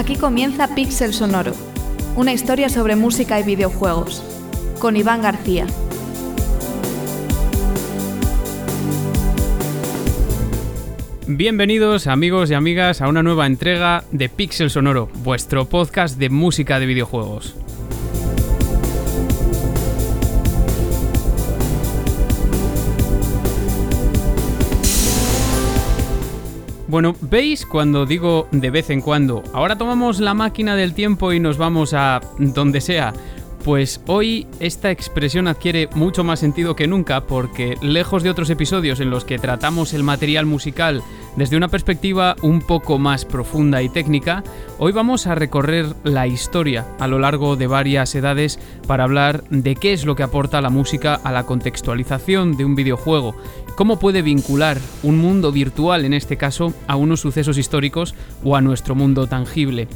Aquí 0.00 0.16
comienza 0.16 0.74
Pixel 0.74 1.12
Sonoro, 1.12 1.52
una 2.16 2.32
historia 2.32 2.70
sobre 2.70 2.96
música 2.96 3.38
y 3.38 3.42
videojuegos, 3.42 4.22
con 4.78 4.96
Iván 4.96 5.20
García. 5.20 5.66
Bienvenidos 11.26 12.06
amigos 12.06 12.50
y 12.50 12.54
amigas 12.54 13.02
a 13.02 13.08
una 13.08 13.22
nueva 13.22 13.46
entrega 13.46 14.04
de 14.10 14.30
Pixel 14.30 14.70
Sonoro, 14.70 15.10
vuestro 15.22 15.66
podcast 15.66 16.16
de 16.18 16.30
música 16.30 16.80
de 16.80 16.86
videojuegos. 16.86 17.54
Bueno, 26.90 27.14
¿veis 27.20 27.66
cuando 27.66 28.04
digo 28.04 28.48
de 28.50 28.68
vez 28.68 28.90
en 28.90 29.00
cuando? 29.00 29.44
Ahora 29.52 29.78
tomamos 29.78 30.18
la 30.18 30.34
máquina 30.34 30.74
del 30.74 30.92
tiempo 30.92 31.32
y 31.32 31.38
nos 31.38 31.56
vamos 31.56 31.94
a 31.94 32.20
donde 32.36 32.80
sea. 32.80 33.12
Pues 33.64 34.00
hoy 34.06 34.46
esta 34.58 34.90
expresión 34.90 35.46
adquiere 35.46 35.90
mucho 35.94 36.24
más 36.24 36.40
sentido 36.40 36.74
que 36.74 36.86
nunca 36.86 37.26
porque 37.26 37.76
lejos 37.82 38.22
de 38.22 38.30
otros 38.30 38.48
episodios 38.48 39.00
en 39.00 39.10
los 39.10 39.26
que 39.26 39.38
tratamos 39.38 39.92
el 39.92 40.02
material 40.02 40.46
musical 40.46 41.02
desde 41.36 41.58
una 41.58 41.68
perspectiva 41.68 42.36
un 42.40 42.62
poco 42.62 42.98
más 42.98 43.26
profunda 43.26 43.82
y 43.82 43.90
técnica, 43.90 44.42
hoy 44.78 44.92
vamos 44.92 45.26
a 45.26 45.34
recorrer 45.34 45.94
la 46.04 46.26
historia 46.26 46.86
a 46.98 47.06
lo 47.06 47.18
largo 47.18 47.56
de 47.56 47.66
varias 47.66 48.14
edades 48.14 48.58
para 48.86 49.04
hablar 49.04 49.44
de 49.50 49.76
qué 49.76 49.92
es 49.92 50.06
lo 50.06 50.16
que 50.16 50.22
aporta 50.22 50.62
la 50.62 50.70
música 50.70 51.14
a 51.14 51.30
la 51.30 51.44
contextualización 51.44 52.56
de 52.56 52.64
un 52.64 52.74
videojuego, 52.74 53.36
cómo 53.76 53.98
puede 53.98 54.22
vincular 54.22 54.78
un 55.02 55.18
mundo 55.18 55.52
virtual 55.52 56.06
en 56.06 56.14
este 56.14 56.38
caso 56.38 56.72
a 56.86 56.96
unos 56.96 57.20
sucesos 57.20 57.58
históricos 57.58 58.14
o 58.42 58.56
a 58.56 58.62
nuestro 58.62 58.94
mundo 58.94 59.26
tangible. 59.26 59.86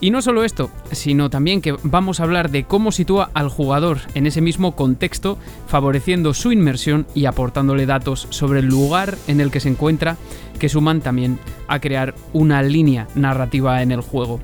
Y 0.00 0.10
no 0.10 0.20
solo 0.20 0.44
esto, 0.44 0.70
sino 0.92 1.30
también 1.30 1.62
que 1.62 1.74
vamos 1.82 2.20
a 2.20 2.24
hablar 2.24 2.50
de 2.50 2.64
cómo 2.64 2.92
sitúa 2.92 3.30
al 3.32 3.48
jugador 3.48 3.98
en 4.14 4.26
ese 4.26 4.42
mismo 4.42 4.76
contexto, 4.76 5.38
favoreciendo 5.66 6.34
su 6.34 6.52
inmersión 6.52 7.06
y 7.14 7.24
aportándole 7.24 7.86
datos 7.86 8.26
sobre 8.30 8.60
el 8.60 8.66
lugar 8.66 9.16
en 9.26 9.40
el 9.40 9.50
que 9.50 9.60
se 9.60 9.70
encuentra, 9.70 10.18
que 10.58 10.68
suman 10.68 11.00
también 11.00 11.38
a 11.66 11.80
crear 11.80 12.14
una 12.34 12.62
línea 12.62 13.08
narrativa 13.14 13.80
en 13.82 13.90
el 13.90 14.02
juego. 14.02 14.40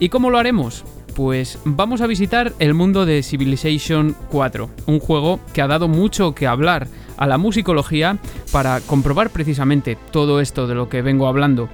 ¿Y 0.00 0.08
cómo 0.08 0.30
lo 0.30 0.38
haremos? 0.38 0.84
Pues 1.14 1.58
vamos 1.64 2.00
a 2.00 2.06
visitar 2.06 2.52
el 2.58 2.74
mundo 2.74 3.06
de 3.06 3.22
Civilization 3.22 4.16
4, 4.30 4.70
un 4.86 5.00
juego 5.00 5.40
que 5.52 5.62
ha 5.62 5.66
dado 5.66 5.88
mucho 5.88 6.34
que 6.34 6.46
hablar 6.46 6.88
a 7.16 7.26
la 7.26 7.38
musicología 7.38 8.18
para 8.52 8.80
comprobar 8.80 9.30
precisamente 9.30 9.96
todo 10.10 10.40
esto 10.40 10.66
de 10.66 10.74
lo 10.74 10.88
que 10.88 11.02
vengo 11.02 11.26
hablando. 11.26 11.68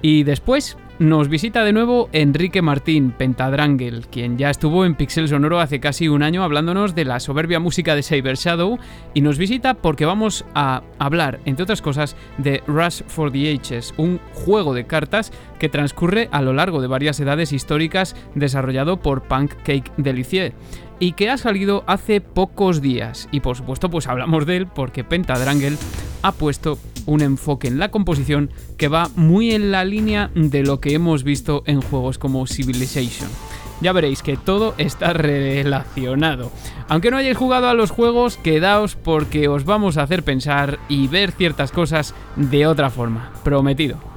Y 0.00 0.22
después 0.22 0.76
nos 0.98 1.28
visita 1.28 1.62
de 1.62 1.74
nuevo 1.74 2.08
Enrique 2.12 2.62
Martín, 2.62 3.10
Pentadrangle, 3.10 4.02
quien 4.10 4.38
ya 4.38 4.48
estuvo 4.48 4.86
en 4.86 4.94
Pixel 4.94 5.28
Sonoro 5.28 5.60
hace 5.60 5.78
casi 5.78 6.08
un 6.08 6.22
año 6.22 6.42
hablándonos 6.42 6.94
de 6.94 7.04
la 7.04 7.20
soberbia 7.20 7.60
música 7.60 7.94
de 7.94 8.02
Saber 8.02 8.36
Shadow 8.36 8.78
y 9.12 9.20
nos 9.20 9.36
visita 9.36 9.74
porque 9.74 10.06
vamos 10.06 10.46
a 10.54 10.82
hablar, 10.98 11.40
entre 11.44 11.64
otras 11.64 11.82
cosas, 11.82 12.16
de 12.38 12.62
Rush 12.66 13.02
for 13.08 13.30
the 13.30 13.52
Ages, 13.52 13.92
un 13.98 14.20
juego 14.32 14.72
de 14.72 14.86
cartas 14.86 15.32
que 15.58 15.68
transcurre 15.68 16.28
a 16.32 16.40
lo 16.40 16.54
largo 16.54 16.80
de 16.80 16.88
varias 16.88 17.20
edades 17.20 17.52
históricas 17.52 18.16
desarrollado 18.34 18.98
por 18.98 19.22
Punk 19.22 19.52
Cake 19.64 19.92
Delicier 19.98 20.54
y 20.98 21.12
que 21.12 21.30
ha 21.30 21.36
salido 21.36 21.84
hace 21.86 22.20
pocos 22.20 22.80
días. 22.80 23.28
Y 23.32 23.40
por 23.40 23.56
supuesto, 23.56 23.90
pues 23.90 24.06
hablamos 24.06 24.46
de 24.46 24.56
él 24.56 24.66
porque 24.66 25.04
Pentadrangle 25.04 25.76
ha 26.22 26.32
puesto 26.32 26.78
un 27.06 27.20
enfoque 27.22 27.68
en 27.68 27.78
la 27.78 27.90
composición 27.90 28.50
que 28.76 28.88
va 28.88 29.10
muy 29.14 29.52
en 29.52 29.70
la 29.70 29.84
línea 29.84 30.30
de 30.34 30.62
lo 30.62 30.80
que 30.80 30.94
hemos 30.94 31.22
visto 31.22 31.62
en 31.66 31.80
juegos 31.80 32.18
como 32.18 32.46
Civilization. 32.46 33.30
Ya 33.80 33.92
veréis 33.92 34.22
que 34.22 34.36
todo 34.36 34.74
está 34.78 35.12
relacionado. 35.12 36.50
Aunque 36.88 37.10
no 37.10 37.18
hayáis 37.18 37.36
jugado 37.36 37.68
a 37.68 37.74
los 37.74 37.90
juegos, 37.90 38.38
quedaos 38.38 38.96
porque 38.96 39.48
os 39.48 39.64
vamos 39.64 39.98
a 39.98 40.02
hacer 40.02 40.22
pensar 40.22 40.78
y 40.88 41.08
ver 41.08 41.32
ciertas 41.32 41.72
cosas 41.72 42.14
de 42.36 42.66
otra 42.66 42.90
forma. 42.90 43.32
Prometido. 43.44 44.15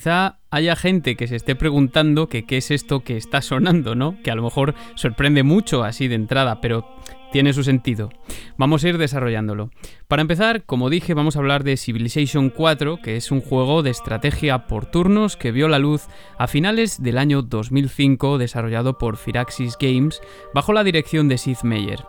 Quizá 0.00 0.38
haya 0.50 0.76
gente 0.76 1.14
que 1.14 1.26
se 1.26 1.36
esté 1.36 1.54
preguntando 1.54 2.30
qué 2.30 2.46
es 2.48 2.70
esto 2.70 3.00
que 3.00 3.18
está 3.18 3.42
sonando, 3.42 3.94
¿no? 3.94 4.16
Que 4.22 4.30
a 4.30 4.34
lo 4.34 4.42
mejor 4.42 4.74
sorprende 4.94 5.42
mucho 5.42 5.84
así 5.84 6.08
de 6.08 6.14
entrada, 6.14 6.62
pero 6.62 6.88
tiene 7.32 7.52
su 7.52 7.64
sentido. 7.64 8.08
Vamos 8.56 8.82
a 8.82 8.88
ir 8.88 8.96
desarrollándolo. 8.96 9.68
Para 10.08 10.22
empezar, 10.22 10.64
como 10.64 10.88
dije, 10.88 11.12
vamos 11.12 11.36
a 11.36 11.40
hablar 11.40 11.64
de 11.64 11.76
Civilization 11.76 12.48
4, 12.48 13.00
que 13.02 13.16
es 13.16 13.30
un 13.30 13.42
juego 13.42 13.82
de 13.82 13.90
estrategia 13.90 14.66
por 14.66 14.86
turnos 14.86 15.36
que 15.36 15.52
vio 15.52 15.68
la 15.68 15.78
luz 15.78 16.06
a 16.38 16.46
finales 16.46 17.02
del 17.02 17.18
año 17.18 17.42
2005, 17.42 18.38
desarrollado 18.38 18.96
por 18.96 19.18
Firaxis 19.18 19.76
Games, 19.78 20.22
bajo 20.54 20.72
la 20.72 20.82
dirección 20.82 21.28
de 21.28 21.36
Sid 21.36 21.58
Meier. 21.62 22.06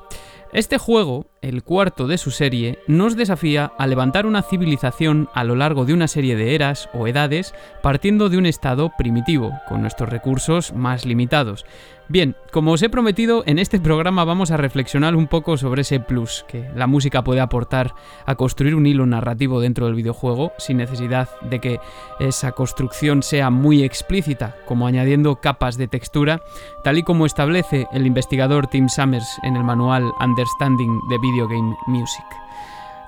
Este 0.53 0.77
juego, 0.77 1.27
el 1.41 1.63
cuarto 1.63 2.07
de 2.07 2.17
su 2.17 2.29
serie, 2.29 2.79
nos 2.85 3.15
desafía 3.15 3.71
a 3.77 3.87
levantar 3.87 4.25
una 4.25 4.41
civilización 4.41 5.29
a 5.33 5.45
lo 5.45 5.55
largo 5.55 5.85
de 5.85 5.93
una 5.93 6.09
serie 6.09 6.35
de 6.35 6.55
eras 6.55 6.89
o 6.93 7.07
edades, 7.07 7.55
partiendo 7.81 8.27
de 8.27 8.37
un 8.37 8.45
estado 8.45 8.91
primitivo, 8.97 9.53
con 9.69 9.79
nuestros 9.79 10.09
recursos 10.09 10.73
más 10.73 11.05
limitados. 11.05 11.65
Bien, 12.11 12.35
como 12.51 12.73
os 12.73 12.81
he 12.83 12.89
prometido, 12.89 13.41
en 13.45 13.57
este 13.57 13.79
programa 13.79 14.25
vamos 14.25 14.51
a 14.51 14.57
reflexionar 14.57 15.15
un 15.15 15.27
poco 15.27 15.55
sobre 15.55 15.83
ese 15.83 16.01
plus 16.01 16.43
que 16.45 16.69
la 16.75 16.85
música 16.85 17.23
puede 17.23 17.39
aportar 17.39 17.95
a 18.25 18.35
construir 18.35 18.75
un 18.75 18.85
hilo 18.85 19.05
narrativo 19.05 19.61
dentro 19.61 19.85
del 19.85 19.95
videojuego, 19.95 20.51
sin 20.57 20.75
necesidad 20.75 21.29
de 21.39 21.61
que 21.61 21.79
esa 22.19 22.51
construcción 22.51 23.23
sea 23.23 23.49
muy 23.49 23.81
explícita, 23.85 24.57
como 24.65 24.87
añadiendo 24.87 25.37
capas 25.37 25.77
de 25.77 25.87
textura, 25.87 26.41
tal 26.83 26.97
y 26.97 27.03
como 27.03 27.25
establece 27.25 27.87
el 27.93 28.05
investigador 28.05 28.67
Tim 28.67 28.89
Summers 28.89 29.39
en 29.43 29.55
el 29.55 29.63
manual 29.63 30.11
Understanding 30.19 30.99
the 31.07 31.17
Video 31.19 31.47
Game 31.47 31.73
Music. 31.87 32.25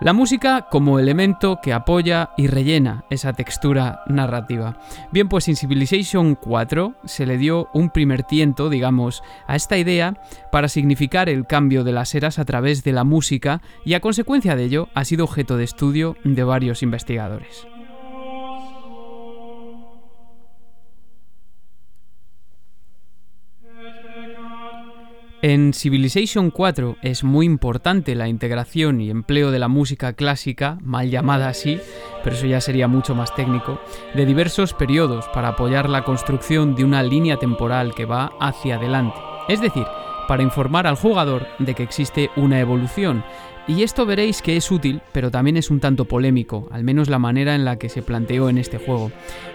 La 0.02 0.14
música 0.14 0.68
como 0.70 1.00
elemento 1.00 1.60
que 1.62 1.72
apoya 1.72 2.32
y 2.36 2.48
rellena 2.48 3.06
esa 3.10 3.34
textura 3.34 4.04
narrativa. 4.08 4.78
Bien, 5.12 5.30
pues 5.30 5.48
en 5.48 5.56
Civilization 5.56 6.36
4 6.36 6.96
se 7.06 7.26
le 7.26 7.38
dio 7.38 7.70
un 7.74 7.90
primer 7.90 8.24
tiento, 8.24 8.70
digamos, 8.70 9.24
a 9.48 9.56
esta 9.56 9.78
idea 9.78 10.16
para 10.52 10.68
significar 10.68 11.30
el 11.30 11.46
cambio 11.46 11.84
de 11.84 11.94
las 11.94 12.16
eras 12.16 12.40
a 12.40 12.46
través 12.46 12.84
de 12.84 12.92
la 12.92 13.04
música 13.04 13.62
y 13.86 13.94
a 13.94 14.02
consecuencia 14.02 14.56
de 14.56 14.66
ello 14.66 14.90
ha 14.94 15.06
sido 15.06 15.24
objeto 15.24 15.58
de 15.58 15.64
estudio 15.64 16.18
de 16.24 16.44
varios 16.44 16.84
investigadores. 16.84 17.68
En 25.44 25.74
Civilization 25.74 26.52
4 26.52 27.00
es 27.02 27.26
muy 27.26 27.46
importante 27.46 28.16
la 28.16 28.30
integración 28.30 29.02
y 29.02 29.10
empleo 29.10 29.52
de 29.52 29.60
la 29.60 29.68
música 29.68 30.14
clásica, 30.14 30.78
mal 30.82 31.10
llamada 31.10 31.50
así, 31.50 31.80
pero 32.24 32.38
eso 32.38 32.46
ya 32.46 32.62
sería 32.62 32.88
mucho 32.88 33.14
más 33.14 33.36
técnico, 33.36 33.82
de 34.16 34.26
diversos 34.26 34.74
periodos 34.74 35.28
para 35.34 35.50
apoyar 35.50 35.90
la 35.90 36.06
construcción 36.06 36.76
de 36.76 36.86
una 36.86 37.04
línea 37.04 37.40
temporal 37.40 37.94
que 37.94 38.06
va 38.06 38.32
hacia 38.40 38.78
adelante. 38.78 39.20
Es 39.50 39.60
decir, 39.60 39.84
para 40.30 40.44
informar 40.44 40.88
al 40.88 40.96
jugador 40.96 41.46
de 41.60 41.76
que 41.76 41.84
existe 41.84 42.30
una 42.38 42.62
evolución, 42.62 43.26
Y 43.66 43.84
esto 43.84 44.06
veréis 44.06 44.42
que 44.42 44.58
es 44.58 44.70
útil, 44.72 45.02
pero 45.14 45.32
también 45.32 45.56
es 45.56 45.72
un 45.72 45.80
tanto 45.80 46.04
polémico, 46.04 46.68
al 46.70 46.84
menos 46.84 47.08
la 47.08 47.18
manera 47.18 47.56
en 47.56 47.64
la 47.64 47.78
que 47.78 47.88
se 47.88 48.02
planteó 48.02 48.50
en 48.50 48.58
este 48.58 48.78
juego. 48.78 49.10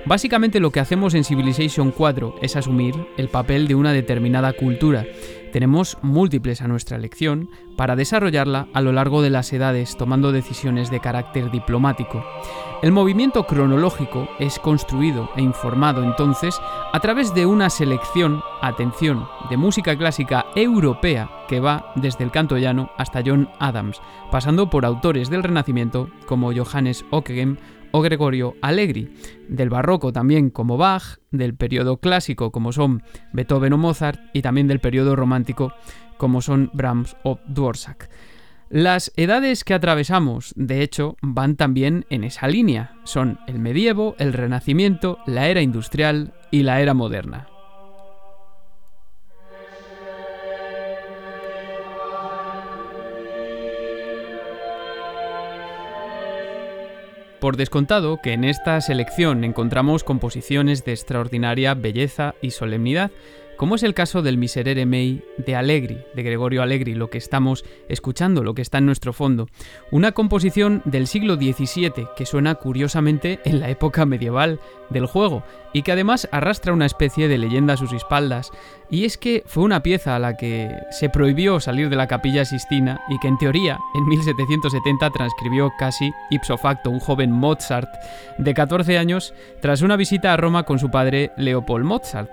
Básicamente 0.06 0.60
lo 0.60 0.70
que 0.70 0.80
hacemos 0.80 1.12
en 1.12 1.24
Civilization 1.24 1.90
4 1.90 2.36
es 2.40 2.56
asumir 2.56 2.94
el 3.18 3.28
papel 3.28 3.68
de 3.68 3.74
una 3.74 3.92
determinada 3.92 4.54
cultura. 4.54 5.04
Tenemos 5.52 5.98
múltiples 6.02 6.62
a 6.62 6.68
nuestra 6.68 6.96
elección 6.96 7.50
para 7.76 7.96
desarrollarla 7.96 8.68
a 8.74 8.80
lo 8.80 8.92
largo 8.92 9.22
de 9.22 9.30
las 9.30 9.52
edades 9.52 9.96
tomando 9.96 10.32
decisiones 10.32 10.90
de 10.90 11.00
carácter 11.00 11.50
diplomático. 11.50 12.24
El 12.82 12.92
movimiento 12.92 13.44
cronológico 13.44 14.28
es 14.38 14.58
construido 14.58 15.30
e 15.36 15.42
informado 15.42 16.04
entonces 16.04 16.60
a 16.92 17.00
través 17.00 17.34
de 17.34 17.44
una 17.44 17.70
selección, 17.70 18.40
atención, 18.60 19.26
de 19.50 19.56
música 19.56 19.96
clásica 19.96 20.46
europea 20.54 21.28
que 21.48 21.58
va 21.60 21.92
desde 21.96 22.22
el 22.22 22.30
canto 22.30 22.56
llano 22.56 22.90
hasta 22.96 23.22
John 23.24 23.48
Adams, 23.58 24.00
pasando 24.30 24.70
por 24.70 24.84
autores 24.84 25.28
del 25.28 25.42
Renacimiento 25.42 26.08
como 26.26 26.52
Johannes 26.52 27.04
Ockeghem 27.10 27.56
o 27.92 28.00
Gregorio 28.00 28.54
Allegri, 28.62 29.12
del 29.48 29.70
barroco 29.70 30.12
también 30.12 30.50
como 30.50 30.76
Bach, 30.76 31.18
del 31.30 31.54
periodo 31.54 31.98
clásico 31.98 32.52
como 32.52 32.72
son 32.72 33.02
Beethoven 33.32 33.72
o 33.72 33.78
Mozart 33.78 34.20
y 34.32 34.42
también 34.42 34.68
del 34.68 34.80
periodo 34.80 35.16
romántico 35.16 35.72
como 36.16 36.42
son 36.42 36.70
Brahms 36.72 37.16
o 37.22 37.38
Dvorak. 37.46 38.10
Las 38.70 39.12
edades 39.16 39.64
que 39.64 39.72
atravesamos, 39.72 40.52
de 40.54 40.82
hecho, 40.82 41.16
van 41.22 41.56
también 41.56 42.04
en 42.10 42.22
esa 42.22 42.48
línea. 42.48 42.92
Son 43.04 43.38
el 43.46 43.58
medievo, 43.58 44.14
el 44.18 44.34
renacimiento, 44.34 45.18
la 45.26 45.48
era 45.48 45.62
industrial 45.62 46.34
y 46.50 46.64
la 46.64 46.82
era 46.82 46.92
moderna. 46.92 47.48
Por 57.40 57.56
descontado 57.56 58.20
que 58.20 58.32
en 58.32 58.42
esta 58.42 58.80
selección 58.80 59.44
encontramos 59.44 60.02
composiciones 60.02 60.84
de 60.84 60.92
extraordinaria 60.92 61.74
belleza 61.74 62.34
y 62.42 62.50
solemnidad, 62.50 63.12
como 63.58 63.74
es 63.74 63.82
el 63.82 63.92
caso 63.92 64.22
del 64.22 64.38
Miserere 64.38 64.86
Mei 64.86 65.24
de 65.36 65.56
Allegri, 65.56 65.98
de 66.14 66.22
Gregorio 66.22 66.62
Allegri, 66.62 66.94
lo 66.94 67.10
que 67.10 67.18
estamos 67.18 67.64
escuchando, 67.88 68.44
lo 68.44 68.54
que 68.54 68.62
está 68.62 68.78
en 68.78 68.86
nuestro 68.86 69.12
fondo. 69.12 69.48
Una 69.90 70.12
composición 70.12 70.80
del 70.84 71.08
siglo 71.08 71.34
XVII 71.34 72.06
que 72.16 72.24
suena 72.24 72.54
curiosamente 72.54 73.40
en 73.44 73.58
la 73.58 73.68
época 73.68 74.06
medieval 74.06 74.60
del 74.90 75.06
juego 75.06 75.42
y 75.72 75.82
que 75.82 75.90
además 75.90 76.28
arrastra 76.30 76.72
una 76.72 76.86
especie 76.86 77.26
de 77.26 77.36
leyenda 77.36 77.74
a 77.74 77.76
sus 77.76 77.92
espaldas. 77.92 78.52
Y 78.90 79.04
es 79.04 79.18
que 79.18 79.42
fue 79.44 79.64
una 79.64 79.82
pieza 79.82 80.14
a 80.14 80.20
la 80.20 80.36
que 80.36 80.70
se 80.92 81.10
prohibió 81.10 81.58
salir 81.58 81.90
de 81.90 81.96
la 81.96 82.06
capilla 82.06 82.44
Sistina 82.44 83.00
y 83.08 83.18
que 83.18 83.26
en 83.26 83.38
teoría 83.38 83.78
en 83.96 84.06
1770 84.06 85.10
transcribió 85.10 85.72
casi 85.80 86.12
ipso 86.30 86.56
facto 86.58 86.90
un 86.90 87.00
joven 87.00 87.32
Mozart 87.32 87.90
de 88.38 88.54
14 88.54 88.98
años 88.98 89.34
tras 89.60 89.82
una 89.82 89.96
visita 89.96 90.32
a 90.32 90.36
Roma 90.36 90.62
con 90.62 90.78
su 90.78 90.92
padre 90.92 91.32
Leopold 91.36 91.84
Mozart. 91.84 92.30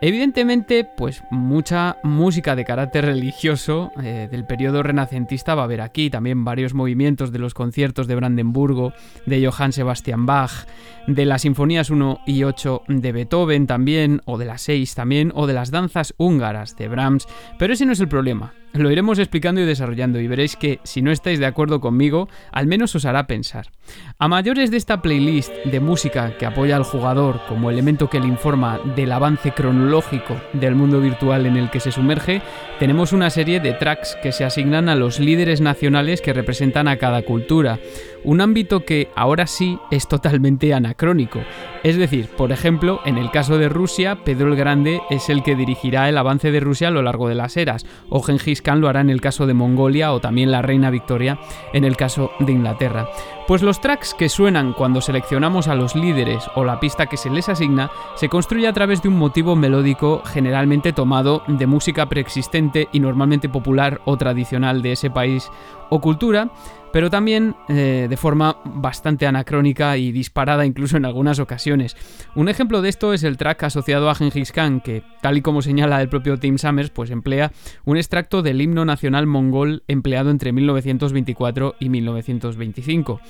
Evidentemente, 0.00 0.63
pues 0.96 1.22
mucha 1.30 1.98
música 2.02 2.56
de 2.56 2.64
carácter 2.64 3.04
religioso 3.04 3.92
eh, 4.02 4.28
del 4.30 4.46
periodo 4.46 4.82
renacentista 4.82 5.54
va 5.54 5.62
a 5.62 5.64
haber 5.64 5.80
aquí, 5.80 6.10
también 6.10 6.44
varios 6.44 6.74
movimientos 6.74 7.32
de 7.32 7.38
los 7.38 7.54
conciertos 7.54 8.06
de 8.06 8.14
Brandenburgo, 8.14 8.92
de 9.26 9.46
Johann 9.46 9.72
Sebastian 9.72 10.26
Bach, 10.26 10.66
de 11.06 11.24
las 11.26 11.42
sinfonías 11.42 11.90
1 11.90 12.20
y 12.26 12.44
8 12.44 12.82
de 12.88 13.12
Beethoven 13.12 13.66
también, 13.66 14.22
o 14.24 14.38
de 14.38 14.46
las 14.46 14.62
6 14.62 14.94
también, 14.94 15.32
o 15.34 15.46
de 15.46 15.54
las 15.54 15.70
danzas 15.70 16.14
húngaras 16.16 16.76
de 16.76 16.88
Brahms, 16.88 17.26
pero 17.58 17.74
ese 17.74 17.86
no 17.86 17.92
es 17.92 18.00
el 18.00 18.08
problema. 18.08 18.54
Lo 18.74 18.90
iremos 18.90 19.20
explicando 19.20 19.60
y 19.60 19.66
desarrollando 19.66 20.18
y 20.18 20.26
veréis 20.26 20.56
que 20.56 20.80
si 20.82 21.00
no 21.00 21.12
estáis 21.12 21.38
de 21.38 21.46
acuerdo 21.46 21.80
conmigo, 21.80 22.28
al 22.50 22.66
menos 22.66 22.92
os 22.96 23.04
hará 23.04 23.28
pensar. 23.28 23.70
A 24.18 24.26
mayores 24.26 24.72
de 24.72 24.78
esta 24.78 25.00
playlist 25.00 25.52
de 25.64 25.78
música 25.78 26.36
que 26.36 26.44
apoya 26.44 26.74
al 26.74 26.82
jugador 26.82 27.40
como 27.48 27.70
elemento 27.70 28.10
que 28.10 28.18
le 28.18 28.26
informa 28.26 28.80
del 28.96 29.12
avance 29.12 29.52
cronológico 29.52 30.34
del 30.54 30.74
mundo 30.74 31.00
virtual 31.00 31.46
en 31.46 31.56
el 31.56 31.70
que 31.70 31.78
se 31.78 31.92
sumerge, 31.92 32.42
tenemos 32.80 33.12
una 33.12 33.30
serie 33.30 33.60
de 33.60 33.74
tracks 33.74 34.16
que 34.20 34.32
se 34.32 34.44
asignan 34.44 34.88
a 34.88 34.96
los 34.96 35.20
líderes 35.20 35.60
nacionales 35.60 36.20
que 36.20 36.32
representan 36.32 36.88
a 36.88 36.96
cada 36.96 37.22
cultura, 37.22 37.78
un 38.24 38.40
ámbito 38.40 38.84
que 38.84 39.10
ahora 39.14 39.46
sí 39.46 39.78
es 39.90 40.08
totalmente 40.08 40.74
anacrónico. 40.74 41.40
Es 41.82 41.96
decir, 41.96 42.28
por 42.36 42.50
ejemplo, 42.50 43.00
en 43.04 43.18
el 43.18 43.30
caso 43.30 43.58
de 43.58 43.68
Rusia, 43.68 44.24
Pedro 44.24 44.48
el 44.48 44.56
Grande 44.56 45.02
es 45.10 45.28
el 45.28 45.42
que 45.42 45.54
dirigirá 45.54 46.08
el 46.08 46.16
avance 46.16 46.50
de 46.50 46.60
Rusia 46.60 46.88
a 46.88 46.90
lo 46.90 47.02
largo 47.02 47.28
de 47.28 47.34
las 47.34 47.56
eras, 47.56 47.84
o 48.08 48.22
Genghis 48.22 48.62
Khan 48.62 48.80
lo 48.80 48.88
hará 48.88 49.02
en 49.02 49.10
el 49.10 49.20
caso 49.20 49.46
de 49.46 49.54
Mongolia 49.54 50.12
o 50.12 50.20
también 50.20 50.50
la 50.50 50.62
reina 50.62 50.90
Victoria 50.90 51.38
en 51.72 51.84
el 51.84 51.96
caso 51.96 52.30
de 52.40 52.52
Inglaterra. 52.52 53.08
Pues 53.46 53.62
los 53.62 53.82
tracks 53.82 54.14
que 54.14 54.30
suenan 54.30 54.72
cuando 54.72 55.02
seleccionamos 55.02 55.68
a 55.68 55.74
los 55.74 55.94
líderes 55.94 56.44
o 56.54 56.64
la 56.64 56.80
pista 56.80 57.06
que 57.06 57.18
se 57.18 57.28
les 57.28 57.50
asigna 57.50 57.90
se 58.16 58.30
construye 58.30 58.66
a 58.66 58.72
través 58.72 59.02
de 59.02 59.08
un 59.08 59.18
motivo 59.18 59.54
melódico 59.54 60.22
generalmente 60.24 60.94
tomado 60.94 61.42
de 61.46 61.66
música 61.66 62.08
preexistente 62.08 62.88
y 62.92 63.00
normalmente 63.00 63.50
popular 63.50 64.00
o 64.06 64.16
tradicional 64.16 64.80
de 64.80 64.92
ese 64.92 65.10
país 65.10 65.50
o 65.90 66.00
cultura, 66.00 66.50
pero 66.94 67.10
también 67.10 67.56
eh, 67.68 68.06
de 68.08 68.16
forma 68.16 68.58
bastante 68.64 69.26
anacrónica 69.26 69.96
y 69.96 70.12
disparada 70.12 70.64
incluso 70.64 70.96
en 70.96 71.04
algunas 71.04 71.40
ocasiones. 71.40 71.96
Un 72.36 72.48
ejemplo 72.48 72.82
de 72.82 72.88
esto 72.88 73.12
es 73.12 73.24
el 73.24 73.36
track 73.36 73.64
asociado 73.64 74.08
a 74.08 74.14
Genghis 74.14 74.52
Khan, 74.52 74.80
que, 74.80 75.02
tal 75.20 75.36
y 75.36 75.42
como 75.42 75.60
señala 75.60 76.00
el 76.00 76.08
propio 76.08 76.38
Tim 76.38 76.56
Summers, 76.56 76.90
pues 76.90 77.10
emplea 77.10 77.50
un 77.84 77.96
extracto 77.96 78.42
del 78.42 78.60
himno 78.60 78.84
nacional 78.84 79.26
mongol 79.26 79.82
empleado 79.88 80.30
entre 80.30 80.52
1924 80.52 81.74
y 81.80 81.88
1925. 81.88 83.20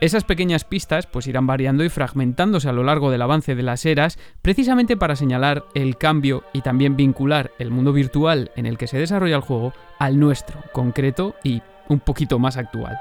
Esas 0.00 0.24
pequeñas 0.24 0.64
pistas 0.64 1.06
pues 1.06 1.26
irán 1.26 1.46
variando 1.46 1.84
y 1.84 1.90
fragmentándose 1.90 2.70
a 2.70 2.72
lo 2.72 2.82
largo 2.82 3.10
del 3.10 3.20
avance 3.20 3.54
de 3.54 3.62
las 3.62 3.84
eras, 3.84 4.18
precisamente 4.40 4.96
para 4.96 5.16
señalar 5.16 5.66
el 5.74 5.98
cambio 5.98 6.44
y 6.54 6.62
también 6.62 6.96
vincular 6.96 7.50
el 7.58 7.70
mundo 7.70 7.92
virtual 7.92 8.52
en 8.56 8.64
el 8.64 8.78
que 8.78 8.86
se 8.86 8.96
desarrolla 8.96 9.36
el 9.36 9.42
juego 9.42 9.74
al 9.98 10.18
nuestro, 10.18 10.60
concreto 10.72 11.34
y 11.44 11.60
un 11.88 12.00
poquito 12.00 12.38
más 12.38 12.56
actual. 12.56 12.98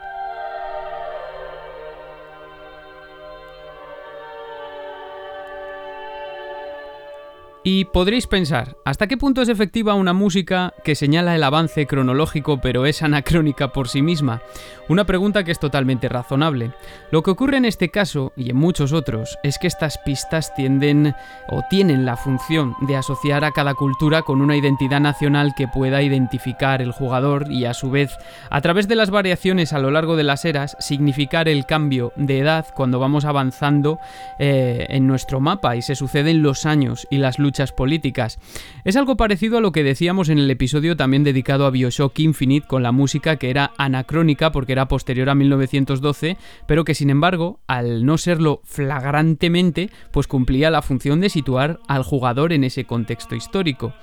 Y 7.64 7.86
podréis 7.86 8.26
pensar, 8.26 8.76
¿hasta 8.86 9.06
qué 9.06 9.18
punto 9.18 9.44
es 9.44 9.50
efectiva 9.50 9.94
una 9.94 10.14
música 10.14 10.74
que 10.84 10.96
señala 10.96 11.36
el 11.36 11.44
avance 11.44 11.86
cronológico 11.86 12.60
pero 12.60 12.88
es 12.88 13.04
anacrónica 13.04 13.72
por 13.72 13.88
sí 13.88 14.02
misma? 14.02 14.42
Una 14.90 15.06
pregunta 15.06 15.44
que 15.44 15.52
es 15.52 15.60
totalmente 15.60 16.10
razonable. 16.10 16.72
Lo 17.12 17.22
que 17.22 17.30
ocurre 17.30 17.58
en 17.58 17.66
este 17.66 17.90
caso 17.90 18.34
y 18.36 18.50
en 18.50 18.58
muchos 18.58 18.94
otros 18.94 19.38
es 19.44 19.60
que 19.60 19.68
estas 19.68 20.00
pistas 20.00 20.56
tienden 20.56 21.14
o 21.50 21.64
tienen 21.70 22.04
la 22.04 22.18
función 22.18 22.74
de 22.82 22.96
asociar 22.96 23.46
a 23.46 23.52
cada 23.52 23.76
cultura 23.76 24.24
con 24.24 24.42
una 24.42 24.58
identidad 24.58 25.00
nacional 25.00 25.54
que 25.56 25.68
pueda 25.68 26.02
identificar 26.02 26.82
el 26.82 26.92
jugador 26.92 27.52
y 27.52 27.66
a 27.66 27.76
su 27.76 27.92
vez, 27.92 28.12
a 28.50 28.60
través 28.62 28.88
de 28.88 28.96
las 28.96 29.12
variaciones 29.12 29.72
a 29.72 29.80
lo 29.80 29.92
largo 29.92 30.16
de 30.16 30.24
las 30.24 30.46
eras, 30.46 30.76
significar 30.80 31.48
el 31.48 31.68
cambio 31.68 32.12
de 32.16 32.40
edad 32.40 32.66
cuando 32.74 32.98
vamos 33.00 33.26
avanzando 33.26 34.00
eh, 34.40 34.88
en 34.90 35.06
nuestro 35.06 35.40
mapa 35.40 35.76
y 35.76 35.84
se 35.84 35.96
suceden 35.96 36.42
los 36.42 36.66
años 36.66 37.08
y 37.12 37.18
las 37.18 37.38
luchas 37.38 37.51
políticas. 37.72 38.40
Es 38.86 38.96
algo 38.96 39.18
parecido 39.18 39.58
a 39.58 39.62
lo 39.62 39.72
que 39.72 39.84
decíamos 39.84 40.30
en 40.30 40.40
el 40.40 40.50
episodio 40.50 40.96
también 40.96 41.24
dedicado 41.24 41.66
a 41.66 41.70
Bioshock 41.70 42.20
Infinite 42.20 42.68
con 42.68 42.84
la 42.84 42.92
música 42.92 43.36
que 43.36 43.50
era 43.50 43.72
anacrónica 43.78 44.52
porque 44.52 44.72
era 44.72 44.88
posterior 44.88 45.30
a 45.30 45.36
1912, 45.36 46.38
pero 46.66 46.86
que 46.86 46.96
sin 46.96 47.10
embargo, 47.10 47.60
al 47.68 48.06
no 48.06 48.18
serlo 48.18 48.62
flagrantemente, 48.64 49.90
pues 50.12 50.28
cumplía 50.28 50.72
la 50.72 50.82
función 50.82 51.20
de 51.20 51.30
situar 51.30 51.80
al 51.88 52.04
jugador 52.04 52.54
en 52.54 52.64
ese 52.64 52.86
contexto 52.86 53.36
histórico. 53.36 53.94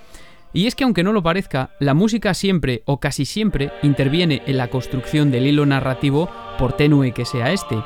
Y 0.53 0.67
es 0.67 0.75
que 0.75 0.85
aunque 0.85 1.03
no 1.03 1.13
lo 1.13 1.23
parezca, 1.23 1.71
la 1.79 1.95
música 1.95 2.33
siempre 2.33 2.83
o 2.87 3.01
casi 3.01 3.27
siempre 3.27 3.71
interviene 3.83 4.43
en 4.47 4.57
la 4.57 4.69
construcción 4.69 5.31
del 5.31 5.47
hilo 5.47 5.67
narrativo 5.67 6.31
por 6.59 6.73
tenue 6.73 7.13
que 7.13 7.27
sea 7.27 7.53
este. 7.53 7.77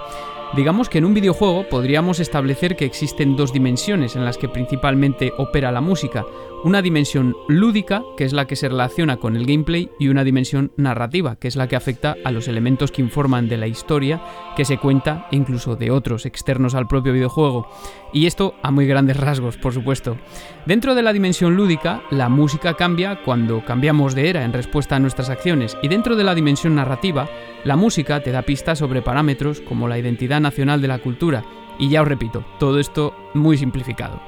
Digamos 0.55 0.91
que 0.91 0.99
en 0.99 1.07
un 1.07 1.15
videojuego 1.15 1.67
podríamos 1.71 2.21
establecer 2.21 2.77
que 2.77 2.85
existen 2.85 3.37
dos 3.37 3.55
dimensiones 3.55 4.17
en 4.17 4.25
las 4.27 4.37
que 4.37 4.51
principalmente 4.51 5.33
opera 5.39 5.73
la 5.73 5.81
música. 5.81 6.27
Una 6.63 6.83
dimensión 6.83 7.35
lúdica, 7.49 8.03
que 8.19 8.25
es 8.25 8.35
la 8.35 8.47
que 8.47 8.55
se 8.55 8.69
relaciona 8.69 9.17
con 9.17 9.35
el 9.35 9.47
gameplay, 9.47 9.89
y 9.99 10.09
una 10.09 10.25
dimensión 10.25 10.71
narrativa, 10.77 11.37
que 11.37 11.49
es 11.49 11.57
la 11.57 11.69
que 11.69 11.77
afecta 11.77 12.17
a 12.23 12.31
los 12.31 12.49
elementos 12.49 12.93
que 12.93 13.01
informan 13.01 13.49
de 13.49 13.57
la 13.57 13.67
historia 13.67 14.23
que 14.55 14.67
se 14.67 14.77
cuenta, 14.77 15.27
incluso 15.31 15.75
de 15.75 15.91
otros 15.91 16.27
externos 16.27 16.75
al 16.75 16.87
propio 16.87 17.15
videojuego. 17.15 17.67
Y 18.13 18.27
esto 18.27 18.55
a 18.63 18.71
muy 18.71 18.87
grandes 18.87 19.17
rasgos, 19.17 19.57
por 19.57 19.73
supuesto. 19.73 20.19
Dentro 20.67 20.95
de 20.95 21.03
la 21.03 21.15
dimensión 21.15 21.57
lúdica, 21.57 22.03
la 22.11 22.29
música 22.29 22.75
cambia 22.75 23.23
cuando 23.25 23.65
cambiamos 23.65 24.15
de 24.15 24.29
era 24.29 24.45
en 24.45 24.53
respuesta 24.53 24.97
a 24.97 25.01
nuestras 25.01 25.31
acciones, 25.31 25.79
y 25.83 25.89
dentro 25.89 26.15
de 26.15 26.25
la 26.25 26.35
dimensión 26.35 26.75
narrativa, 26.75 27.27
la 27.65 27.77
música 27.77 28.23
te 28.23 28.33
da 28.33 28.43
pistas 28.43 28.79
sobre 28.79 29.03
parámetros 29.03 29.61
como 29.61 29.89
la 29.89 29.99
identidad 29.99 30.41
nacional 30.41 30.81
de 30.81 30.89
la 30.89 30.99
cultura, 30.99 31.45
y 31.79 31.89
ya 31.89 32.03
os 32.03 32.09
repito, 32.09 32.45
todo 32.59 32.79
esto 32.79 33.15
muy 33.35 33.57
simplificado. 33.57 34.21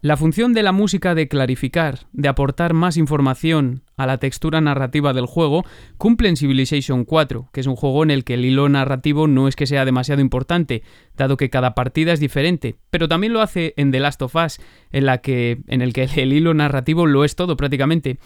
La 0.00 0.18
función 0.18 0.52
de 0.52 0.62
la 0.62 0.72
música 0.72 1.14
de 1.14 1.28
clarificar, 1.28 2.00
de 2.12 2.28
aportar 2.28 2.74
más 2.74 2.98
información 2.98 3.83
a 3.96 4.06
la 4.06 4.18
textura 4.18 4.60
narrativa 4.60 5.12
del 5.12 5.26
juego, 5.26 5.64
cumple 5.98 6.28
en 6.28 6.36
Civilization 6.36 7.04
4, 7.04 7.50
que 7.52 7.60
es 7.60 7.66
un 7.66 7.76
juego 7.76 8.02
en 8.02 8.10
el 8.10 8.24
que 8.24 8.34
el 8.34 8.44
hilo 8.44 8.68
narrativo 8.68 9.26
no 9.26 9.48
es 9.48 9.56
que 9.56 9.66
sea 9.66 9.84
demasiado 9.84 10.20
importante, 10.20 10.82
dado 11.16 11.36
que 11.36 11.50
cada 11.50 11.74
partida 11.74 12.12
es 12.12 12.20
diferente, 12.20 12.76
pero 12.90 13.08
también 13.08 13.32
lo 13.32 13.40
hace 13.40 13.74
en 13.76 13.90
The 13.90 14.00
Last 14.00 14.22
of 14.22 14.34
Us, 14.36 14.60
en, 14.92 15.06
la 15.06 15.18
que, 15.18 15.58
en 15.68 15.82
el 15.82 15.92
que 15.92 16.04
el 16.16 16.32
hilo 16.32 16.54
narrativo 16.54 17.06
lo 17.06 17.24
es 17.24 17.36
todo 17.36 17.56
prácticamente. 17.56 18.18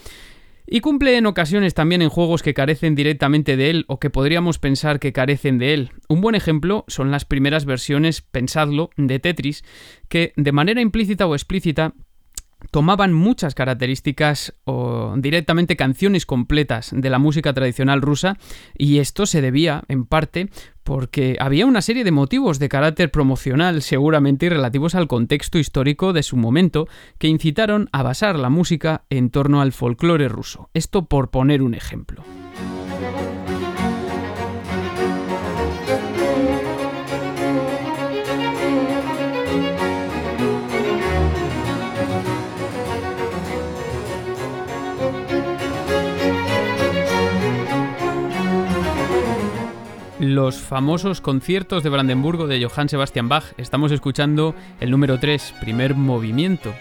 Y 0.71 0.81
cumple 0.81 1.17
en 1.17 1.25
ocasiones 1.25 1.73
también 1.73 2.03
en 2.03 2.11
juegos 2.11 2.43
que 2.43 2.53
carecen 2.53 2.95
directamente 2.95 3.57
de 3.57 3.71
él 3.71 3.85
o 3.89 3.99
que 3.99 4.11
podríamos 4.11 4.59
pensar 4.59 5.01
que 5.01 5.15
carecen 5.15 5.57
de 5.57 5.73
él. 5.73 5.93
Un 6.11 6.21
buen 6.21 6.35
ejemplo 6.35 6.85
son 6.89 7.11
las 7.11 7.25
primeras 7.25 7.65
versiones, 7.65 8.21
pensadlo, 8.21 8.91
de 8.99 9.19
Tetris, 9.19 9.65
que 10.11 10.35
de 10.37 10.53
manera 10.53 10.83
implícita 10.83 11.27
o 11.27 11.35
explícita 11.35 11.95
tomaban 12.71 13.13
muchas 13.13 13.55
características 13.55 14.55
o 14.65 15.15
directamente 15.17 15.77
canciones 15.77 16.27
completas 16.27 16.91
de 16.93 17.11
la 17.11 17.19
música 17.19 17.53
tradicional 17.53 18.03
rusa 18.03 18.37
y 18.77 18.99
esto 18.99 19.27
se 19.27 19.41
debía 19.41 19.85
en 19.89 20.05
parte 20.05 20.49
porque 20.83 21.37
había 21.39 21.67
una 21.67 21.83
serie 21.83 22.05
de 22.05 22.13
motivos 22.13 22.59
de 22.59 22.71
carácter 22.71 23.11
promocional 23.11 23.83
seguramente 23.83 24.47
y 24.47 24.49
relativos 24.49 24.95
al 24.95 25.07
contexto 25.07 25.59
histórico 25.59 26.13
de 26.13 26.23
su 26.23 26.37
momento 26.37 26.89
que 27.19 27.29
incitaron 27.29 27.89
a 27.93 28.03
basar 28.03 28.39
la 28.39 28.49
música 28.49 29.05
en 29.11 29.31
torno 29.31 29.61
al 29.61 29.73
folclore 29.73 30.29
ruso. 30.29 30.71
Esto 30.73 31.05
por 31.05 31.31
poner 31.31 31.63
un 31.63 31.75
ejemplo. 31.75 32.25
Los 50.21 50.57
famosos 50.57 51.21
conciertos 51.21 51.83
de 51.83 51.91
Brandenburgo 51.91 52.47
de 52.47 52.65
Johann 52.65 52.89
Sebastian 52.89 53.29
Bach. 53.29 53.45
Estamos 53.57 53.93
escuchando 53.93 54.55
el 54.81 54.91
número 54.91 55.19
3, 55.19 55.55
primer 55.61 55.95
movimiento. 55.95 56.75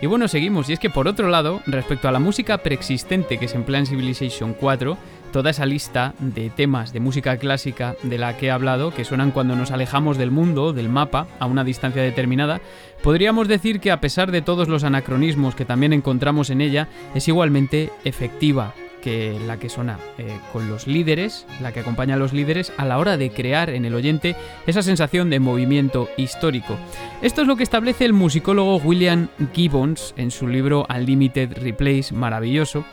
Y 0.00 0.06
bueno, 0.06 0.28
seguimos, 0.28 0.68
y 0.68 0.74
es 0.74 0.78
que 0.78 0.90
por 0.90 1.08
otro 1.08 1.28
lado, 1.28 1.62
respecto 1.66 2.08
a 2.08 2.12
la 2.12 2.18
música 2.18 2.58
preexistente 2.58 3.38
que 3.38 3.48
se 3.48 3.56
emplea 3.56 3.80
en 3.80 3.86
Civilization 3.86 4.54
4, 4.54 4.98
toda 5.32 5.50
esa 5.50 5.66
lista 5.66 6.14
de 6.20 6.50
temas 6.50 6.92
de 6.92 7.00
música 7.00 7.36
clásica 7.38 7.96
de 8.02 8.18
la 8.18 8.36
que 8.36 8.46
he 8.46 8.50
hablado, 8.50 8.92
que 8.92 9.04
suenan 9.04 9.30
cuando 9.30 9.56
nos 9.56 9.70
alejamos 9.70 10.18
del 10.18 10.30
mundo, 10.30 10.72
del 10.72 10.88
mapa, 10.88 11.26
a 11.40 11.46
una 11.46 11.64
distancia 11.64 12.02
determinada, 12.02 12.60
podríamos 13.02 13.48
decir 13.48 13.80
que 13.80 13.90
a 13.90 14.00
pesar 14.00 14.30
de 14.30 14.42
todos 14.42 14.68
los 14.68 14.84
anacronismos 14.84 15.54
que 15.54 15.64
también 15.64 15.92
encontramos 15.92 16.50
en 16.50 16.60
ella, 16.60 16.88
es 17.14 17.26
igualmente 17.26 17.90
efectiva, 18.04 18.74
que 19.04 19.38
la 19.46 19.58
que 19.58 19.68
suena 19.68 19.98
eh, 20.16 20.38
con 20.50 20.66
los 20.66 20.86
líderes, 20.86 21.46
la 21.60 21.72
que 21.72 21.80
acompaña 21.80 22.14
a 22.14 22.16
los 22.16 22.32
líderes 22.32 22.72
a 22.78 22.86
la 22.86 22.96
hora 22.96 23.18
de 23.18 23.28
crear 23.28 23.68
en 23.68 23.84
el 23.84 23.94
oyente 23.94 24.34
esa 24.66 24.82
sensación 24.82 25.28
de 25.28 25.40
movimiento 25.40 26.08
histórico. 26.16 26.78
Esto 27.20 27.42
es 27.42 27.46
lo 27.46 27.56
que 27.56 27.64
establece 27.64 28.06
el 28.06 28.14
musicólogo 28.14 28.78
William 28.78 29.28
Gibbons 29.52 30.14
en 30.16 30.30
su 30.30 30.48
libro 30.48 30.86
Unlimited 30.88 31.52
Replays, 31.58 32.12
maravilloso. 32.12 32.86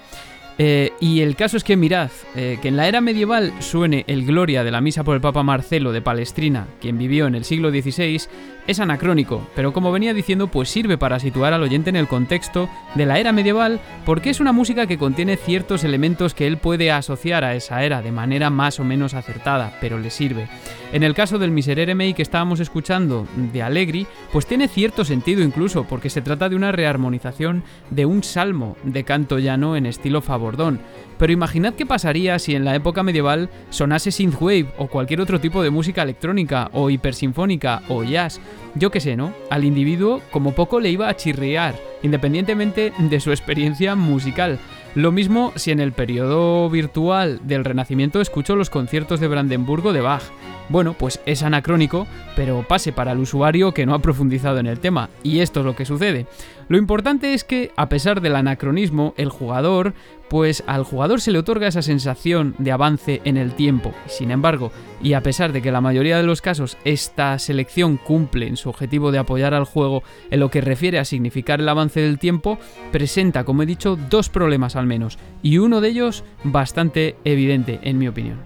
Eh, 0.57 0.91
y 0.99 1.21
el 1.21 1.37
caso 1.37 1.55
es 1.55 1.63
que 1.63 1.77
mirad, 1.77 2.11
eh, 2.35 2.59
que 2.61 2.67
en 2.67 2.75
la 2.75 2.89
era 2.89 2.99
medieval 2.99 3.53
suene 3.59 4.03
el 4.07 4.25
Gloria 4.25 4.65
de 4.65 4.71
la 4.71 4.81
misa 4.81 5.05
por 5.05 5.15
el 5.15 5.21
Papa 5.21 5.43
Marcelo 5.43 5.93
de 5.93 6.01
Palestrina, 6.01 6.67
quien 6.81 6.97
vivió 6.97 7.25
en 7.25 7.35
el 7.35 7.45
siglo 7.45 7.71
XVI, 7.71 8.21
es 8.67 8.79
anacrónico, 8.79 9.47
pero 9.55 9.73
como 9.73 9.91
venía 9.91 10.13
diciendo, 10.13 10.47
pues 10.47 10.69
sirve 10.69 10.97
para 10.97 11.19
situar 11.19 11.53
al 11.53 11.63
oyente 11.63 11.89
en 11.89 11.95
el 11.95 12.07
contexto 12.07 12.69
de 12.95 13.05
la 13.05 13.19
era 13.19 13.31
medieval, 13.31 13.79
porque 14.05 14.29
es 14.29 14.39
una 14.39 14.51
música 14.51 14.87
que 14.87 14.97
contiene 14.97 15.37
ciertos 15.37 15.83
elementos 15.83 16.33
que 16.33 16.47
él 16.47 16.57
puede 16.57 16.91
asociar 16.91 17.43
a 17.43 17.55
esa 17.55 17.83
era 17.83 18.01
de 18.01 18.11
manera 18.11 18.49
más 18.49 18.79
o 18.79 18.83
menos 18.83 19.13
acertada, 19.13 19.77
pero 19.81 19.97
le 19.97 20.09
sirve. 20.09 20.47
En 20.91 21.03
el 21.03 21.13
caso 21.13 21.39
del 21.39 21.51
Miserere 21.51 21.95
Mei 21.95 22.13
que 22.13 22.21
estábamos 22.21 22.59
escuchando 22.59 23.25
de 23.35 23.61
Allegri, 23.63 24.07
pues 24.31 24.45
tiene 24.45 24.67
cierto 24.67 25.05
sentido 25.05 25.41
incluso, 25.41 25.85
porque 25.85 26.09
se 26.09 26.21
trata 26.21 26.49
de 26.49 26.55
una 26.55 26.71
rearmonización 26.71 27.63
de 27.89 28.05
un 28.05 28.23
salmo 28.23 28.75
de 28.83 29.03
canto 29.03 29.39
llano 29.39 29.75
en 29.75 29.85
estilo 29.85 30.21
fabordón. 30.21 30.81
Pero 31.21 31.33
imaginad 31.33 31.75
qué 31.75 31.85
pasaría 31.85 32.39
si 32.39 32.55
en 32.55 32.65
la 32.65 32.73
época 32.73 33.03
medieval 33.03 33.47
sonase 33.69 34.11
synthwave 34.11 34.65
o 34.79 34.87
cualquier 34.87 35.21
otro 35.21 35.39
tipo 35.39 35.61
de 35.61 35.69
música 35.69 36.01
electrónica 36.01 36.71
o 36.73 36.89
hipersinfónica 36.89 37.83
o 37.89 38.03
jazz. 38.03 38.41
Yo 38.73 38.89
qué 38.89 38.99
sé, 38.99 39.15
¿no? 39.15 39.31
Al 39.51 39.63
individuo 39.63 40.23
como 40.31 40.55
poco 40.55 40.79
le 40.79 40.89
iba 40.89 41.07
a 41.07 41.15
chirriar, 41.15 41.75
independientemente 42.01 42.91
de 42.97 43.19
su 43.19 43.29
experiencia 43.29 43.93
musical. 43.93 44.57
Lo 44.95 45.11
mismo 45.11 45.53
si 45.55 45.69
en 45.69 45.79
el 45.79 45.91
periodo 45.91 46.67
virtual 46.71 47.39
del 47.43 47.65
Renacimiento 47.65 48.19
escucho 48.19 48.55
los 48.55 48.71
conciertos 48.71 49.19
de 49.19 49.27
Brandenburgo 49.27 49.93
de 49.93 50.01
Bach. 50.01 50.23
Bueno, 50.71 50.93
pues 50.97 51.19
es 51.25 51.43
anacrónico, 51.43 52.07
pero 52.33 52.65
pase 52.65 52.93
para 52.93 53.11
el 53.11 53.19
usuario 53.19 53.73
que 53.73 53.85
no 53.85 53.93
ha 53.93 53.99
profundizado 53.99 54.57
en 54.57 54.67
el 54.67 54.79
tema, 54.79 55.09
y 55.21 55.39
esto 55.39 55.59
es 55.59 55.65
lo 55.65 55.75
que 55.75 55.83
sucede. 55.83 56.27
Lo 56.69 56.77
importante 56.77 57.33
es 57.33 57.43
que, 57.43 57.73
a 57.75 57.89
pesar 57.89 58.21
del 58.21 58.37
anacronismo, 58.37 59.13
el 59.17 59.27
jugador, 59.27 59.93
pues 60.29 60.63
al 60.67 60.85
jugador 60.85 61.19
se 61.19 61.31
le 61.31 61.39
otorga 61.39 61.67
esa 61.67 61.81
sensación 61.81 62.55
de 62.57 62.71
avance 62.71 63.19
en 63.25 63.35
el 63.35 63.53
tiempo. 63.53 63.91
Sin 64.07 64.31
embargo, 64.31 64.71
y 65.03 65.11
a 65.11 65.21
pesar 65.21 65.51
de 65.51 65.61
que 65.61 65.73
la 65.73 65.81
mayoría 65.81 66.15
de 66.15 66.23
los 66.23 66.41
casos 66.41 66.77
esta 66.85 67.37
selección 67.37 67.97
cumple 67.97 68.47
en 68.47 68.55
su 68.55 68.69
objetivo 68.69 69.11
de 69.11 69.17
apoyar 69.17 69.53
al 69.53 69.65
juego 69.65 70.03
en 70.29 70.39
lo 70.39 70.49
que 70.49 70.61
refiere 70.61 70.99
a 70.99 71.05
significar 71.05 71.59
el 71.59 71.67
avance 71.67 71.99
del 71.99 72.17
tiempo, 72.17 72.59
presenta, 72.93 73.43
como 73.43 73.63
he 73.63 73.65
dicho, 73.65 73.97
dos 74.09 74.29
problemas 74.29 74.77
al 74.77 74.87
menos, 74.87 75.19
y 75.43 75.57
uno 75.57 75.81
de 75.81 75.89
ellos 75.89 76.23
bastante 76.45 77.17
evidente, 77.25 77.81
en 77.83 77.97
mi 77.97 78.07
opinión. 78.07 78.39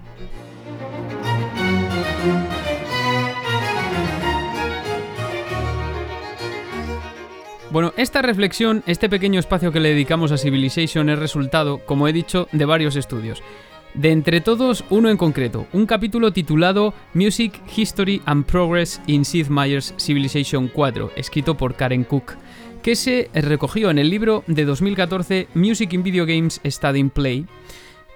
Bueno, 7.76 7.92
esta 7.98 8.22
reflexión, 8.22 8.82
este 8.86 9.10
pequeño 9.10 9.38
espacio 9.38 9.70
que 9.70 9.80
le 9.80 9.90
dedicamos 9.90 10.32
a 10.32 10.38
Civilization 10.38 11.10
es 11.10 11.18
resultado, 11.18 11.84
como 11.84 12.08
he 12.08 12.12
dicho, 12.14 12.48
de 12.52 12.64
varios 12.64 12.96
estudios. 12.96 13.42
De 13.92 14.12
entre 14.12 14.40
todos, 14.40 14.82
uno 14.88 15.10
en 15.10 15.18
concreto, 15.18 15.66
un 15.74 15.84
capítulo 15.84 16.32
titulado 16.32 16.94
Music, 17.12 17.60
History 17.76 18.22
and 18.24 18.46
Progress 18.46 19.02
in 19.06 19.26
Sid 19.26 19.48
Meier's 19.48 19.92
Civilization 19.98 20.68
4, 20.68 21.12
escrito 21.16 21.58
por 21.58 21.74
Karen 21.74 22.04
Cook, 22.04 22.36
que 22.82 22.96
se 22.96 23.28
recogió 23.34 23.90
en 23.90 23.98
el 23.98 24.08
libro 24.08 24.42
de 24.46 24.64
2014 24.64 25.48
Music 25.52 25.92
in 25.92 26.02
Video 26.02 26.24
Games 26.24 26.62
Study 26.64 26.98
in 26.98 27.10
Play, 27.10 27.44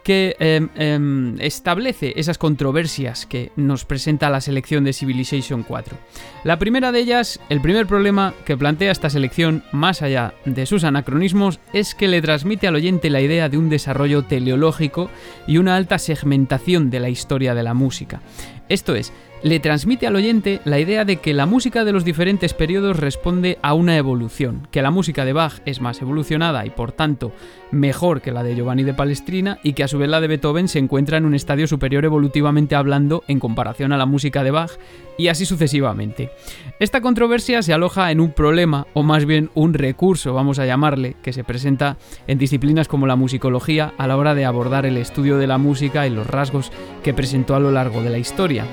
que 0.02 0.36
em, 0.38 0.68
em, 0.76 1.36
establece 1.40 2.14
esas 2.16 2.38
controversias 2.38 3.26
que 3.26 3.52
nos 3.56 3.84
presenta 3.84 4.30
la 4.30 4.40
selección 4.40 4.84
de 4.84 4.92
Civilization 4.92 5.62
4. 5.62 5.96
La 6.44 6.58
primera 6.58 6.92
de 6.92 7.00
ellas, 7.00 7.40
el 7.48 7.60
primer 7.60 7.86
problema 7.86 8.34
que 8.44 8.56
plantea 8.56 8.92
esta 8.92 9.10
selección, 9.10 9.62
más 9.72 10.02
allá 10.02 10.34
de 10.44 10.66
sus 10.66 10.84
anacronismos, 10.84 11.60
es 11.72 11.94
que 11.94 12.08
le 12.08 12.22
transmite 12.22 12.66
al 12.66 12.76
oyente 12.76 13.10
la 13.10 13.20
idea 13.20 13.48
de 13.48 13.58
un 13.58 13.68
desarrollo 13.68 14.24
teleológico 14.24 15.10
y 15.46 15.58
una 15.58 15.76
alta 15.76 15.98
segmentación 15.98 16.90
de 16.90 17.00
la 17.00 17.08
historia 17.08 17.54
de 17.54 17.62
la 17.62 17.74
música. 17.74 18.20
Esto 18.68 18.94
es, 18.94 19.12
le 19.42 19.58
transmite 19.58 20.06
al 20.06 20.16
oyente 20.16 20.60
la 20.64 20.78
idea 20.78 21.04
de 21.04 21.16
que 21.16 21.32
la 21.32 21.46
música 21.46 21.84
de 21.84 21.92
los 21.92 22.04
diferentes 22.04 22.52
periodos 22.52 22.98
responde 22.98 23.58
a 23.62 23.72
una 23.72 23.96
evolución, 23.96 24.68
que 24.70 24.82
la 24.82 24.90
música 24.90 25.24
de 25.24 25.32
Bach 25.32 25.60
es 25.64 25.80
más 25.80 26.02
evolucionada 26.02 26.66
y 26.66 26.70
por 26.70 26.92
tanto 26.92 27.32
mejor 27.70 28.20
que 28.20 28.32
la 28.32 28.42
de 28.42 28.54
Giovanni 28.54 28.82
de 28.82 28.92
Palestrina 28.92 29.58
y 29.62 29.72
que 29.72 29.84
a 29.84 29.88
su 29.88 29.98
vez 29.98 30.10
la 30.10 30.20
de 30.20 30.28
Beethoven 30.28 30.68
se 30.68 30.78
encuentra 30.78 31.16
en 31.16 31.24
un 31.24 31.34
estadio 31.34 31.66
superior 31.66 32.04
evolutivamente 32.04 32.74
hablando 32.74 33.24
en 33.28 33.40
comparación 33.40 33.92
a 33.92 33.96
la 33.96 34.06
música 34.06 34.44
de 34.44 34.50
Bach 34.50 34.72
y 35.16 35.28
así 35.28 35.46
sucesivamente. 35.46 36.30
Esta 36.78 37.00
controversia 37.00 37.62
se 37.62 37.72
aloja 37.72 38.10
en 38.10 38.20
un 38.20 38.32
problema 38.32 38.86
o 38.94 39.02
más 39.02 39.24
bien 39.24 39.50
un 39.54 39.74
recurso, 39.74 40.34
vamos 40.34 40.58
a 40.58 40.66
llamarle, 40.66 41.16
que 41.22 41.32
se 41.32 41.44
presenta 41.44 41.96
en 42.26 42.38
disciplinas 42.38 42.88
como 42.88 43.06
la 43.06 43.16
musicología 43.16 43.92
a 43.96 44.06
la 44.06 44.16
hora 44.16 44.34
de 44.34 44.44
abordar 44.44 44.86
el 44.86 44.96
estudio 44.96 45.38
de 45.38 45.46
la 45.46 45.58
música 45.58 46.06
y 46.06 46.10
los 46.10 46.26
rasgos 46.26 46.72
que 47.02 47.14
presentó 47.14 47.54
a 47.54 47.60
lo 47.60 47.70
largo 47.70 48.02
de 48.02 48.10
la 48.10 48.18
historia. 48.18 48.64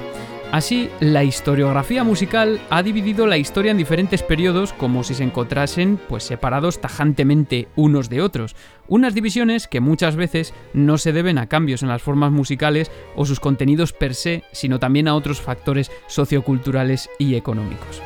Así, 0.51 0.89
la 1.01 1.25
historiografía 1.25 2.05
musical 2.05 2.61
ha 2.69 2.81
dividido 2.81 3.27
la 3.27 3.37
historia 3.37 3.71
en 3.71 3.77
diferentes 3.77 4.23
periodos 4.23 4.71
como 4.71 5.03
si 5.03 5.13
se 5.13 5.23
encontrasen 5.23 5.99
pues 6.07 6.23
separados 6.23 6.79
tajantemente 6.79 7.67
unos 7.75 8.09
de 8.09 8.21
otros, 8.21 8.55
unas 8.87 9.13
divisiones 9.13 9.67
que 9.67 9.81
muchas 9.81 10.15
veces 10.15 10.53
no 10.73 10.97
se 10.97 11.11
deben 11.11 11.37
a 11.37 11.47
cambios 11.47 11.83
en 11.83 11.89
las 11.89 12.01
formas 12.01 12.31
musicales 12.31 12.91
o 13.15 13.25
sus 13.25 13.41
contenidos 13.41 13.91
per 13.91 14.15
se, 14.15 14.45
sino 14.53 14.79
también 14.79 15.09
a 15.09 15.15
otros 15.15 15.41
factores 15.41 15.91
socioculturales 16.07 17.09
y 17.19 17.35
económicos. 17.35 18.01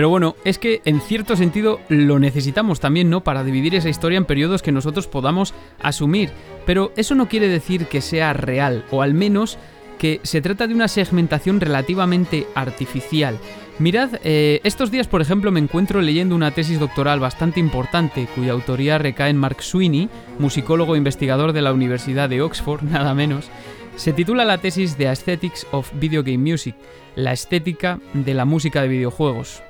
Pero 0.00 0.08
bueno, 0.08 0.34
es 0.46 0.58
que 0.58 0.80
en 0.86 1.02
cierto 1.02 1.36
sentido 1.36 1.78
lo 1.90 2.18
necesitamos 2.18 2.80
también, 2.80 3.10
¿no? 3.10 3.22
Para 3.22 3.44
dividir 3.44 3.74
esa 3.74 3.90
historia 3.90 4.16
en 4.16 4.24
periodos 4.24 4.62
que 4.62 4.72
nosotros 4.72 5.06
podamos 5.06 5.52
asumir. 5.78 6.30
Pero 6.64 6.90
eso 6.96 7.14
no 7.14 7.28
quiere 7.28 7.48
decir 7.48 7.84
que 7.84 8.00
sea 8.00 8.32
real, 8.32 8.86
o 8.90 9.02
al 9.02 9.12
menos 9.12 9.58
que 9.98 10.20
se 10.22 10.40
trata 10.40 10.66
de 10.66 10.72
una 10.72 10.88
segmentación 10.88 11.60
relativamente 11.60 12.46
artificial. 12.54 13.36
Mirad, 13.78 14.12
eh, 14.24 14.62
estos 14.64 14.90
días, 14.90 15.06
por 15.06 15.20
ejemplo, 15.20 15.50
me 15.50 15.60
encuentro 15.60 16.00
leyendo 16.00 16.34
una 16.34 16.52
tesis 16.52 16.80
doctoral 16.80 17.20
bastante 17.20 17.60
importante, 17.60 18.26
cuya 18.34 18.52
autoría 18.52 18.96
recae 18.96 19.28
en 19.28 19.36
Mark 19.36 19.62
Sweeney, 19.62 20.08
musicólogo 20.38 20.94
e 20.94 20.98
investigador 20.98 21.52
de 21.52 21.60
la 21.60 21.74
Universidad 21.74 22.30
de 22.30 22.40
Oxford, 22.40 22.82
nada 22.90 23.12
menos. 23.12 23.50
Se 23.96 24.14
titula 24.14 24.46
la 24.46 24.56
tesis 24.56 24.96
The 24.96 25.08
Aesthetics 25.08 25.66
of 25.72 25.92
Video 26.00 26.22
Game 26.22 26.38
Music, 26.38 26.74
la 27.16 27.34
estética 27.34 28.00
de 28.14 28.32
la 28.32 28.46
música 28.46 28.80
de 28.80 28.88
videojuegos. 28.88 29.62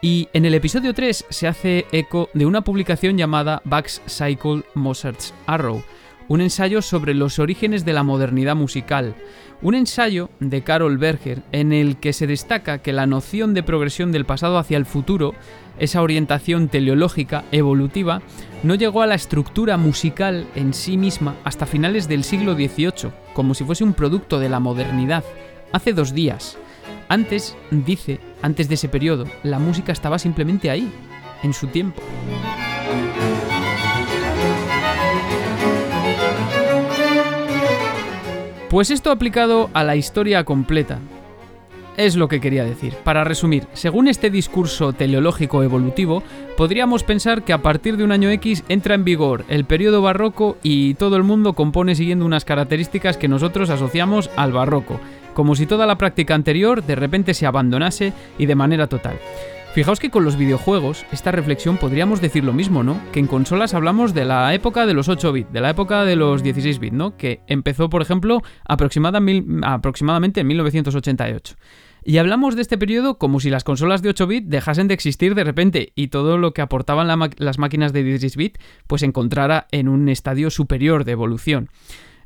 Y 0.00 0.28
en 0.32 0.44
el 0.44 0.54
episodio 0.54 0.94
3 0.94 1.26
se 1.28 1.48
hace 1.48 1.86
eco 1.92 2.28
de 2.34 2.46
una 2.46 2.62
publicación 2.62 3.18
llamada 3.18 3.62
Bugs 3.64 4.00
Cycle 4.06 4.62
Mozart's 4.74 5.34
Arrow, 5.46 5.82
un 6.28 6.40
ensayo 6.40 6.82
sobre 6.82 7.14
los 7.14 7.38
orígenes 7.38 7.84
de 7.84 7.94
la 7.94 8.02
modernidad 8.02 8.54
musical, 8.54 9.14
un 9.60 9.74
ensayo 9.74 10.30
de 10.38 10.62
Carol 10.62 10.98
Berger 10.98 11.42
en 11.52 11.72
el 11.72 11.96
que 11.96 12.12
se 12.12 12.26
destaca 12.26 12.78
que 12.78 12.92
la 12.92 13.06
noción 13.06 13.54
de 13.54 13.62
progresión 13.62 14.12
del 14.12 14.24
pasado 14.24 14.58
hacia 14.58 14.76
el 14.76 14.86
futuro, 14.86 15.34
esa 15.78 16.02
orientación 16.02 16.68
teleológica, 16.68 17.44
evolutiva, 17.50 18.22
no 18.62 18.74
llegó 18.74 19.02
a 19.02 19.06
la 19.06 19.14
estructura 19.14 19.76
musical 19.76 20.46
en 20.54 20.74
sí 20.74 20.96
misma 20.96 21.36
hasta 21.44 21.66
finales 21.66 22.08
del 22.08 22.24
siglo 22.24 22.54
XVIII, 22.54 23.10
como 23.34 23.54
si 23.54 23.64
fuese 23.64 23.84
un 23.84 23.94
producto 23.94 24.38
de 24.38 24.48
la 24.48 24.60
modernidad, 24.60 25.24
hace 25.72 25.92
dos 25.92 26.14
días. 26.14 26.58
Antes, 27.08 27.56
dice, 27.70 28.20
antes 28.42 28.68
de 28.68 28.74
ese 28.74 28.88
periodo, 28.88 29.24
la 29.42 29.58
música 29.58 29.92
estaba 29.92 30.18
simplemente 30.18 30.70
ahí, 30.70 30.92
en 31.42 31.52
su 31.52 31.68
tiempo. 31.68 32.02
Pues 38.68 38.90
esto 38.90 39.10
aplicado 39.10 39.70
a 39.72 39.82
la 39.82 39.96
historia 39.96 40.44
completa. 40.44 40.98
Es 41.96 42.14
lo 42.14 42.28
que 42.28 42.40
quería 42.40 42.64
decir. 42.64 42.94
Para 43.02 43.24
resumir, 43.24 43.66
según 43.72 44.06
este 44.06 44.30
discurso 44.30 44.92
teleológico 44.92 45.64
evolutivo, 45.64 46.22
podríamos 46.56 47.02
pensar 47.02 47.42
que 47.42 47.52
a 47.52 47.62
partir 47.62 47.96
de 47.96 48.04
un 48.04 48.12
año 48.12 48.30
X 48.30 48.62
entra 48.68 48.94
en 48.94 49.02
vigor 49.02 49.44
el 49.48 49.64
periodo 49.64 50.00
barroco 50.00 50.58
y 50.62 50.94
todo 50.94 51.16
el 51.16 51.24
mundo 51.24 51.54
compone 51.54 51.96
siguiendo 51.96 52.24
unas 52.24 52.44
características 52.44 53.16
que 53.16 53.26
nosotros 53.26 53.68
asociamos 53.70 54.30
al 54.36 54.52
barroco, 54.52 55.00
como 55.38 55.54
si 55.54 55.66
toda 55.66 55.86
la 55.86 55.98
práctica 55.98 56.34
anterior 56.34 56.82
de 56.82 56.96
repente 56.96 57.32
se 57.32 57.46
abandonase 57.46 58.12
y 58.38 58.46
de 58.46 58.56
manera 58.56 58.88
total. 58.88 59.20
Fijaos 59.72 60.00
que 60.00 60.10
con 60.10 60.24
los 60.24 60.36
videojuegos, 60.36 61.06
esta 61.12 61.30
reflexión 61.30 61.76
podríamos 61.76 62.20
decir 62.20 62.42
lo 62.42 62.52
mismo, 62.52 62.82
¿no? 62.82 63.00
Que 63.12 63.20
en 63.20 63.28
consolas 63.28 63.72
hablamos 63.72 64.14
de 64.14 64.24
la 64.24 64.52
época 64.52 64.84
de 64.84 64.94
los 64.94 65.08
8 65.08 65.32
bits, 65.32 65.52
de 65.52 65.60
la 65.60 65.70
época 65.70 66.04
de 66.04 66.16
los 66.16 66.42
16 66.42 66.80
bits, 66.80 66.92
¿no? 66.92 67.16
Que 67.16 67.42
empezó, 67.46 67.88
por 67.88 68.02
ejemplo, 68.02 68.42
aproximadamente 68.64 70.40
en 70.40 70.46
1988. 70.48 71.54
Y 72.02 72.18
hablamos 72.18 72.56
de 72.56 72.62
este 72.62 72.76
periodo 72.76 73.16
como 73.18 73.38
si 73.38 73.48
las 73.48 73.62
consolas 73.62 74.02
de 74.02 74.08
8 74.08 74.26
bits 74.26 74.50
dejasen 74.50 74.88
de 74.88 74.94
existir 74.94 75.36
de 75.36 75.44
repente 75.44 75.92
y 75.94 76.08
todo 76.08 76.36
lo 76.36 76.52
que 76.52 76.62
aportaban 76.62 77.06
las 77.36 77.58
máquinas 77.58 77.92
de 77.92 78.02
16 78.02 78.36
bits 78.36 78.60
pues 78.88 79.04
encontrara 79.04 79.68
en 79.70 79.86
un 79.86 80.08
estadio 80.08 80.50
superior 80.50 81.04
de 81.04 81.12
evolución. 81.12 81.68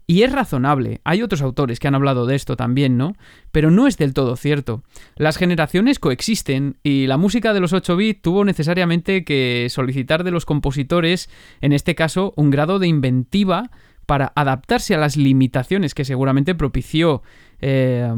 Y 0.07 0.23
es 0.23 0.33
razonable, 0.33 1.01
hay 1.05 1.23
otros 1.23 1.43
autores 1.43 1.79
que 1.79 1.89
han 1.89 1.95
hablado 1.95 2.27
de 2.27 2.35
esto 2.35 2.57
también, 2.57 2.97
¿no? 2.97 3.15
Pero 3.53 3.71
no 3.71 3.87
es 3.87 3.97
del 3.97 4.15
todo 4.15 4.37
cierto. 4.37 4.83
Las 5.17 5.37
generaciones 5.37 5.99
coexisten 5.99 6.77
y 6.83 7.07
la 7.07 7.17
música 7.17 7.53
de 7.55 7.61
los 7.61 7.73
8 7.73 7.97
bits 7.97 8.23
tuvo 8.23 8.45
necesariamente 8.45 9.25
que 9.25 9.69
solicitar 9.71 10.25
de 10.25 10.33
los 10.33 10.45
compositores, 10.45 11.31
en 11.61 11.73
este 11.73 11.95
caso, 11.95 12.35
un 12.37 12.51
grado 12.51 12.79
de 12.79 12.89
inventiva 12.89 13.71
para 14.07 14.33
adaptarse 14.35 14.95
a 14.95 14.99
las 14.99 15.17
limitaciones 15.17 15.95
que 15.95 16.05
seguramente 16.05 16.55
propició 16.55 17.23
eh, 17.61 18.13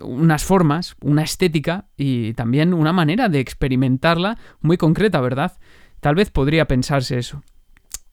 unas 0.00 0.44
formas, 0.44 0.96
una 1.00 1.22
estética 1.22 1.86
y 1.96 2.34
también 2.34 2.74
una 2.74 2.92
manera 2.92 3.28
de 3.28 3.40
experimentarla 3.40 4.38
muy 4.60 4.76
concreta, 4.76 5.20
¿verdad? 5.20 5.58
Tal 6.00 6.16
vez 6.16 6.30
podría 6.30 6.66
pensarse 6.66 7.18
eso. 7.18 7.42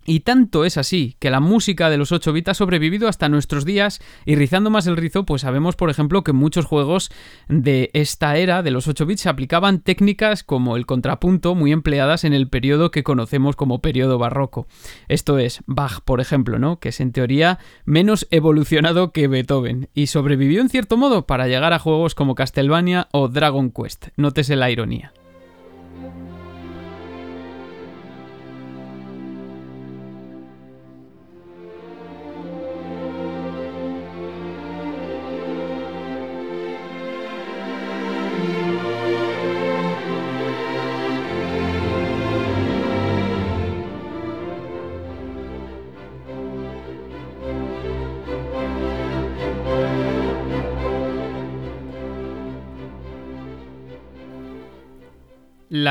Y 0.06 0.22
tanto 0.22 0.65
es 0.65 0.78
así 0.78 1.15
que 1.20 1.32
la 1.32 1.39
música 1.39 1.89
de 1.89 1.98
los 1.98 2.12
8 2.12 2.32
bits 2.32 2.50
ha 2.50 2.54
sobrevivido 2.54 3.08
hasta 3.08 3.28
nuestros 3.28 3.65
días 3.65 4.00
y 4.26 4.36
rizando 4.36 4.70
más 4.70 4.86
el 4.86 4.98
rizo, 4.98 5.26
pues 5.26 5.41
sabemos 5.41 5.76
por 5.76 5.89
ejemplo 5.89 6.24
que 6.24 6.32
muchos 6.32 6.65
juegos 6.65 7.12
de 7.50 7.89
esta 7.94 8.38
era 8.38 8.62
de 8.62 8.72
los 8.72 8.88
8 8.88 9.06
bits 9.06 9.22
se 9.22 9.30
aplicaban 9.30 9.80
técnicas 9.80 10.44
como 10.44 10.78
el 10.78 10.86
contrapunto 10.86 11.56
muy 11.56 11.72
empleadas 11.72 12.24
en 12.24 12.34
el 12.34 12.48
periodo 12.50 12.91
que 12.91 13.04
conocemos 13.04 13.56
como 13.56 13.82
periodo 13.82 14.20
barroco. 14.20 14.68
Esto 15.08 15.39
es 15.39 15.62
Bach, 15.65 16.02
por 16.02 16.22
ejemplo, 16.22 16.60
¿no? 16.60 16.80
Que 16.80 16.89
es 16.89 17.00
en 17.00 17.12
teoría 17.12 17.58
menos 17.86 18.28
evolucionado 18.30 19.12
que 19.12 19.28
Beethoven 19.28 19.89
y 19.96 20.08
sobrevivió 20.08 20.62
en 20.62 20.70
cierto 20.70 20.98
modo 20.98 21.26
para 21.26 21.48
llegar 21.48 21.74
a 21.74 21.80
juegos 21.80 22.13
como 22.13 22.36
Castlevania 22.36 23.08
o 23.12 23.28
Dragon 23.28 23.72
Quest. 23.72 24.10
Nótese 24.18 24.56
la 24.56 24.70
ironía. 24.70 25.13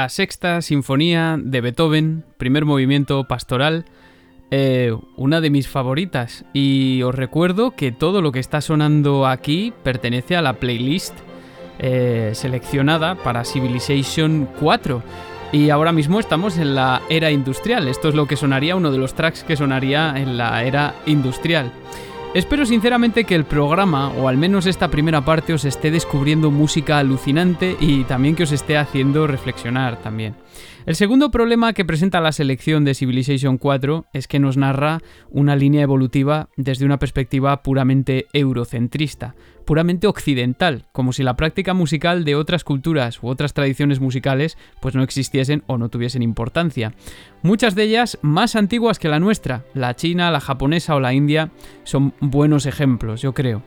La 0.04 0.10
sexta 0.10 0.60
sinfonía 0.60 1.38
de 1.42 1.62
Beethoven, 1.62 2.24
primer 2.36 2.66
movimiento 2.66 3.24
pastoral, 3.24 3.86
eh, 4.50 4.94
una 5.16 5.40
de 5.40 5.48
mis 5.48 5.66
favoritas. 5.66 6.44
Y 6.52 7.00
os 7.04 7.14
recuerdo 7.14 7.70
que 7.70 7.90
todo 7.90 8.20
lo 8.20 8.30
que 8.30 8.38
está 8.38 8.60
sonando 8.60 9.26
aquí 9.26 9.72
pertenece 9.82 10.36
a 10.36 10.42
la 10.42 10.60
playlist 10.60 11.14
eh, 11.78 12.32
seleccionada 12.34 13.14
para 13.14 13.46
Civilization 13.46 14.46
4. 14.60 15.02
Y 15.52 15.70
ahora 15.70 15.92
mismo 15.92 16.20
estamos 16.20 16.58
en 16.58 16.74
la 16.74 17.00
era 17.08 17.30
industrial. 17.30 17.88
Esto 17.88 18.10
es 18.10 18.14
lo 18.14 18.26
que 18.26 18.36
sonaría, 18.36 18.76
uno 18.76 18.92
de 18.92 18.98
los 18.98 19.14
tracks 19.14 19.42
que 19.42 19.56
sonaría 19.56 20.12
en 20.18 20.36
la 20.36 20.64
era 20.64 20.96
industrial. 21.06 21.72
Espero 22.34 22.66
sinceramente 22.66 23.22
que 23.22 23.36
el 23.36 23.44
programa, 23.44 24.08
o 24.08 24.26
al 24.26 24.36
menos 24.36 24.66
esta 24.66 24.90
primera 24.90 25.24
parte, 25.24 25.52
os 25.52 25.64
esté 25.64 25.92
descubriendo 25.92 26.50
música 26.50 26.98
alucinante 26.98 27.76
y 27.78 28.02
también 28.02 28.34
que 28.34 28.42
os 28.42 28.50
esté 28.50 28.76
haciendo 28.76 29.28
reflexionar 29.28 30.02
también. 30.02 30.34
El 30.86 30.96
segundo 30.96 31.30
problema 31.30 31.72
que 31.72 31.86
presenta 31.86 32.20
la 32.20 32.30
selección 32.30 32.84
de 32.84 32.94
Civilization 32.94 33.56
4 33.56 34.04
es 34.12 34.28
que 34.28 34.38
nos 34.38 34.58
narra 34.58 35.00
una 35.30 35.56
línea 35.56 35.80
evolutiva 35.80 36.50
desde 36.58 36.84
una 36.84 36.98
perspectiva 36.98 37.62
puramente 37.62 38.26
eurocentrista, 38.34 39.34
puramente 39.64 40.06
occidental, 40.06 40.84
como 40.92 41.14
si 41.14 41.22
la 41.22 41.36
práctica 41.36 41.72
musical 41.72 42.26
de 42.26 42.34
otras 42.34 42.64
culturas 42.64 43.22
u 43.22 43.28
otras 43.28 43.54
tradiciones 43.54 44.00
musicales 44.00 44.58
pues 44.82 44.94
no 44.94 45.02
existiesen 45.02 45.62
o 45.68 45.78
no 45.78 45.88
tuviesen 45.88 46.22
importancia. 46.22 46.92
Muchas 47.40 47.74
de 47.74 47.84
ellas 47.84 48.18
más 48.20 48.54
antiguas 48.54 48.98
que 48.98 49.08
la 49.08 49.20
nuestra, 49.20 49.64
la 49.72 49.96
china, 49.96 50.30
la 50.30 50.40
japonesa 50.40 50.96
o 50.96 51.00
la 51.00 51.14
india, 51.14 51.50
son 51.84 52.12
buenos 52.20 52.66
ejemplos, 52.66 53.22
yo 53.22 53.32
creo. 53.32 53.62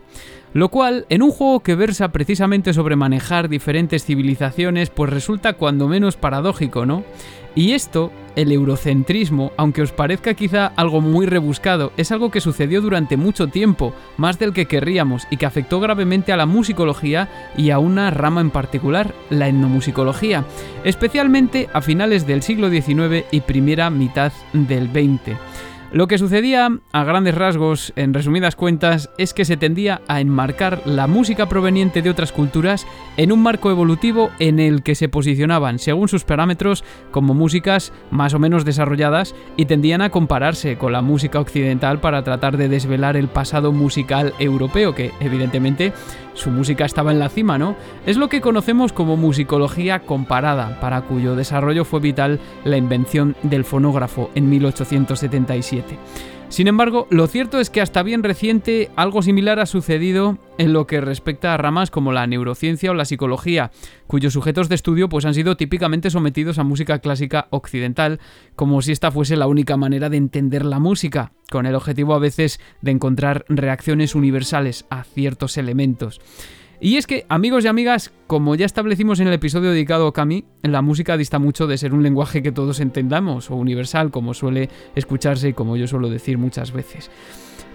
Lo 0.58 0.70
cual, 0.70 1.06
en 1.10 1.22
un 1.22 1.30
juego 1.30 1.60
que 1.60 1.76
versa 1.76 2.08
precisamente 2.08 2.74
sobre 2.74 2.96
manejar 2.96 3.48
diferentes 3.48 4.04
civilizaciones, 4.04 4.90
pues 4.90 5.12
resulta 5.12 5.54
cuando 5.54 5.88
menos 5.88 6.18
paradójico, 6.18 6.84
¿no? 6.84 7.04
Y 7.54 7.74
esto, 7.74 8.12
el 8.36 8.52
eurocentrismo, 8.52 9.52
aunque 9.56 9.84
os 9.84 9.92
parezca 9.92 10.34
quizá 10.34 10.72
algo 10.76 11.00
muy 11.00 11.28
rebuscado, 11.28 11.92
es 11.96 12.12
algo 12.12 12.32
que 12.32 12.42
sucedió 12.42 12.82
durante 12.82 13.18
mucho 13.18 13.50
tiempo, 13.50 13.94
más 14.18 14.40
del 14.40 14.52
que 14.52 14.66
querríamos, 14.66 15.28
y 15.30 15.38
que 15.38 15.46
afectó 15.46 15.80
gravemente 15.80 16.34
a 16.34 16.38
la 16.38 16.48
musicología 16.48 17.30
y 17.56 17.70
a 17.70 17.78
una 17.78 18.10
rama 18.10 18.42
en 18.42 18.50
particular, 18.50 19.14
la 19.30 19.50
etnomusicología, 19.50 20.44
especialmente 20.84 21.70
a 21.72 21.84
finales 21.84 22.26
del 22.26 22.42
siglo 22.42 22.72
XIX 22.72 23.26
y 23.30 23.42
primera 23.42 23.92
mitad 23.92 24.32
del 24.54 24.88
XX. 24.88 25.38
Lo 25.92 26.08
que 26.08 26.18
sucedía, 26.18 26.70
a 26.92 27.04
grandes 27.06 27.34
rasgos, 27.34 27.94
en 27.96 28.14
resumidas 28.14 28.58
cuentas, 28.58 29.10
es 29.18 29.34
que 29.34 29.46
se 29.46 29.56
tendía 29.56 30.02
a 30.10 30.20
enmarcar 30.20 30.82
la 30.84 31.08
música 31.08 31.48
proveniente 31.48 32.02
de 32.02 32.10
otras 32.10 32.34
culturas 32.34 32.86
en 33.16 33.32
un 33.32 33.42
marco 33.42 33.72
evolutivo 33.72 34.30
en 34.40 34.60
el 34.60 34.84
que 34.84 34.96
se 34.96 35.08
posicionaban, 35.08 35.80
según 35.80 36.10
sus 36.10 36.26
parámetros, 36.26 36.84
como 37.12 37.34
músicas 37.34 37.94
más 38.12 38.34
o 38.34 38.40
menos 38.40 38.66
desarrolladas 38.66 39.34
y 39.56 39.66
tendían 39.66 40.02
a 40.02 40.10
compararse 40.10 40.78
con 40.78 40.92
la 40.92 41.02
música 41.02 41.40
occidental 41.40 42.02
para 42.02 42.22
tratar 42.22 42.58
de 42.58 42.68
desvelar 42.68 43.16
el 43.16 43.30
pasado 43.30 43.72
musical 43.72 44.34
europeo, 44.40 44.94
que 44.94 45.14
evidentemente 45.22 45.94
su 46.34 46.52
música 46.52 46.86
estaba 46.86 47.12
en 47.12 47.20
la 47.20 47.30
cima, 47.30 47.58
¿no? 47.58 47.76
Es 48.06 48.18
lo 48.18 48.30
que 48.30 48.42
conocemos 48.42 48.94
como 48.94 49.18
musicología 49.18 50.02
comparada, 50.02 50.80
para 50.80 51.02
cuyo 51.02 51.36
desarrollo 51.36 51.86
fue 51.86 52.02
vital 52.02 52.40
la 52.64 52.78
invención 52.78 53.36
del 53.42 53.64
fonógrafo 53.64 54.30
en 54.36 54.50
1877. 54.50 55.77
Sin 56.50 56.68
embargo, 56.68 57.08
lo 57.10 57.28
cierto 57.28 57.60
es 57.60 57.70
que 57.70 57.82
hasta 57.82 58.04
bien 58.04 58.24
reciente 58.24 58.90
algo 58.96 59.22
similar 59.22 59.60
ha 59.60 59.66
sucedido 59.66 60.38
en 60.58 60.72
lo 60.72 60.88
que 60.88 61.02
respecta 61.02 61.54
a 61.54 61.58
ramas 61.58 61.92
como 61.92 62.14
la 62.14 62.26
neurociencia 62.26 62.92
o 62.92 62.94
la 62.94 63.04
psicología, 63.04 63.72
cuyos 64.08 64.32
sujetos 64.32 64.70
de 64.70 64.76
estudio 64.76 65.10
pues, 65.10 65.26
han 65.26 65.34
sido 65.34 65.58
típicamente 65.58 66.10
sometidos 66.10 66.58
a 66.58 66.64
música 66.64 67.00
clásica 67.00 67.48
occidental, 67.50 68.22
como 68.56 68.82
si 68.82 68.94
esta 68.94 69.12
fuese 69.12 69.36
la 69.36 69.48
única 69.48 69.76
manera 69.76 70.10
de 70.10 70.18
entender 70.18 70.64
la 70.64 70.80
música, 70.80 71.34
con 71.52 71.66
el 71.66 71.76
objetivo 71.76 72.14
a 72.16 72.20
veces 72.20 72.62
de 72.82 72.92
encontrar 72.92 73.44
reacciones 73.50 74.16
universales 74.16 74.86
a 74.90 75.04
ciertos 75.04 75.58
elementos. 75.58 76.22
Y 76.80 76.98
es 76.98 77.08
que, 77.08 77.26
amigos 77.28 77.66
y 77.66 77.68
amigas, 77.68 78.14
como 78.28 78.54
ya 78.54 78.68
establecimos 78.68 79.20
en 79.20 79.28
el 79.28 79.34
episodio 79.34 79.72
dedicado 79.72 80.08
a 80.08 80.14
Kami, 80.14 80.46
la 80.62 80.84
música 80.84 81.18
dista 81.18 81.40
mucho 81.40 81.66
de 81.66 81.78
ser 81.78 81.94
un 81.94 82.04
lenguaje 82.04 82.44
que 82.44 82.52
todos 82.52 82.80
entendamos 82.80 83.50
o 83.50 83.56
universal, 83.56 84.12
como 84.12 84.36
suele 84.36 84.70
escucharse 84.96 85.50
y 85.50 85.54
como 85.54 85.76
yo 85.76 85.88
suelo 85.88 86.08
decir 86.08 86.38
muchas 86.38 86.72
veces. 86.72 87.10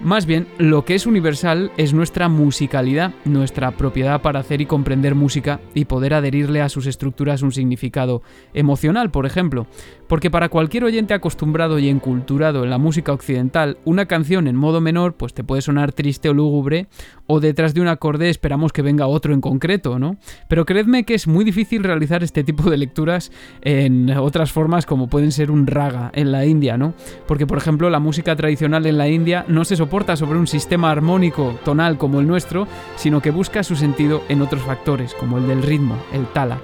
Más 0.01 0.27
bien, 0.27 0.49
lo 0.59 0.85
que 0.85 0.97
es 0.97 1.07
universal 1.07 1.71
es 1.77 1.95
nuestra 1.95 2.29
musicalidad, 2.29 3.13
nuestra 3.25 3.73
propiedad 3.73 4.21
para 4.21 4.41
hacer 4.41 4.61
y 4.61 4.67
comprender 4.67 5.15
música 5.15 5.61
y 5.75 5.85
poder 5.85 6.15
adherirle 6.15 6.61
a 6.61 6.69
sus 6.69 6.87
estructuras 6.87 7.43
un 7.43 7.53
significado 7.53 8.23
emocional, 8.53 9.13
por 9.13 9.27
ejemplo. 9.27 9.69
Porque 10.13 10.31
para 10.31 10.51
cualquier 10.51 10.85
oyente 10.85 11.15
acostumbrado 11.15 11.79
y 11.79 11.89
enculturado 11.89 12.65
en 12.65 12.69
la 12.69 12.77
música 12.77 13.15
occidental, 13.15 13.79
una 13.87 14.05
canción 14.05 14.47
en 14.47 14.57
modo 14.57 14.83
menor 14.83 15.15
pues 15.15 15.33
te 15.33 15.43
puede 15.43 15.63
sonar 15.63 15.93
triste 15.93 16.29
o 16.29 16.35
lúgubre, 16.35 16.87
o 17.27 17.41
detrás 17.41 17.73
de 17.73 17.81
un 17.81 17.89
acorde 17.89 18.29
esperamos 18.29 18.75
que 18.75 18.83
venga 18.83 19.07
otro 19.07 19.33
en 19.33 19.41
concreto, 19.41 19.99
¿no? 19.99 20.19
Pero 20.49 20.67
creedme 20.67 21.05
que 21.05 21.15
es 21.15 21.27
muy 21.27 21.47
difícil 21.47 21.83
realizar 21.83 22.23
este 22.23 22.45
tipo 22.45 22.69
de 22.69 22.77
lecturas 22.77 23.33
en 23.63 24.11
otras 24.11 24.53
formas 24.53 24.85
como 24.85 25.09
pueden 25.09 25.33
ser 25.33 25.51
un 25.51 25.67
raga 25.67 26.11
en 26.13 26.31
la 26.31 26.45
India, 26.45 26.77
¿no? 26.77 26.93
Porque, 27.27 27.47
por 27.47 27.57
ejemplo, 27.57 27.89
la 27.89 27.99
música 27.99 28.37
tradicional 28.37 28.85
en 28.85 28.99
la 28.99 29.09
India 29.09 29.47
no 29.49 29.65
se 29.65 29.77
soporta 29.77 30.15
sobre 30.17 30.39
un 30.39 30.47
sistema 30.47 30.91
armónico 30.91 31.59
tonal 31.65 31.97
como 31.97 32.21
el 32.21 32.27
nuestro, 32.27 32.69
sino 32.97 33.23
que 33.23 33.31
busca 33.31 33.63
su 33.63 33.77
sentido 33.77 34.25
en 34.29 34.43
otros 34.43 34.61
factores, 34.61 35.15
como 35.15 35.39
el 35.39 35.47
del 35.47 35.63
ritmo, 35.63 35.97
el 36.13 36.27
tala. 36.27 36.59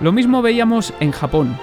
Lo 0.00 0.12
mismo 0.12 0.40
veíamos 0.40 0.94
en 0.98 1.10
Japón, 1.10 1.58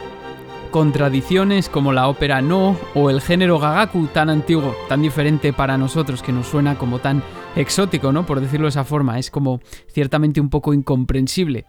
con 0.71 0.91
tradiciones 0.91 1.69
como 1.69 1.93
la 1.93 2.08
ópera 2.08 2.41
no 2.41 2.77
o 2.93 3.10
el 3.10 3.21
género 3.21 3.60
gagaku 3.60 4.08
tan 4.08 4.30
antiguo, 4.30 4.75
tan 4.89 5.01
diferente 5.01 5.53
para 5.53 5.77
nosotros 5.77 6.21
que 6.21 6.32
nos 6.32 6.47
suena 6.47 6.77
como 6.77 6.99
tan 6.99 7.23
exótico, 7.56 8.12
¿no? 8.12 8.25
Por 8.25 8.39
decirlo 8.39 8.65
de 8.65 8.69
esa 8.69 8.84
forma, 8.84 9.19
es 9.19 9.32
como 9.32 9.62
ciertamente 9.91 10.41
un 10.41 10.49
poco 10.49 10.73
incomprensible. 10.73 11.65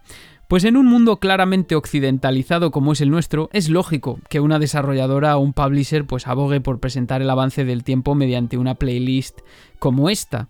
Pues 0.48 0.64
en 0.64 0.76
un 0.78 0.86
mundo 0.86 1.18
claramente 1.18 1.74
occidentalizado 1.74 2.70
como 2.70 2.92
es 2.92 3.02
el 3.02 3.10
nuestro, 3.10 3.50
es 3.52 3.68
lógico 3.68 4.18
que 4.30 4.40
una 4.40 4.58
desarrolladora 4.58 5.36
o 5.36 5.40
un 5.40 5.52
publisher 5.52 6.06
pues 6.06 6.26
abogue 6.26 6.60
por 6.62 6.80
presentar 6.80 7.20
el 7.20 7.28
avance 7.28 7.66
del 7.66 7.84
tiempo 7.84 8.14
mediante 8.14 8.56
una 8.56 8.74
playlist 8.74 9.40
como 9.78 10.08
esta 10.08 10.48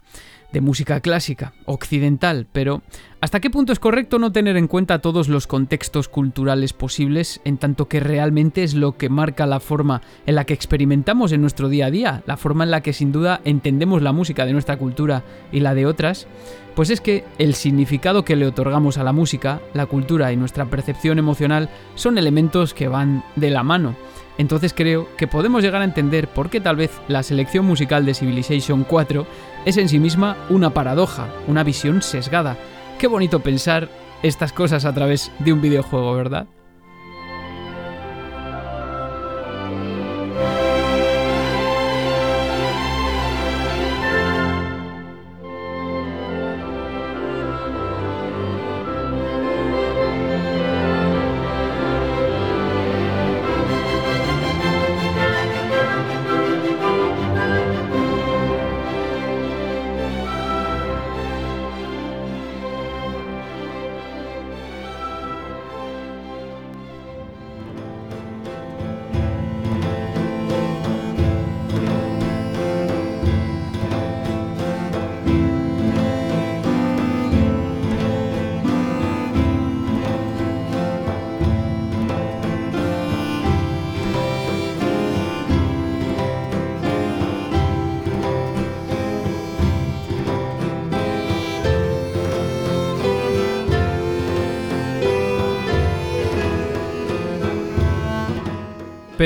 de 0.53 0.61
música 0.61 1.01
clásica, 1.01 1.53
occidental, 1.67 2.47
pero 2.53 2.83
¿hasta 3.21 3.41
qué 3.41 3.51
punto 3.51 3.73
es 3.73 3.79
correcto 3.79 4.19
no 4.19 4.33
tener 4.33 4.57
en 4.57 4.69
cuenta 4.69 5.01
todos 5.01 5.29
los 5.29 5.47
contextos 5.47 6.09
culturales 6.09 6.73
posibles 6.73 7.41
en 7.45 7.59
tanto 7.59 7.89
que 7.89 8.01
realmente 8.01 8.63
es 8.63 8.75
lo 8.75 8.97
que 8.97 9.09
marca 9.09 9.47
la 9.47 9.61
forma 9.61 10.03
en 10.27 10.35
la 10.35 10.45
que 10.45 10.55
experimentamos 10.55 11.33
en 11.33 11.41
nuestro 11.41 11.69
día 11.69 11.87
a 11.87 11.91
día, 11.91 12.23
la 12.27 12.37
forma 12.37 12.65
en 12.65 12.71
la 12.71 12.81
que 12.81 12.93
sin 12.93 13.13
duda 13.13 13.41
entendemos 13.45 14.03
la 14.03 14.13
música 14.13 14.47
de 14.47 14.53
nuestra 14.53 14.77
cultura 14.77 15.25
y 15.53 15.61
la 15.61 15.75
de 15.75 15.87
otras? 15.87 16.27
Pues 16.75 16.91
es 16.91 17.01
que 17.01 17.25
el 17.39 17.55
significado 17.55 18.25
que 18.25 18.37
le 18.37 18.47
otorgamos 18.47 18.99
a 18.99 19.05
la 19.05 19.13
música, 19.13 19.61
la 19.75 19.87
cultura 19.87 20.33
y 20.33 20.37
nuestra 20.37 20.67
percepción 20.67 21.19
emocional 21.19 21.71
son 21.97 22.19
elementos 22.19 22.73
que 22.73 22.87
van 22.87 23.25
de 23.35 23.51
la 23.51 23.65
mano. 23.65 23.97
Entonces 24.39 24.73
creo 24.73 25.09
que 25.17 25.27
podemos 25.27 25.63
llegar 25.63 25.83
a 25.83 25.85
entender 25.85 26.29
por 26.29 26.49
qué 26.49 26.61
tal 26.61 26.77
vez 26.77 26.93
la 27.09 27.25
selección 27.25 27.67
musical 27.67 28.07
de 28.07 28.15
Civilization 28.15 28.85
4 28.85 29.27
es 29.67 29.77
en 29.77 29.89
sí 29.89 29.99
misma 29.99 30.37
una 30.49 30.71
paradoja, 30.71 31.27
una 31.49 31.65
visión 31.65 32.01
sesgada. 32.01 32.57
Qué 32.99 33.07
bonito 33.07 33.39
pensar 33.39 33.89
estas 34.25 34.53
cosas 34.53 34.85
a 34.85 34.93
través 34.93 35.31
de 35.39 35.53
un 35.53 35.61
videojuego, 35.61 36.15
¿verdad? 36.15 36.49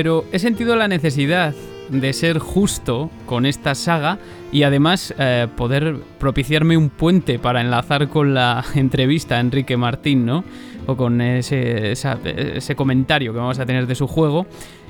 Pero 0.03 0.25
he 0.33 0.41
sentido 0.41 0.75
la 0.75 0.89
necesidad 0.89 1.55
de 1.89 2.13
ser 2.13 2.41
justo 2.41 3.09
con 3.25 3.47
esta 3.47 3.77
saga 3.77 4.19
y 4.51 4.65
además 4.65 5.15
eh, 5.17 5.47
poder 5.57 5.95
propiciarme 6.19 6.77
un 6.77 6.91
puente 6.91 7.39
para 7.39 7.61
enlazar 7.61 8.09
con 8.09 8.35
la 8.35 8.65
entrevista 8.75 9.37
a 9.37 9.41
Enrique 9.41 9.77
Martín, 9.77 10.27
¿no? 10.27 10.43
O 10.89 10.97
con 10.97 11.21
ese, 11.21 11.93
ese 11.93 12.75
comentario 12.75 13.33
que 13.33 13.39
vamos 13.39 13.61
a 13.61 13.65
tener 13.65 13.87
de 13.87 13.95
su 13.95 14.09
juego. 14.09 14.49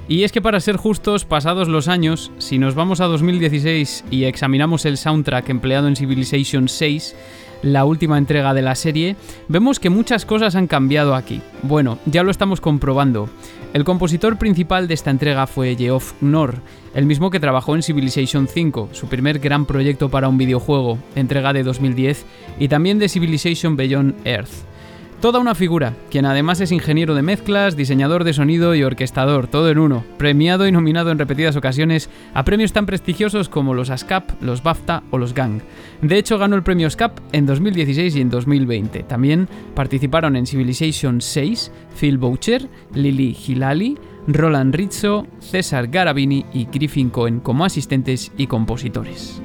Y 0.08 0.22
es 0.22 0.32
que 0.32 0.40
para 0.40 0.58
ser 0.60 0.78
justos, 0.78 1.26
pasados 1.26 1.68
los 1.68 1.88
años, 1.88 2.32
si 2.38 2.56
nos 2.56 2.74
vamos 2.74 3.02
a 3.02 3.04
2016 3.04 4.06
y 4.10 4.24
examinamos 4.24 4.86
el 4.86 4.96
soundtrack 4.96 5.50
empleado 5.50 5.88
en 5.88 5.96
Civilization 5.96 6.68
6, 6.68 7.14
la 7.62 7.84
última 7.84 8.18
entrega 8.18 8.54
de 8.54 8.62
la 8.62 8.74
serie, 8.74 9.16
vemos 9.48 9.80
que 9.80 9.90
muchas 9.90 10.26
cosas 10.26 10.54
han 10.54 10.66
cambiado 10.66 11.14
aquí. 11.14 11.40
Bueno, 11.62 11.98
ya 12.06 12.22
lo 12.22 12.30
estamos 12.30 12.60
comprobando. 12.60 13.28
El 13.72 13.84
compositor 13.84 14.36
principal 14.36 14.86
de 14.86 14.94
esta 14.94 15.10
entrega 15.10 15.46
fue 15.46 15.76
Geoff 15.76 16.12
Knorr, 16.20 16.60
el 16.94 17.06
mismo 17.06 17.30
que 17.30 17.40
trabajó 17.40 17.74
en 17.74 17.82
Civilization 17.82 18.46
5, 18.46 18.90
su 18.92 19.06
primer 19.06 19.38
gran 19.38 19.64
proyecto 19.64 20.10
para 20.10 20.28
un 20.28 20.36
videojuego, 20.36 20.98
entrega 21.14 21.52
de 21.52 21.62
2010, 21.62 22.26
y 22.58 22.68
también 22.68 22.98
de 22.98 23.08
Civilization 23.08 23.76
Beyond 23.76 24.26
Earth. 24.26 24.71
Toda 25.22 25.38
una 25.38 25.54
figura, 25.54 25.94
quien 26.10 26.26
además 26.26 26.60
es 26.60 26.72
ingeniero 26.72 27.14
de 27.14 27.22
mezclas, 27.22 27.76
diseñador 27.76 28.24
de 28.24 28.32
sonido 28.32 28.74
y 28.74 28.82
orquestador, 28.82 29.46
todo 29.46 29.70
en 29.70 29.78
uno, 29.78 30.04
premiado 30.18 30.66
y 30.66 30.72
nominado 30.72 31.12
en 31.12 31.18
repetidas 31.20 31.54
ocasiones 31.54 32.10
a 32.34 32.42
premios 32.42 32.72
tan 32.72 32.86
prestigiosos 32.86 33.48
como 33.48 33.72
los 33.72 33.90
ASCAP, 33.90 34.42
los 34.42 34.64
BAFTA 34.64 35.04
o 35.12 35.18
los 35.18 35.32
GANG. 35.32 35.62
De 36.00 36.18
hecho, 36.18 36.38
ganó 36.38 36.56
el 36.56 36.64
premio 36.64 36.88
ASCAP 36.88 37.20
en 37.30 37.46
2016 37.46 38.16
y 38.16 38.20
en 38.20 38.30
2020. 38.30 39.04
También 39.04 39.48
participaron 39.76 40.34
en 40.34 40.44
Civilization 40.44 41.20
6 41.20 41.70
Phil 42.00 42.18
Boucher, 42.18 42.68
Lily 42.92 43.36
Hilali, 43.46 43.96
Roland 44.26 44.74
Rizzo, 44.74 45.28
César 45.38 45.86
Garabini 45.86 46.46
y 46.52 46.64
Griffin 46.64 47.10
Cohen 47.10 47.38
como 47.38 47.64
asistentes 47.64 48.32
y 48.36 48.48
compositores. 48.48 49.40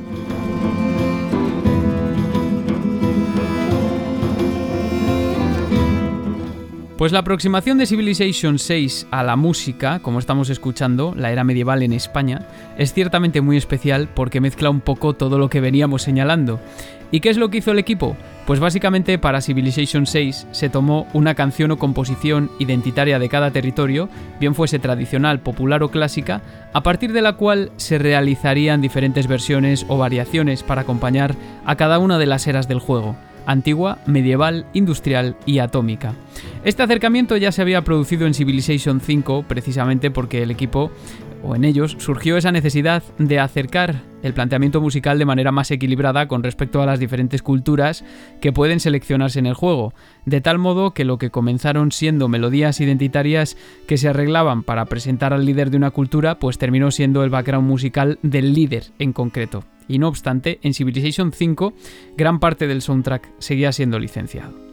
Pues 6.98 7.12
la 7.12 7.20
aproximación 7.20 7.78
de 7.78 7.86
Civilization 7.86 8.58
6 8.58 9.06
a 9.12 9.22
la 9.22 9.36
música, 9.36 10.00
como 10.00 10.18
estamos 10.18 10.50
escuchando, 10.50 11.14
la 11.16 11.32
era 11.32 11.44
medieval 11.44 11.84
en 11.84 11.94
España, 11.94 12.48
es 12.76 12.92
ciertamente 12.92 13.40
muy 13.40 13.56
especial 13.56 14.10
porque 14.12 14.42
mezcla 14.42 14.72
un 14.72 14.82
poco 14.82 15.14
todo 15.14 15.38
lo 15.38 15.48
que 15.48 15.62
veníamos 15.62 16.02
señalando. 16.02 16.60
¿Y 17.12 17.20
qué 17.20 17.30
es 17.30 17.38
lo 17.38 17.50
que 17.50 17.60
hizo 17.60 17.72
el 17.72 17.78
equipo? 17.78 18.18
Pues 18.48 18.60
básicamente 18.60 19.20
para 19.20 19.42
Civilization 19.42 20.08
6 20.08 20.48
se 20.52 20.70
tomó 20.70 21.06
una 21.14 21.36
canción 21.36 21.70
o 21.70 21.78
composición 21.78 22.50
identitaria 22.58 23.20
de 23.20 23.30
cada 23.30 23.52
territorio, 23.52 24.10
bien 24.40 24.56
fuese 24.56 24.80
tradicional, 24.80 25.40
popular 25.40 25.84
o 25.84 25.92
clásica, 25.92 26.42
a 26.74 26.82
partir 26.82 27.14
de 27.14 27.22
la 27.22 27.34
cual 27.34 27.72
se 27.78 28.00
realizarían 28.00 28.82
diferentes 28.82 29.28
versiones 29.28 29.86
o 29.88 30.00
variaciones 30.00 30.64
para 30.64 30.82
acompañar 30.82 31.36
a 31.64 31.76
cada 31.76 32.00
una 32.00 32.18
de 32.18 32.26
las 32.26 32.48
eras 32.48 32.68
del 32.68 32.80
juego. 32.80 33.16
Antigua, 33.48 33.98
medieval, 34.06 34.68
industrial 34.74 35.36
y 35.48 35.58
atómica. 35.58 36.14
Este 36.64 36.84
acercamiento 36.84 37.36
ya 37.38 37.52
se 37.52 37.64
había 37.64 37.84
producido 37.84 38.28
en 38.28 38.36
Civilization 38.36 39.02
5 39.02 39.46
precisamente 39.48 40.12
porque 40.12 40.44
el 40.44 40.52
equipo 40.52 40.92
o 41.44 41.56
en 41.56 41.64
ellos, 41.64 41.96
surgió 42.00 42.38
esa 42.38 42.52
necesidad 42.52 43.04
de 43.18 43.40
acercar 43.40 44.02
el 44.24 44.34
planteamiento 44.34 44.82
musical 44.82 45.20
de 45.20 45.26
manera 45.26 45.52
más 45.52 45.72
equilibrada 45.72 46.28
con 46.28 46.44
respecto 46.44 46.82
a 46.82 46.86
las 46.86 47.00
diferentes 47.00 47.42
culturas 47.42 48.04
que 48.42 48.52
pueden 48.52 48.80
seleccionarse 48.80 49.40
en 49.40 49.46
el 49.46 49.54
juego, 49.54 49.94
de 50.26 50.42
tal 50.42 50.58
modo 50.58 50.94
que 50.94 51.06
lo 51.06 51.18
que 51.18 51.30
comenzaron 51.30 51.92
siendo 51.92 52.28
melodías 52.28 52.80
identitarias 52.82 53.58
que 53.88 53.98
se 53.98 54.10
arreglaban 54.10 54.64
para 54.64 54.86
presentar 54.86 55.34
al 55.34 55.46
líder 55.46 55.70
de 55.70 55.78
una 55.78 55.92
cultura, 55.92 56.40
pues 56.40 56.58
terminó 56.58 56.92
siendo 56.92 57.24
el 57.24 57.30
background 57.30 57.68
musical 57.68 58.20
del 58.24 58.54
líder 58.54 58.86
en 59.00 59.14
concreto. 59.14 59.64
Y 59.88 60.00
no 60.00 60.08
obstante, 60.08 60.60
en 60.64 60.74
Civilization 60.74 61.32
5, 61.32 61.74
gran 62.18 62.40
parte 62.40 62.68
del 62.68 62.82
soundtrack 62.82 63.30
seguía 63.40 63.72
siendo 63.72 64.00
licenciado. 64.00 64.68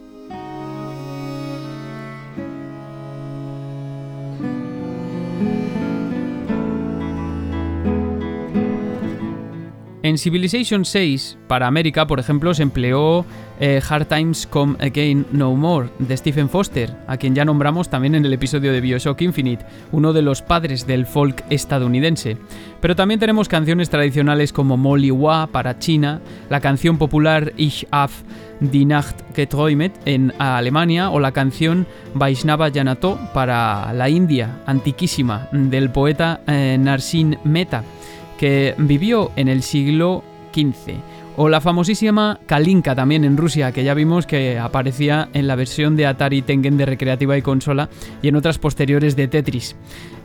En 10.05 10.19
Civilization 10.19 10.85
6, 10.85 11.39
para 11.47 11.65
América, 11.65 12.05
por 12.05 12.19
ejemplo, 12.19 12.53
se 12.53 12.61
empleó 12.61 13.25
eh, 13.59 13.81
Hard 13.87 14.07
Times 14.07 14.47
Come 14.47 14.75
Again 14.79 15.25
No 15.31 15.55
More 15.55 15.89
de 15.99 16.17
Stephen 16.17 16.49
Foster, 16.49 16.95
a 17.07 17.17
quien 17.17 17.35
ya 17.35 17.45
nombramos 17.45 17.89
también 17.89 18.15
en 18.15 18.25
el 18.25 18.33
episodio 18.33 18.71
de 18.71 18.81
Bioshock 18.81 19.21
Infinite, 19.21 19.65
uno 19.91 20.13
de 20.13 20.21
los 20.21 20.41
padres 20.41 20.87
del 20.87 21.05
folk 21.05 21.43
estadounidense. 21.49 22.37
Pero 22.81 22.95
también 22.95 23.19
tenemos 23.19 23.47
canciones 23.47 23.89
tradicionales 23.89 24.53
como 24.53 24.77
Molly 24.77 25.11
Wa 25.11 25.47
para 25.47 25.79
China, 25.79 26.21
la 26.49 26.59
canción 26.59 26.97
popular 26.97 27.53
Ich 27.57 27.85
hab 27.91 28.09
die 28.59 28.85
Nacht 28.85 29.19
geträumet 29.35 29.93
en 30.05 30.33
Alemania 30.39 31.09
o 31.09 31.19
la 31.19 31.31
canción 31.31 31.85
Vaishnava 32.13 32.71
Janato 32.71 33.19
para 33.33 33.91
la 33.93 34.09
India, 34.09 34.61
antiquísima, 34.65 35.49
del 35.51 35.89
poeta 35.89 36.41
eh, 36.47 36.77
Narsin 36.79 37.37
Mehta 37.43 37.83
que 38.37 38.75
vivió 38.77 39.31
en 39.35 39.47
el 39.47 39.63
siglo 39.63 40.23
XV. 40.53 40.95
O 41.37 41.49
la 41.49 41.59
famosísima 41.59 42.39
Kalinka 42.45 42.95
también 42.95 43.25
en 43.25 43.35
Rusia, 43.35 43.73
que 43.73 43.83
ya 43.83 43.93
vimos 43.93 44.25
que 44.25 44.57
aparecía 44.57 45.27
en 45.33 45.47
la 45.47 45.55
versión 45.55 45.97
de 45.97 46.05
Atari 46.05 46.41
Tengen 46.41 46.77
de 46.77 46.85
recreativa 46.85 47.37
y 47.37 47.41
consola 47.41 47.89
y 48.21 48.29
en 48.29 48.37
otras 48.37 48.57
posteriores 48.57 49.17
de 49.17 49.27
Tetris. 49.27 49.75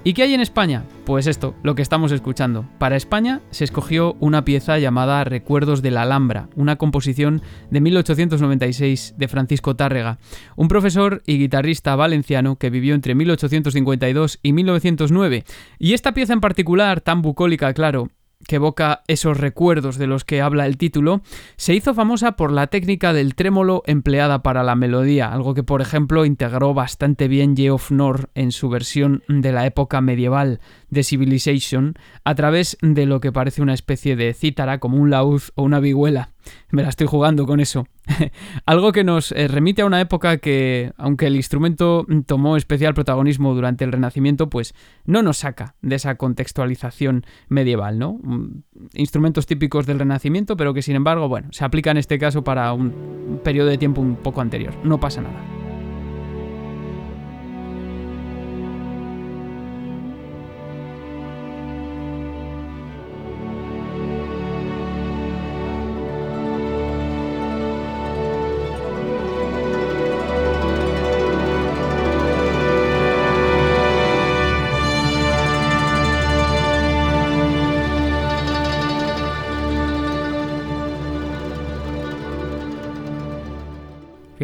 ¿Y 0.05 0.15
qué 0.15 0.23
hay 0.23 0.35
en 0.35 0.41
España? 0.41 0.85
Pues 1.05 1.27
esto, 1.27 1.57
lo 1.65 1.75
que 1.75 1.83
estamos 1.83 2.13
escuchando. 2.13 2.65
Para 2.79 2.97
España 2.97 3.41
se 3.51 3.65
escogió 3.65 4.17
una 4.21 4.45
pieza 4.45 4.79
llamada 4.79 5.25
Recuerdos 5.25 5.83
de 5.83 5.91
la 5.91 6.03
Alhambra, 6.03 6.49
una 6.55 6.77
composición 6.77 7.43
de 7.71 7.81
1896 7.81 9.15
de 9.19 9.29
Francisco 9.29 9.75
Tárrega, 9.75 10.19
un 10.55 10.69
profesor 10.69 11.23
y 11.27 11.39
guitarrista 11.39 11.97
valenciano 11.97 12.55
que 12.55 12.71
vivió 12.71 12.95
entre 12.95 13.17
1852 13.17 14.39
y 14.45 14.53
1909. 14.53 15.45
Y 15.81 15.93
esta 15.93 16.15
pieza 16.15 16.35
en 16.35 16.41
particular, 16.41 17.01
tan 17.01 17.21
bucólica, 17.21 17.75
claro, 17.75 18.11
que 18.47 18.57
evoca 18.57 19.03
esos 19.07 19.39
recuerdos 19.39 19.97
de 19.97 20.07
los 20.07 20.25
que 20.25 20.41
habla 20.41 20.67
el 20.67 20.77
título, 20.77 21.21
se 21.57 21.75
hizo 21.75 21.95
famosa 21.95 22.33
por 22.33 22.53
la 22.53 22.67
técnica 22.67 23.13
del 23.13 23.35
trémolo 23.35 23.83
empleada 23.87 24.43
para 24.43 24.63
la 24.63 24.75
melodía, 24.75 25.33
algo 25.33 25.55
que 25.55 25.63
por 25.63 25.81
ejemplo 25.81 26.25
integró 26.25 26.75
bastante 26.75 27.29
bien 27.29 27.57
Geoff 27.57 27.91
Nor 27.91 28.31
en 28.35 28.53
su 28.53 28.69
versión 28.69 29.23
de 29.29 29.53
la 29.53 29.67
época 29.67 30.01
medieval 30.01 30.61
de 30.91 31.05
Civilization 31.05 31.95
a 32.25 32.35
través 32.35 32.77
de 32.83 33.07
lo 33.07 33.21
que 33.21 33.33
parece 33.33 33.63
una 33.63 33.75
especie 33.75 34.17
de 34.17 34.35
cítara 34.35 34.79
como 34.79 34.99
un 34.99 35.11
laúd 35.11 35.43
o 35.55 35.63
una 35.63 35.81
vihuela. 35.81 36.31
Me 36.71 36.83
la 36.83 36.89
estoy 36.89 37.07
jugando 37.07 37.47
con 37.47 37.61
eso. 37.61 37.87
Algo 38.67 38.93
que 38.93 39.05
nos 39.05 39.33
eh, 39.33 39.49
remite 39.49 39.83
a 39.83 39.87
una 39.87 40.01
época 40.01 40.39
que, 40.39 40.93
aunque 40.97 41.27
el 41.27 41.37
instrumento 41.37 42.07
tomó 42.27 42.57
especial 42.57 42.95
protagonismo 42.95 43.55
durante 43.55 43.85
el 43.85 43.93
Renacimiento, 43.93 44.51
pues 44.51 44.75
no 45.05 45.23
nos 45.23 45.39
saca 45.39 45.75
de 45.83 45.97
esa 45.97 46.17
contextualización 46.17 47.25
medieval, 47.49 47.99
¿no? 47.99 48.19
Mm, 48.23 48.63
instrumentos 48.95 49.47
típicos 49.47 49.87
del 49.87 49.99
Renacimiento, 49.99 50.57
pero 50.57 50.75
que 50.75 50.83
sin 50.83 50.97
embargo, 50.97 51.29
bueno, 51.29 51.49
se 51.53 51.65
aplica 51.65 51.91
en 51.91 51.99
este 51.99 52.19
caso 52.19 52.43
para 52.45 52.73
un 52.73 53.41
periodo 53.45 53.69
de 53.69 53.79
tiempo 53.79 54.01
un 54.01 54.17
poco 54.17 54.41
anterior. 54.41 54.75
No 54.85 54.99
pasa 54.99 55.21
nada. 55.21 55.70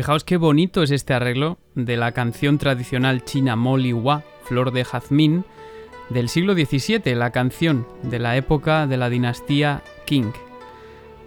Fijaos 0.07 0.23
qué 0.23 0.37
bonito 0.37 0.85
es 0.85 0.92
este 0.92 1.14
arreglo 1.14 1.59
de 1.75 1.97
la 1.97 2.12
canción 2.12 2.59
tradicional 2.59 3.25
china 3.25 3.57
Moli 3.57 3.92
Wa, 3.92 4.23
Flor 4.45 4.71
de 4.71 4.85
Jazmín, 4.85 5.45
del 6.11 6.29
siglo 6.29 6.55
XVII, 6.55 7.16
la 7.16 7.33
canción 7.33 7.88
de 8.05 8.21
la 8.21 8.37
época 8.37 8.87
de 8.87 8.99
la 8.99 9.11
dinastía 9.11 9.83
Qing. 10.07 10.33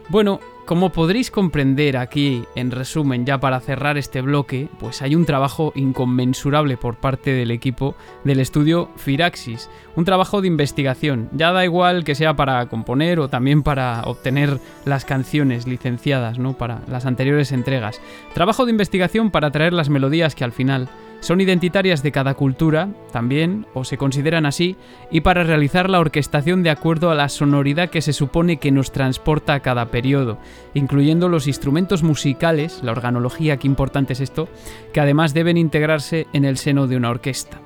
Bueno, 0.08 0.40
como 0.70 0.92
podréis 0.92 1.32
comprender 1.32 1.98
aquí, 1.98 2.44
en 2.54 2.70
resumen, 2.70 3.26
ya 3.26 3.40
para 3.40 3.60
cerrar 3.60 3.98
este 3.98 4.22
bloque, 4.22 4.68
pues 4.80 5.02
hay 5.02 5.16
un 5.16 5.26
trabajo 5.26 5.74
inconmensurable 5.74 6.78
por 6.78 6.98
parte 6.98 7.34
del 7.34 7.50
equipo 7.50 7.96
del 8.24 8.40
estudio 8.40 8.88
Firaxis, 8.96 9.68
un 9.96 10.06
trabajo 10.06 10.42
de 10.42 10.48
investigación, 10.48 11.28
ya 11.32 11.52
da 11.52 11.66
igual 11.66 12.04
que 12.04 12.14
sea 12.14 12.36
para 12.36 12.64
componer 12.68 13.20
o 13.20 13.30
también 13.30 13.64
para 13.64 14.04
obtener 14.04 14.60
las 14.86 15.06
canciones 15.06 15.66
licenciadas, 15.66 16.38
¿no? 16.38 16.54
Para 16.54 16.82
las 16.88 17.08
anteriores 17.08 17.52
entregas. 17.52 18.00
Trabajo 18.36 18.66
de 18.66 18.72
investigación 18.72 19.32
para 19.32 19.50
traer 19.50 19.74
las 19.74 19.90
melodías 19.90 20.36
que 20.36 20.44
al 20.44 20.52
final 20.52 20.88
son 21.20 21.42
identitarias 21.42 22.04
de 22.04 22.12
cada 22.12 22.34
cultura, 22.34 22.90
también, 23.12 23.66
o 23.74 23.84
se 23.84 23.98
consideran 23.98 24.46
así, 24.46 24.76
y 25.12 25.22
para 25.22 25.44
realizar 25.44 25.90
la 25.90 26.00
orquestación 26.00 26.64
de 26.64 26.70
acuerdo 26.70 27.12
a 27.12 27.16
la 27.16 27.30
sonoridad 27.30 27.90
que 27.90 28.02
se 28.02 28.14
supone 28.14 28.58
que 28.58 28.72
nos 28.72 28.92
transporta 28.92 29.54
a 29.54 29.60
cada 29.62 29.86
periodo, 29.88 30.38
incluyendo 30.74 31.30
los 31.30 31.48
instrumentos 31.48 32.04
musicales, 32.04 32.82
la 32.84 32.92
organología, 32.92 33.58
qué 33.58 33.68
importante 33.68 34.14
es 34.14 34.22
esto, 34.22 34.48
que 34.94 35.02
además 35.02 35.34
deben 35.34 35.58
integrarse 35.58 36.28
en 36.34 36.46
el 36.46 36.58
seno 36.58 36.88
de 36.88 36.98
una 36.98 37.10
orquesta. 37.10 37.60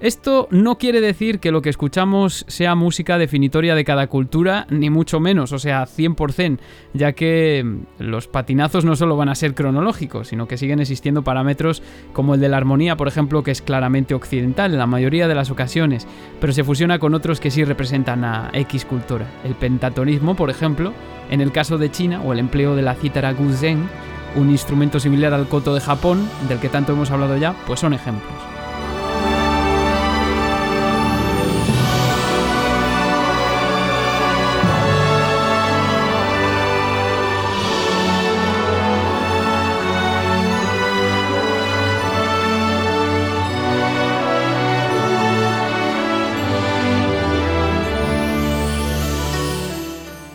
Esto 0.00 0.48
no 0.50 0.78
quiere 0.78 1.00
decir 1.00 1.40
que 1.40 1.50
lo 1.50 1.62
que 1.62 1.70
escuchamos 1.70 2.44
sea 2.48 2.74
música 2.74 3.18
definitoria 3.18 3.74
de 3.74 3.84
cada 3.84 4.06
cultura, 4.06 4.66
ni 4.70 4.90
mucho 4.90 5.20
menos, 5.20 5.52
o 5.52 5.58
sea, 5.58 5.86
100%, 5.86 6.58
ya 6.94 7.12
que 7.12 7.62
mm, 7.64 8.02
los 8.02 8.28
patinazos 8.28 8.84
no 8.84 8.96
solo 8.96 9.16
van 9.16 9.28
a 9.28 9.34
ser 9.34 9.54
cronológicos, 9.54 10.28
sino 10.28 10.46
que 10.46 10.56
siguen 10.56 10.80
existiendo 10.80 11.22
parámetros 11.22 11.82
como 12.12 12.34
el 12.34 12.40
de 12.40 12.48
la 12.48 12.56
armonía, 12.56 12.96
por 12.96 13.08
ejemplo, 13.08 13.42
que 13.42 13.50
es 13.50 13.62
claramente 13.62 14.14
occidental 14.14 14.72
en 14.72 14.78
la 14.78 14.86
mayoría 14.86 15.28
de 15.28 15.34
las 15.34 15.50
ocasiones, 15.50 16.06
pero 16.40 16.52
se 16.52 16.64
fusiona 16.64 16.98
con 16.98 17.14
otros 17.14 17.40
que 17.40 17.50
sí 17.50 17.64
representan 17.64 18.24
a 18.24 18.50
X 18.52 18.84
cultura. 18.84 19.26
El 19.44 19.54
pentatonismo, 19.54 20.34
por 20.34 20.50
ejemplo, 20.50 20.92
en 21.30 21.40
el 21.40 21.52
caso 21.52 21.78
de 21.78 21.90
China, 21.90 22.22
o 22.24 22.32
el 22.32 22.38
empleo 22.38 22.74
de 22.74 22.82
la 22.82 22.94
cítara 22.94 23.32
guzheng, 23.32 23.88
un 24.36 24.50
instrumento 24.50 25.00
similar 25.00 25.32
al 25.32 25.48
koto 25.48 25.74
de 25.74 25.80
Japón, 25.80 26.28
del 26.48 26.58
que 26.58 26.68
tanto 26.68 26.92
hemos 26.92 27.10
hablado 27.10 27.36
ya, 27.36 27.54
pues 27.66 27.80
son 27.80 27.94
ejemplos. 27.94 28.49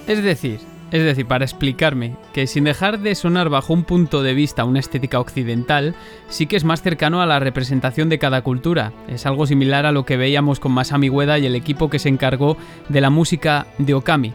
Es 0.08 0.24
decir, 0.24 0.60
es 0.92 1.04
decir, 1.04 1.26
para 1.26 1.46
explicarme, 1.46 2.16
que 2.32 2.46
sin 2.46 2.66
dejar 2.66 3.00
de 3.00 3.16
sonar 3.16 3.50
bajo 3.50 3.74
un 3.74 3.84
punto 3.84 4.22
de 4.22 4.36
vista 4.36 4.64
una 4.64 4.80
estética 4.80 5.20
occidental, 5.20 5.96
sí 6.30 6.46
que 6.46 6.56
es 6.56 6.64
más 6.64 6.84
cercano 6.84 7.22
a 7.22 7.26
la 7.26 7.40
representación 7.40 8.08
de 8.08 8.20
cada 8.20 8.44
cultura. 8.44 8.94
Es 9.08 9.26
algo 9.26 9.48
similar 9.48 9.86
a 9.86 9.92
lo 9.92 10.06
que 10.06 10.16
veíamos 10.16 10.60
con 10.60 10.74
Masami 10.74 11.10
Ueda 11.10 11.40
y 11.40 11.48
el 11.48 11.56
equipo 11.56 11.90
que 11.90 12.00
se 12.00 12.10
encargó 12.10 12.56
de 12.88 13.02
la 13.02 13.10
música 13.10 13.66
de 13.80 13.96
Okami. 13.96 14.34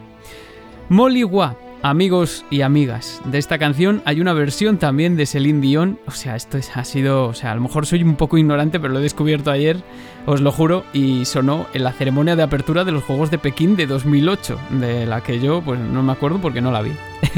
Molly 0.89 1.23
Wa 1.23 1.57
amigos 1.83 2.45
y 2.51 2.63
amigas, 2.63 3.21
de 3.25 3.39
esta 3.39 3.59
canción 3.59 4.03
hay 4.05 4.21
una 4.21 4.33
versión 4.33 4.79
también 4.79 5.17
de 5.17 5.27
Celine 5.27 5.61
Dion. 5.61 5.99
O 6.07 6.11
sea, 6.11 6.37
esto 6.37 6.59
ha 6.75 6.85
sido. 6.85 7.27
O 7.27 7.35
sea, 7.35 7.53
a 7.53 7.55
lo 7.55 7.61
mejor 7.61 7.87
soy 7.87 8.03
un 8.03 8.17
poco 8.17 8.39
ignorante, 8.39 8.81
pero 8.81 8.93
lo 8.93 8.99
he 8.99 9.03
descubierto 9.03 9.51
ayer, 9.51 9.79
os 10.27 10.41
lo 10.41 10.53
juro, 10.53 10.85
y 10.93 11.25
sonó 11.25 11.67
en 11.75 11.85
la 11.85 11.93
ceremonia 11.93 12.37
de 12.37 12.43
apertura 12.43 12.85
de 12.85 12.93
los 12.93 13.05
Juegos 13.05 13.31
de 13.31 13.39
Pekín 13.39 13.77
de 13.77 13.87
2008, 13.87 14.59
de 14.81 15.07
la 15.07 15.23
que 15.23 15.41
yo, 15.41 15.63
pues 15.63 15.81
no 15.81 16.03
me 16.03 16.13
acuerdo 16.13 16.41
porque 16.41 16.61
no 16.61 16.73
la 16.73 16.83
vi. 16.83 16.93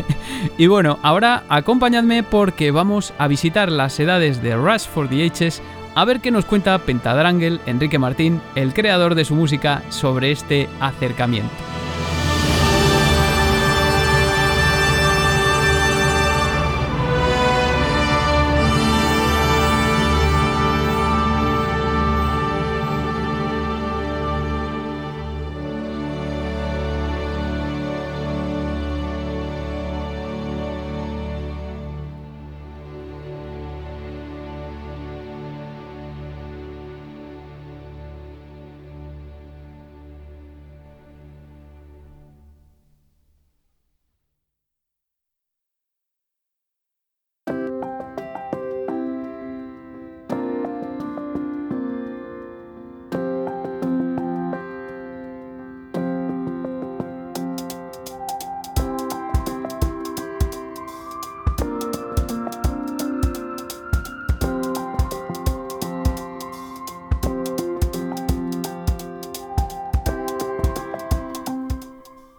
y 0.59 0.66
bueno, 0.66 0.98
ahora 1.02 1.44
acompañadme 1.48 2.22
porque 2.22 2.70
vamos 2.70 3.12
a 3.18 3.28
visitar 3.28 3.70
las 3.70 3.98
edades 4.00 4.42
de 4.42 4.57
Rush 4.57 4.87
for 4.87 5.09
the 5.09 5.24
Ages 5.26 5.62
a 5.94 6.05
ver 6.05 6.20
qué 6.20 6.31
nos 6.31 6.46
cuenta 6.46 6.78
Pentadrangle 6.78 7.61
Enrique 7.66 7.98
Martín, 7.98 8.40
el 8.55 8.72
creador 8.72 9.14
de 9.14 9.26
su 9.26 9.35
música, 9.35 9.83
sobre 9.90 10.33
este 10.33 10.68
acercamiento. 10.81 11.71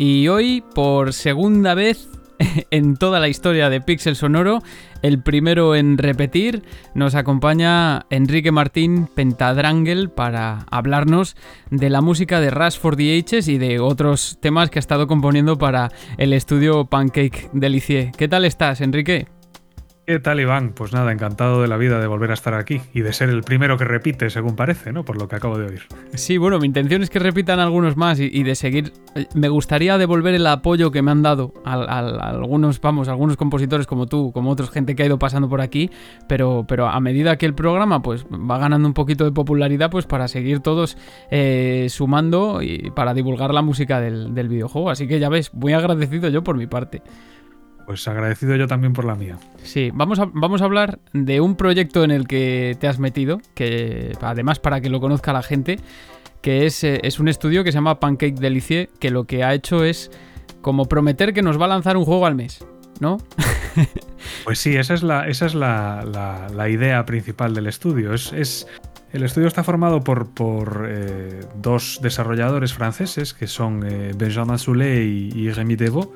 Y 0.05 0.27
hoy, 0.27 0.61
por 0.75 1.13
segunda 1.13 1.75
vez 1.75 2.09
en 2.71 2.97
toda 2.97 3.21
la 3.21 3.29
historia 3.29 3.69
de 3.69 3.79
Pixel 3.79 4.17
Sonoro, 4.17 4.61
el 5.01 5.23
primero 5.23 5.75
en 5.77 5.97
repetir, 5.97 6.61
nos 6.93 7.15
acompaña 7.15 8.05
Enrique 8.09 8.51
Martín 8.51 9.07
Pentadrangle 9.07 10.09
para 10.09 10.65
hablarnos 10.69 11.37
de 11.71 11.89
la 11.89 12.01
música 12.01 12.41
de 12.41 12.51
Rush 12.51 12.79
for 12.79 12.97
the 12.97 13.17
Ages 13.17 13.47
y 13.47 13.57
de 13.57 13.79
otros 13.79 14.39
temas 14.41 14.69
que 14.69 14.79
ha 14.79 14.81
estado 14.81 15.07
componiendo 15.07 15.57
para 15.57 15.89
el 16.17 16.33
estudio 16.33 16.83
Pancake 16.83 17.49
Delicie. 17.53 18.11
¿Qué 18.17 18.27
tal 18.27 18.43
estás, 18.43 18.81
Enrique? 18.81 19.32
¿Qué 20.05 20.19
tal, 20.19 20.41
Iván? 20.41 20.73
Pues 20.75 20.91
nada, 20.91 21.13
encantado 21.13 21.61
de 21.61 21.69
la 21.69 21.77
vida 21.77 22.01
de 22.01 22.07
volver 22.07 22.31
a 22.31 22.33
estar 22.33 22.55
aquí 22.55 22.81
y 22.93 23.01
de 23.01 23.13
ser 23.13 23.29
el 23.29 23.41
primero 23.41 23.77
que 23.77 23.85
repite, 23.85 24.29
según 24.29 24.57
parece, 24.57 24.91
¿no? 24.91 25.05
Por 25.05 25.17
lo 25.17 25.29
que 25.29 25.37
acabo 25.37 25.57
de 25.57 25.65
oír. 25.65 25.83
Sí, 26.15 26.37
bueno, 26.37 26.59
mi 26.59 26.67
intención 26.67 27.03
es 27.03 27.09
que 27.09 27.19
repitan 27.19 27.61
algunos 27.61 27.95
más 27.95 28.19
y, 28.19 28.43
de 28.43 28.55
seguir. 28.55 28.91
Eh, 29.15 29.27
me 29.33 29.47
gustaría 29.47 29.97
devolver 29.97 30.35
el 30.35 30.45
apoyo 30.45 30.91
que 30.91 31.01
me 31.01 31.11
han 31.11 31.21
dado 31.21 31.53
a, 31.63 31.99
algunos, 32.27 32.81
vamos, 32.81 33.07
algunos 33.07 33.37
compositores 33.37 33.87
como 33.87 34.05
tú, 34.07 34.33
como 34.33 34.51
otros 34.51 34.71
gente 34.71 34.93
que 34.93 35.03
ha 35.03 35.05
ido 35.05 35.17
pasando 35.17 35.47
por 35.47 35.61
aquí, 35.61 35.89
pero, 36.27 36.65
pero 36.67 36.87
a 36.87 36.99
medida 36.99 37.37
que 37.37 37.45
el 37.45 37.53
programa 37.53 38.01
pues 38.01 38.25
va 38.25 38.57
ganando 38.57 38.85
un 38.85 38.93
poquito 38.93 39.23
de 39.23 39.31
popularidad, 39.31 39.89
pues 39.89 40.05
para 40.05 40.27
seguir 40.27 40.59
todos 40.59 40.97
eh, 41.31 41.87
sumando 41.89 42.61
y 42.61 42.91
para 42.91 43.13
divulgar 43.13 43.53
la 43.53 43.61
música 43.61 44.01
del, 44.01 44.35
del 44.35 44.49
videojuego. 44.49 44.89
Así 44.89 45.07
que 45.07 45.19
ya 45.19 45.29
ves, 45.29 45.53
muy 45.53 45.71
agradecido 45.71 46.27
yo 46.27 46.43
por 46.43 46.57
mi 46.57 46.67
parte. 46.67 47.01
Pues 47.85 48.07
agradecido 48.07 48.55
yo 48.55 48.67
también 48.67 48.93
por 48.93 49.05
la 49.05 49.15
mía. 49.15 49.37
Sí, 49.63 49.91
vamos 49.93 50.19
a, 50.19 50.29
vamos 50.33 50.61
a 50.61 50.65
hablar 50.65 50.99
de 51.11 51.41
un 51.41 51.55
proyecto 51.55 52.03
en 52.03 52.11
el 52.11 52.27
que 52.27 52.77
te 52.79 52.87
has 52.87 52.99
metido, 52.99 53.41
que 53.55 54.13
además 54.21 54.59
para 54.59 54.79
que 54.81 54.89
lo 54.89 54.99
conozca 54.99 55.33
la 55.33 55.43
gente, 55.43 55.79
que 56.41 56.65
es, 56.65 56.83
eh, 56.83 57.01
es 57.03 57.19
un 57.19 57.27
estudio 57.27 57.63
que 57.63 57.71
se 57.71 57.77
llama 57.77 57.99
Pancake 57.99 58.39
Delicie, 58.39 58.89
que 58.99 59.09
lo 59.09 59.25
que 59.25 59.43
ha 59.43 59.53
hecho 59.53 59.83
es 59.83 60.11
como 60.61 60.85
prometer 60.85 61.33
que 61.33 61.41
nos 61.41 61.59
va 61.59 61.65
a 61.65 61.69
lanzar 61.69 61.97
un 61.97 62.05
juego 62.05 62.25
al 62.25 62.35
mes, 62.35 62.65
¿no? 63.01 63.17
pues 64.45 64.59
sí, 64.59 64.75
esa 64.75 64.93
es 64.93 65.03
la, 65.03 65.27
esa 65.27 65.45
es 65.45 65.55
la, 65.55 66.49
la, 66.53 66.69
idea 66.69 67.05
principal 67.05 67.53
del 67.53 67.67
estudio. 67.67 68.13
Es, 68.13 68.31
es, 68.31 68.67
el 69.11 69.23
estudio 69.23 69.47
está 69.47 69.63
formado 69.63 70.01
por, 70.01 70.29
por 70.33 70.87
eh, 70.89 71.41
dos 71.55 71.99
desarrolladores 72.01 72.73
franceses, 72.73 73.33
que 73.33 73.47
son 73.47 73.85
eh, 73.85 74.13
Benjamin 74.15 74.57
Soulet 74.57 75.03
y, 75.03 75.31
y 75.35 75.49
Rémi 75.51 75.75
Devaux 75.75 76.09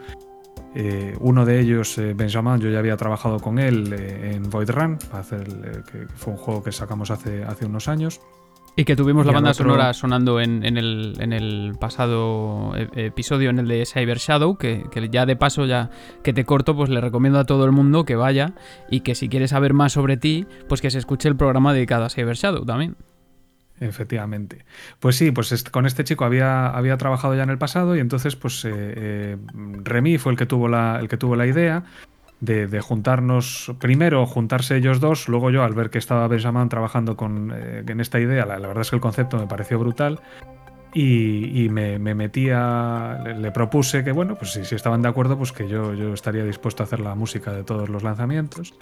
eh, 0.76 1.16
uno 1.20 1.46
de 1.46 1.60
ellos, 1.60 1.98
eh, 1.98 2.14
Benjamin, 2.14 2.60
yo 2.60 2.70
ya 2.70 2.80
había 2.80 2.98
trabajado 2.98 3.40
con 3.40 3.60
él 3.60 3.94
eh, 3.94 4.34
en 4.36 4.50
Void 4.50 4.70
Run, 4.70 4.98
que 4.98 6.08
fue 6.16 6.34
un 6.34 6.38
juego 6.38 6.64
que 6.64 6.72
sacamos 6.72 7.12
hace, 7.12 7.44
hace 7.44 7.66
unos 7.66 7.88
años. 7.88 8.22
Y 8.76 8.86
que 8.86 8.96
tuvimos 8.96 9.26
la 9.26 9.32
banda 9.32 9.56
sonora 9.56 9.92
sonando 9.94 10.40
en, 10.40 10.64
el, 10.64 11.76
pasado 11.80 12.74
episodio, 12.76 13.50
en 13.50 13.58
el 13.58 13.68
de 13.68 13.88
Cyber 13.88 14.20
Shadow, 14.20 14.56
que, 14.56 14.84
que, 14.92 15.10
ya 15.10 15.26
de 15.26 15.36
paso, 15.36 15.66
ya 15.66 15.90
que 16.24 16.32
te 16.32 16.46
corto, 16.46 16.76
pues 16.76 16.92
le 16.92 17.02
recomiendo 17.02 17.40
a 17.40 17.46
todo 17.46 17.66
el 17.66 17.72
mundo 17.72 18.06
que 18.06 18.16
vaya 18.16 18.54
y 18.88 19.00
que 19.00 19.16
si 19.16 19.30
quiere 19.30 19.48
saber 19.48 19.74
más 19.74 19.94
sobre 19.94 20.16
ti, 20.16 20.46
pues 20.70 20.82
que 20.82 20.92
se 20.92 21.00
escuche 21.00 21.28
el 21.28 21.36
programa 21.36 21.74
dedicado 21.74 22.06
a 22.06 22.10
Cyber 22.12 22.36
Shadow 22.36 22.66
también. 22.66 22.98
Efectivamente. 23.80 24.66
Pues 25.00 25.16
sí, 25.16 25.32
pues 25.32 25.64
con 25.66 25.86
este 25.86 26.04
chico 26.04 26.26
había, 26.26 26.68
había 26.68 26.98
trabajado 26.98 27.36
ya 27.36 27.44
en 27.44 27.50
el 27.50 27.58
pasado 27.58 27.96
y 27.96 28.00
entonces 28.00 28.36
pues 28.36 28.66
eh, 28.66 28.72
eh, 28.74 29.38
Remy 29.84 30.18
fue 30.18 30.32
el 30.32 30.38
que 30.38 30.46
tuvo 30.46 30.68
la, 30.68 30.98
el 31.00 31.08
que 31.08 31.18
tuvo 31.18 31.36
la 31.36 31.46
idea 31.46 31.84
de, 32.40 32.82
juntarnos, 32.82 33.74
primero 33.80 34.26
juntarse 34.26 34.78
ellos 34.78 35.00
dos, 35.00 35.28
luego 35.28 35.50
yo 35.50 35.64
al 35.64 35.74
ver 35.74 35.90
que 35.90 35.98
estaba 35.98 36.28
Benjamin 36.28 36.70
trabajando 36.70 37.18
con, 37.18 37.52
eh, 37.56 37.84
en 37.88 38.00
esta 38.00 38.20
idea, 38.20 38.46
la, 38.46 38.60
verdad 38.60 38.82
es 38.82 38.90
que 38.92 38.96
el 38.96 39.02
concepto 39.02 39.38
me 39.38 39.48
pareció 39.48 39.80
brutal 39.80 40.20
y, 40.94 41.68
me, 41.70 42.00
me, 42.00 42.16
metía, 42.16 43.20
le, 43.24 43.52
propuse 43.52 44.04
que 44.04 44.12
bueno, 44.12 44.36
pues 44.36 44.54
si, 44.54 44.66
si, 44.66 44.76
estaban 44.76 45.02
de 45.02 45.10
acuerdo, 45.10 45.38
pues 45.38 45.52
que 45.52 45.68
yo, 45.68 45.94
yo 45.94 46.14
estaría 46.14 46.44
dispuesto 46.44 46.82
a 46.82 46.86
hacer 46.86 47.00
la 47.00 47.14
música 47.14 47.52
de 47.52 47.64
todos 47.64 47.90
los 47.90 48.04
lanzamientos 48.04 48.74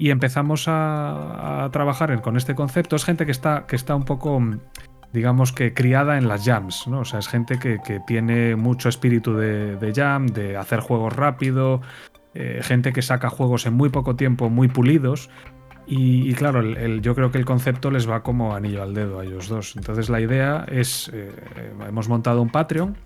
y 0.00 0.08
empezamos 0.08 0.64
a, 0.66 1.68
trabajar 1.72 2.22
con 2.22 2.38
este 2.38 2.54
concepto. 2.54 2.96
Es 2.96 3.04
gente 3.04 3.26
que 3.26 3.32
está, 3.32 3.66
que 3.66 3.76
está 3.76 3.94
un 3.94 4.04
poco, 4.04 4.40
digamos 5.12 5.52
que 5.52 5.74
criada 5.74 6.16
en 6.16 6.26
las 6.26 6.46
jams, 6.46 6.88
¿no? 6.88 7.00
O 7.00 7.04
sea, 7.04 7.18
es 7.18 7.28
gente 7.28 7.58
que, 7.58 8.00
tiene 8.06 8.56
mucho 8.56 8.88
espíritu 8.88 9.36
de, 9.36 9.92
jam, 9.94 10.26
de 10.28 10.56
hacer 10.56 10.80
juegos 10.80 11.14
rápido, 11.14 11.82
eh, 12.32 12.60
gente 12.62 12.94
que 12.94 13.02
saca 13.02 13.28
juegos 13.28 13.66
en 13.66 13.74
muy 13.74 13.90
poco 13.90 14.16
tiempo, 14.16 14.48
muy 14.48 14.68
pulidos. 14.68 15.28
Y, 15.86 16.32
claro, 16.32 16.62
yo 16.62 17.14
creo 17.14 17.30
que 17.30 17.36
el 17.36 17.44
concepto 17.44 17.90
les 17.90 18.08
va 18.08 18.22
como 18.22 18.54
anillo 18.54 18.82
al 18.82 18.94
dedo 18.94 19.20
a 19.20 19.24
ellos 19.24 19.48
dos. 19.48 19.76
Entonces 19.76 20.08
la 20.08 20.20
idea 20.22 20.64
es, 20.66 21.10
eh, 21.12 21.30
hemos 21.86 22.08
montado 22.08 22.40
un 22.40 22.48
Patreon 22.48 22.96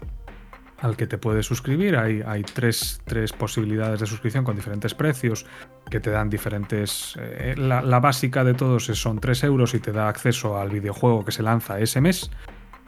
al 0.78 0.96
que 0.96 1.07
te 1.07 1.18
puedes 1.18 1.46
suscribir. 1.46 1.96
Hay, 1.96 2.22
hay 2.24 2.42
tres, 2.42 3.00
posibilidades 3.37 4.00
de 4.00 4.07
suscripción 4.07 4.44
con 4.44 4.54
diferentes 4.54 4.94
precios 4.94 5.46
que 5.94 6.00
te 6.00 6.11
dan 6.11 6.28
diferentes... 6.28 7.16
Eh, 7.20 7.54
la, 7.57 8.00
básica 8.00 8.42
de 8.42 8.54
todos 8.54 8.87
son 8.87 9.20
3 9.20 9.44
euros 9.44 9.74
y 9.74 9.78
te 9.78 9.92
da 9.92 10.09
acceso 10.09 10.59
al 10.59 10.68
videojuego 10.68 11.24
que 11.24 11.30
se 11.30 11.44
lanza 11.44 11.78
ese 11.78 12.00
mes. 12.00 12.33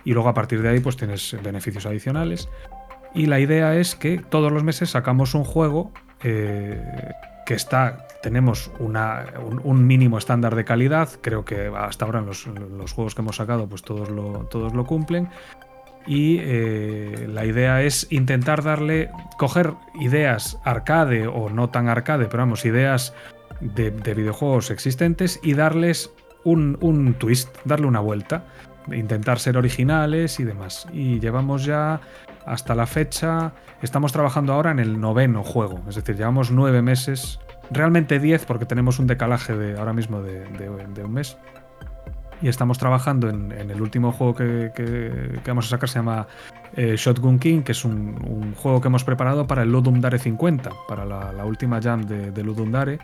Y 0.04 0.12
luego 0.12 0.28
a 0.28 0.34
partir 0.34 0.60
de 0.60 0.70
ahí 0.70 0.80
pues 0.80 0.96
tienes 0.96 1.36
beneficios 1.40 1.86
adicionales. 1.86 2.48
Y 3.14 3.26
la 3.26 3.38
idea 3.38 3.76
es 3.76 3.94
que 3.94 4.18
todos 4.18 4.50
los 4.50 4.64
meses 4.64 4.90
sacamos 4.90 5.36
un 5.36 5.44
juego 5.44 5.92
eh, 6.24 6.82
que 7.46 7.54
está, 7.54 8.08
tenemos 8.24 8.72
una, 8.80 9.26
un, 9.62 9.86
mínimo 9.86 10.18
estándar 10.18 10.56
de 10.56 10.64
calidad. 10.64 11.08
Creo 11.20 11.44
que 11.44 11.70
hasta 11.76 12.06
ahora 12.06 12.18
en 12.18 12.26
los, 12.26 12.48
los, 12.48 12.92
juegos 12.92 13.14
que 13.14 13.22
hemos 13.22 13.36
sacado 13.36 13.68
pues 13.68 13.82
todos 13.82 14.10
lo, 14.10 14.48
todos 14.50 14.74
lo 14.74 14.84
cumplen 14.84 15.28
y 16.06 16.38
eh, 16.40 17.26
la 17.28 17.44
idea 17.44 17.82
es 17.82 18.06
intentar 18.10 18.62
darle, 18.62 19.10
coger 19.38 19.74
ideas 20.00 20.58
arcade 20.64 21.26
o 21.26 21.50
no 21.50 21.70
tan 21.70 21.88
arcade, 21.88 22.26
pero 22.26 22.42
vamos, 22.42 22.64
ideas 22.64 23.14
de, 23.60 23.90
videojuegos 23.90 24.70
existentes 24.70 25.40
y 25.42 25.54
darles 25.54 26.12
un, 26.44 27.14
twist, 27.18 27.48
darle 27.64 27.86
una 27.86 28.00
vuelta, 28.00 28.44
intentar 28.92 29.40
ser 29.40 29.56
originales 29.56 30.38
y 30.38 30.44
demás. 30.44 30.86
Y 30.92 31.18
llevamos 31.18 31.64
ya 31.64 32.00
hasta 32.46 32.76
la 32.76 32.86
fecha, 32.86 33.52
estamos 33.82 34.12
trabajando 34.12 34.52
ahora 34.52 34.70
en 34.70 34.78
el 34.78 35.00
noveno 35.00 35.42
juego, 35.42 35.82
es 35.88 35.96
decir, 35.96 36.16
llevamos 36.16 36.52
nueve 36.52 36.82
meses, 36.82 37.40
realmente 37.72 38.20
diez 38.20 38.44
porque 38.44 38.66
tenemos 38.66 39.00
un 39.00 39.08
decalaje 39.08 39.56
de 39.56 39.76
ahora 39.76 39.92
mismo 39.92 40.22
de 40.22 41.04
un 41.04 41.12
mes 41.12 41.36
y 42.42 42.48
estamos 42.48 42.78
trabajando 42.78 43.28
en, 43.28 43.52
el 43.52 43.80
último 43.80 44.12
juego 44.12 44.34
que, 44.34 45.40
vamos 45.46 45.66
a 45.66 45.70
sacar, 45.70 45.88
se 45.88 45.98
llama 45.98 46.26
eh, 46.74 46.94
Shotgun 46.96 47.38
King, 47.38 47.62
que 47.62 47.72
es 47.72 47.84
un, 47.84 48.54
juego 48.54 48.80
que 48.80 48.88
hemos 48.88 49.04
preparado 49.04 49.46
para 49.46 49.62
el 49.62 49.72
Ludum 49.72 50.00
Dare 50.00 50.18
50, 50.18 50.70
para 50.88 51.04
la, 51.04 51.44
última 51.44 51.80
jam 51.80 52.02
de, 52.02 52.30
de 52.30 52.42
Ludum 52.42 52.70
Dare. 52.70 52.98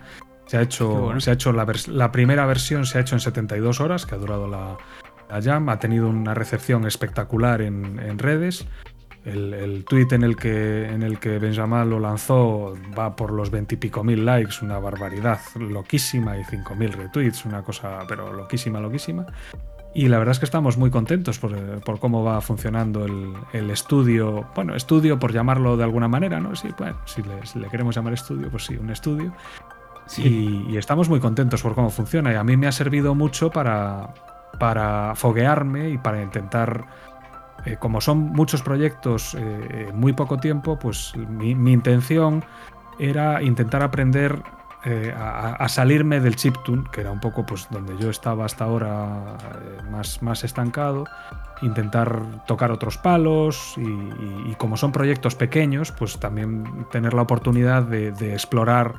Se 0.47 0.59
ha 0.59 0.62
hecho, 0.62 1.18
se 1.18 1.30
ha 1.30 1.35
hecho 1.35 1.53
la, 1.53 2.12
primera 2.12 2.45
versión 2.47 2.85
se 2.85 2.99
ha 2.99 3.01
hecho 3.01 3.14
en 3.14 3.20
72 3.20 3.80
horas, 3.80 4.05
que 4.05 4.14
ha 4.14 4.18
durado 4.18 4.49
la, 4.49 4.76
jam, 5.41 5.68
ha 5.68 5.78
tenido 5.78 6.09
una 6.09 6.35
recepción 6.35 6.87
espectacular 6.87 7.62
en, 7.62 8.18
redes. 8.18 8.66
El, 9.25 9.55
el 9.55 9.85
tweet 9.85 10.09
en 10.11 10.25
el 10.25 10.35
que 10.35 10.89
en 10.89 11.03
el 11.05 11.20
que 11.20 11.39
Benjamin 11.39 11.89
lo 11.89 12.01
lanzó 12.01 12.75
va 12.99 13.14
por 13.14 13.33
los 13.33 13.51
veintipico 13.51 14.03
mil 14.03 14.25
likes, 14.25 14.57
una 14.62 14.81
barbaridad 14.81 15.39
loquísima 15.55 16.37
y 16.37 16.45
cinco 16.45 16.75
mil 16.75 16.93
retweets, 16.93 17.45
una 17.45 17.62
cosa 17.62 18.01
pero 18.09 18.33
loquísima, 18.33 18.81
loquísima. 18.81 19.27
Y 19.95 20.09
la 20.09 20.18
verdad 20.18 20.33
es 20.33 20.39
que 20.39 20.47
estamos 20.47 20.79
muy 20.79 20.91
contentos 20.91 21.39
por, 21.39 21.99
cómo 22.01 22.25
va 22.25 22.41
funcionando 22.41 23.05
el, 23.05 23.70
estudio. 23.70 24.47
Bueno, 24.55 24.75
estudio 24.75 25.18
por 25.18 25.33
llamarlo 25.33 25.77
de 25.77 25.85
alguna 25.85 26.09
manera, 26.09 26.41
¿no? 26.41 26.57
Sí, 26.57 26.68
bueno, 26.79 26.97
si 27.05 27.23
le, 27.59 27.68
queremos 27.68 27.95
llamar 27.95 28.14
estudio, 28.14 28.49
pues 28.51 28.64
sí, 28.64 28.77
un 28.77 28.91
estudio. 28.91 29.35
Y, 30.16 30.77
estamos 30.77 31.11
muy 31.11 31.20
contentos 31.20 31.62
por 31.62 31.75
cómo 31.75 31.91
funciona. 31.91 32.33
Y 32.33 32.37
a 32.37 32.45
mí 32.45 32.57
me 32.57 32.66
ha 32.66 32.73
servido 32.73 33.14
mucho 33.14 33.51
para, 33.51 34.14
para 34.59 35.14
foguearme 35.14 35.91
y 35.91 35.99
para 35.99 36.23
intentar 36.23 36.87
eh, 37.65 37.77
como 37.79 38.01
son 38.01 38.19
muchos 38.33 38.63
proyectos 38.63 39.35
eh, 39.35 39.87
en 39.89 39.99
muy 39.99 40.13
poco 40.13 40.39
tiempo, 40.39 40.79
pues 40.79 41.15
mi, 41.17 41.73
intención 41.73 42.45
era 42.99 43.41
intentar 43.43 43.83
aprender 43.83 44.43
eh, 44.85 45.15
a, 45.17 45.69
salirme 45.69 46.19
del 46.19 46.35
chiptune, 46.35 46.85
que 46.91 47.03
era 47.03 47.13
un 47.13 47.21
poco 47.21 47.47
pues 47.47 47.69
donde 47.71 47.97
yo 47.99 48.11
estaba 48.11 48.45
hasta 48.45 48.65
ahora 48.65 49.37
más, 49.91 50.23
más 50.23 50.43
estancado, 50.43 51.05
intentar 51.63 52.21
tocar 52.47 52.73
otros 52.73 52.99
palos 52.99 53.77
y, 53.77 54.55
como 54.57 54.77
son 54.77 54.91
proyectos 54.91 55.37
pequeños, 55.37 55.93
pues 55.93 56.19
también 56.19 56.87
tener 56.91 57.15
la 57.15 57.23
oportunidad 57.23 57.85
de, 57.85 58.33
explorar 58.33 58.95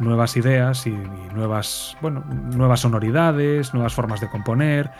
nuevas 0.00 0.36
ideas 0.36 0.84
y, 0.88 0.90
nuevas, 1.32 1.96
bueno, 2.00 2.24
nuevas 2.28 2.80
sonoridades, 2.80 3.72
nuevas 3.72 3.94
formas 3.94 4.20
de 4.20 4.28
componer 4.28 4.90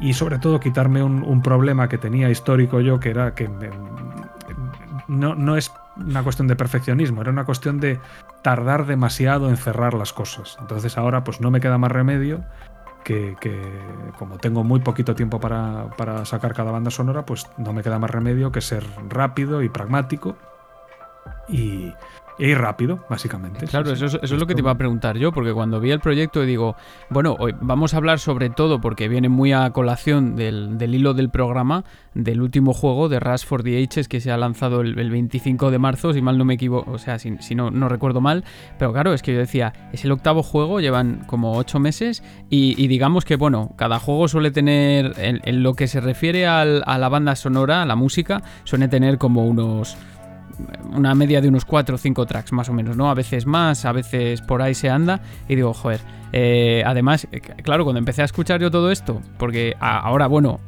y 0.00 0.14
sobre 0.14 0.38
todo 0.38 0.60
quitarme 0.60 1.02
un, 1.02 1.42
problema 1.42 1.88
que 1.88 1.98
tenía 1.98 2.30
histórico 2.30 2.80
yo, 2.80 3.00
que 3.00 3.10
era 3.10 3.34
que 3.34 3.48
no, 5.08 5.34
no, 5.34 5.56
es 5.56 5.72
una 5.96 6.22
cuestión 6.22 6.48
de 6.48 6.56
perfeccionismo, 6.56 7.22
era 7.22 7.30
una 7.30 7.44
cuestión 7.44 7.80
de 7.80 7.98
tardar 8.42 8.86
demasiado 8.86 9.48
en 9.48 9.56
cerrar 9.56 9.94
las 9.94 10.12
cosas. 10.12 10.56
Entonces 10.60 10.96
ahora 10.98 11.24
pues 11.24 11.40
no 11.40 11.50
me 11.50 11.60
queda 11.60 11.78
más 11.78 11.90
remedio 11.90 12.44
que, 13.04 13.36
como 14.18 14.36
tengo 14.36 14.64
muy 14.64 14.80
poquito 14.80 15.14
tiempo 15.14 15.40
para, 15.40 15.90
para 15.96 16.24
sacar 16.26 16.54
cada 16.54 16.70
banda 16.70 16.90
sonora, 16.90 17.24
pues 17.24 17.46
no 17.56 17.72
me 17.72 17.82
queda 17.82 17.98
más 17.98 18.10
remedio 18.10 18.52
que 18.52 18.60
ser 18.60 18.84
rápido 19.08 19.62
y 19.62 19.68
pragmático 19.68 20.36
y, 21.48 21.94
y 22.38 22.54
rápido, 22.54 23.04
básicamente. 23.10 23.66
Claro, 23.66 23.92
eso, 23.92 24.06
es, 24.06 24.30
lo 24.30 24.46
que 24.46 24.54
te 24.54 24.60
iba 24.60 24.70
a 24.70 24.78
preguntar 24.78 25.18
yo, 25.18 25.32
porque 25.32 25.52
cuando 25.52 25.80
vi 25.80 25.90
el 25.90 26.00
proyecto 26.00 26.42
digo, 26.42 26.76
bueno, 27.10 27.36
hoy 27.38 27.54
vamos 27.60 27.94
a 27.94 27.96
hablar 27.96 28.20
sobre 28.20 28.48
todo, 28.48 28.80
porque 28.80 29.08
viene 29.08 29.28
muy 29.28 29.52
a 29.52 29.70
colación 29.70 30.36
del, 30.36 30.78
hilo 30.80 31.14
del 31.14 31.30
programa, 31.30 31.84
del 32.14 32.40
último 32.40 32.72
juego 32.72 33.08
de 33.08 33.18
Rush 33.18 33.44
for 33.44 33.62
the 33.62 33.82
Ages 33.82 34.08
que 34.08 34.20
se 34.20 34.30
ha 34.30 34.36
lanzado 34.36 34.80
el, 34.82 35.10
25 35.10 35.70
de 35.70 35.78
marzo, 35.78 36.12
si 36.12 36.22
mal 36.22 36.38
no 36.38 36.44
me 36.44 36.54
equivoco, 36.54 36.92
o 36.92 36.98
sea, 36.98 37.18
si, 37.18 37.54
no, 37.54 37.70
no 37.70 37.88
recuerdo 37.88 38.20
mal, 38.20 38.44
pero 38.78 38.92
claro, 38.92 39.14
es 39.14 39.22
que 39.22 39.32
yo 39.32 39.38
decía, 39.38 39.72
es 39.92 40.04
el 40.04 40.12
octavo 40.12 40.42
juego, 40.42 40.80
llevan 40.80 41.24
como 41.26 41.56
ocho 41.56 41.80
meses, 41.80 42.22
y, 42.50 42.86
digamos 42.86 43.24
que, 43.24 43.36
bueno, 43.36 43.72
cada 43.76 43.98
juego 43.98 44.28
suele 44.28 44.50
tener, 44.50 45.14
en, 45.18 45.62
lo 45.62 45.74
que 45.74 45.88
se 45.88 46.00
refiere 46.00 46.46
a 46.46 46.64
la 46.64 47.08
banda 47.08 47.34
sonora, 47.34 47.82
a 47.82 47.86
la 47.86 47.96
música, 47.96 48.42
suele 48.64 48.88
tener 48.88 49.18
como 49.18 49.44
unos 49.44 49.96
una 50.92 51.14
media 51.14 51.40
de 51.40 51.48
unos 51.48 51.64
4 51.64 51.94
o 51.94 51.98
5 51.98 52.26
tracks 52.26 52.52
más 52.52 52.68
o 52.68 52.72
menos, 52.72 52.96
¿no? 52.96 53.10
A 53.10 53.14
veces 53.14 53.46
más, 53.46 53.84
a 53.84 53.92
veces 53.92 54.40
por 54.42 54.62
ahí 54.62 54.74
se 54.74 54.90
anda 54.90 55.20
y 55.48 55.54
digo, 55.54 55.74
joder, 55.74 56.00
eh, 56.32 56.82
además, 56.84 57.26
eh, 57.32 57.40
claro, 57.40 57.84
cuando 57.84 57.98
empecé 57.98 58.22
a 58.22 58.24
escuchar 58.24 58.60
yo 58.60 58.70
todo 58.70 58.90
esto, 58.90 59.20
porque 59.38 59.74
ahora, 59.80 60.26
bueno, 60.26 60.60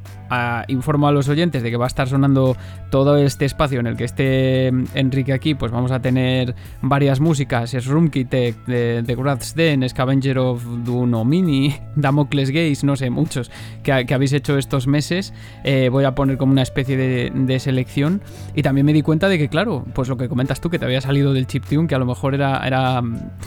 informo 0.69 1.09
a 1.09 1.13
los 1.13 1.29
oyentes 1.29 1.63
de 1.63 1.71
que 1.71 1.77
va 1.77 1.87
a 1.87 1.89
estar 1.89 2.09
sonando 2.09 2.57
todo 2.91 3.17
este 3.17 3.45
espacio 3.45 3.81
en 3.81 3.87
el 3.87 3.97
que 3.97 4.05
esté 4.05 4.71
mm, 4.71 4.85
Enrique 4.95 5.33
aquí, 5.33 5.55
pues 5.55 5.73
vamos 5.73 5.91
a 5.91 6.01
tener 6.01 6.55
varias 6.83 7.21
músicas, 7.21 7.75
es 7.75 7.87
Roomkitect, 7.87 8.67
de, 8.67 9.03
de 9.03 9.39
Den, 9.57 9.89
Scavenger 9.89 10.39
of 10.39 10.65
Duno 10.85 11.25
Mini, 11.25 11.75
Damocles 11.97 12.51
Gaze, 12.51 12.87
no 12.87 12.97
sé, 12.97 13.11
muchos 13.11 13.51
que, 13.83 13.93
habéis 13.93 14.33
hecho 14.33 14.57
estos 14.59 14.87
meses. 14.87 15.33
Eh, 15.65 15.89
voy 15.91 16.05
a 16.05 16.15
poner 16.15 16.37
como 16.37 16.53
una 16.53 16.63
especie 16.63 16.97
de, 16.97 17.61
selección 17.61 18.23
y 18.55 18.63
también 18.63 18.87
me 18.87 18.93
di 18.93 19.03
cuenta 19.03 19.29
de 19.29 19.37
que, 19.37 19.49
claro, 19.49 19.85
pues 19.93 20.09
lo 20.09 20.17
que 20.17 20.29
comentas 20.29 20.61
tú, 20.61 20.71
que 20.71 20.79
te 20.79 20.85
había 20.85 21.01
salido 21.01 21.33
del 21.33 21.47
chiptune, 21.47 21.89
que 21.89 21.95
a 21.95 21.99
lo 21.99 22.07
mejor 22.07 22.35
era, 22.35 22.65
era... 22.67 23.03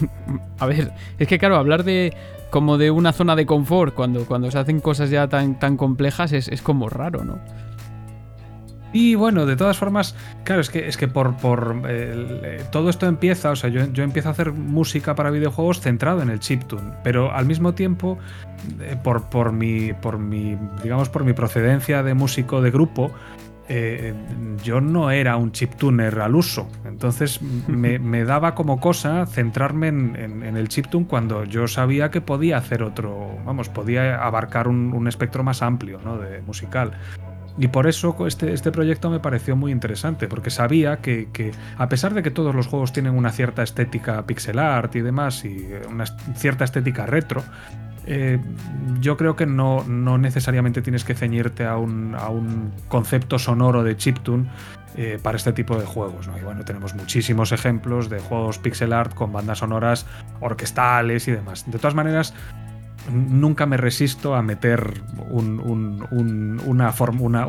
a 0.60 0.66
ver, 0.66 0.92
es 1.18 1.28
que 1.28 1.40
claro, 1.40 1.56
hablar 1.56 1.84
de 1.84 2.03
como 2.50 2.78
de 2.78 2.92
una 2.92 3.14
zona 3.14 3.36
de 3.36 3.46
confort 3.46 3.96
cuando, 3.96 4.26
cuando 4.26 4.52
se 4.52 4.60
hacen 4.60 4.80
cosas 4.80 5.10
ya 5.10 5.28
tan, 5.28 5.58
tan 5.58 5.78
complejas 5.78 6.34
es, 6.34 6.62
como 6.62 6.88
raro, 6.90 7.24
¿no? 7.24 7.40
Y 8.96 9.16
bueno, 9.16 9.48
de 9.48 9.56
todas 9.56 9.76
formas, 9.76 10.16
claro, 10.44 10.62
es 10.62 10.70
que, 10.70 10.88
es 10.88 10.98
que 10.98 11.08
por, 11.08 11.36
por 11.38 11.82
eh, 11.90 12.64
todo 12.72 12.92
esto 12.92 13.08
empieza, 13.08 13.50
o 13.50 13.56
sea, 13.56 13.72
yo, 13.72 13.92
yo, 13.92 14.04
empiezo 14.04 14.30
a 14.30 14.34
hacer 14.34 14.52
música 14.52 15.16
para 15.16 15.32
videojuegos 15.32 15.82
centrado 15.82 16.22
en 16.22 16.30
el 16.30 16.40
chiptune, 16.40 16.94
pero 17.04 17.34
al 17.34 17.48
mismo 17.48 17.74
tiempo, 17.74 18.20
eh, 18.82 18.96
por, 19.04 19.32
por, 19.32 19.52
mi, 19.52 19.94
por 19.94 20.20
mi, 20.20 20.56
digamos, 20.84 21.10
por 21.10 21.24
mi 21.24 21.34
procedencia 21.34 22.04
de 22.04 22.14
músico 22.14 22.62
de 22.62 22.70
grupo, 22.70 23.12
eh, 23.70 24.14
yo 24.62 24.82
no 24.82 25.10
era 25.12 25.38
un 25.38 25.52
chiptuner 25.52 26.20
al 26.20 26.36
uso. 26.36 26.68
Entonces 26.86 27.42
me, 27.68 28.24
daba 28.26 28.56
como 28.56 28.80
cosa 28.80 29.26
centrarme 29.26 29.88
en, 29.88 30.58
el 30.58 30.68
chiptune 30.70 31.08
cuando 31.08 31.44
yo 31.46 31.68
sabía 31.68 32.12
que 32.12 32.22
podía 32.22 32.58
hacer 32.58 32.84
otro, 32.84 33.38
vamos, 33.46 33.70
podía 33.70 34.24
abarcar 34.24 34.68
un, 34.68 35.08
espectro 35.08 35.44
más 35.44 35.62
amplio 35.62 36.00
¿no? 36.04 36.18
de 36.18 36.42
musical. 36.42 36.94
Y 37.58 37.68
por 37.68 37.86
eso 37.86 38.16
este, 38.26 38.52
este 38.54 38.72
proyecto 38.72 39.12
me 39.12 39.20
pareció 39.20 39.56
muy 39.56 39.72
interesante, 39.72 40.28
porque 40.28 40.50
sabía 40.50 40.98
que, 40.98 41.28
que, 41.32 41.52
a 41.78 41.88
pesar 41.88 42.16
de 42.16 42.24
que 42.24 42.32
todos 42.32 42.56
los 42.56 42.66
juegos 42.66 42.94
tienen 42.94 43.14
una 43.14 43.32
cierta 43.32 43.62
estética 43.62 44.26
pixel 44.26 44.58
art 44.58 44.96
y 44.96 45.02
demás, 45.02 45.46
y 45.46 45.68
una 45.88 46.06
cierta 46.36 46.64
estética 46.64 47.06
retro, 47.06 47.44
eh, 48.06 48.40
yo 49.00 49.18
creo 49.18 49.36
que 49.36 49.46
no, 49.46 49.84
necesariamente 50.18 50.82
tienes 50.82 51.04
que 51.04 51.14
ceñirte 51.14 51.66
a 51.66 51.78
un, 51.78 52.72
concepto 52.88 53.40
sonoro 53.40 53.84
de 53.84 53.96
chiptune 53.98 54.50
eh, 54.96 55.20
para 55.22 55.38
este 55.38 55.54
tipo 55.54 55.78
de 55.78 55.86
juegos. 55.86 56.30
Y 56.40 56.44
bueno, 56.44 56.64
tenemos 56.66 56.94
muchísimos 56.96 57.52
ejemplos 57.52 58.10
de 58.10 58.20
juegos 58.20 58.58
pixel 58.58 58.94
art 58.94 59.14
con 59.14 59.32
bandas 59.32 59.60
sonoras 59.60 60.06
orquestales 60.40 61.28
y 61.28 61.32
demás. 61.32 61.70
De 61.70 61.78
todas 61.78 61.96
maneras, 61.96 62.34
nunca 63.12 63.66
me 63.66 63.78
resisto 63.78 64.36
a 64.36 64.42
meter 64.42 65.02
una, 65.30 66.92
forma 66.92 67.48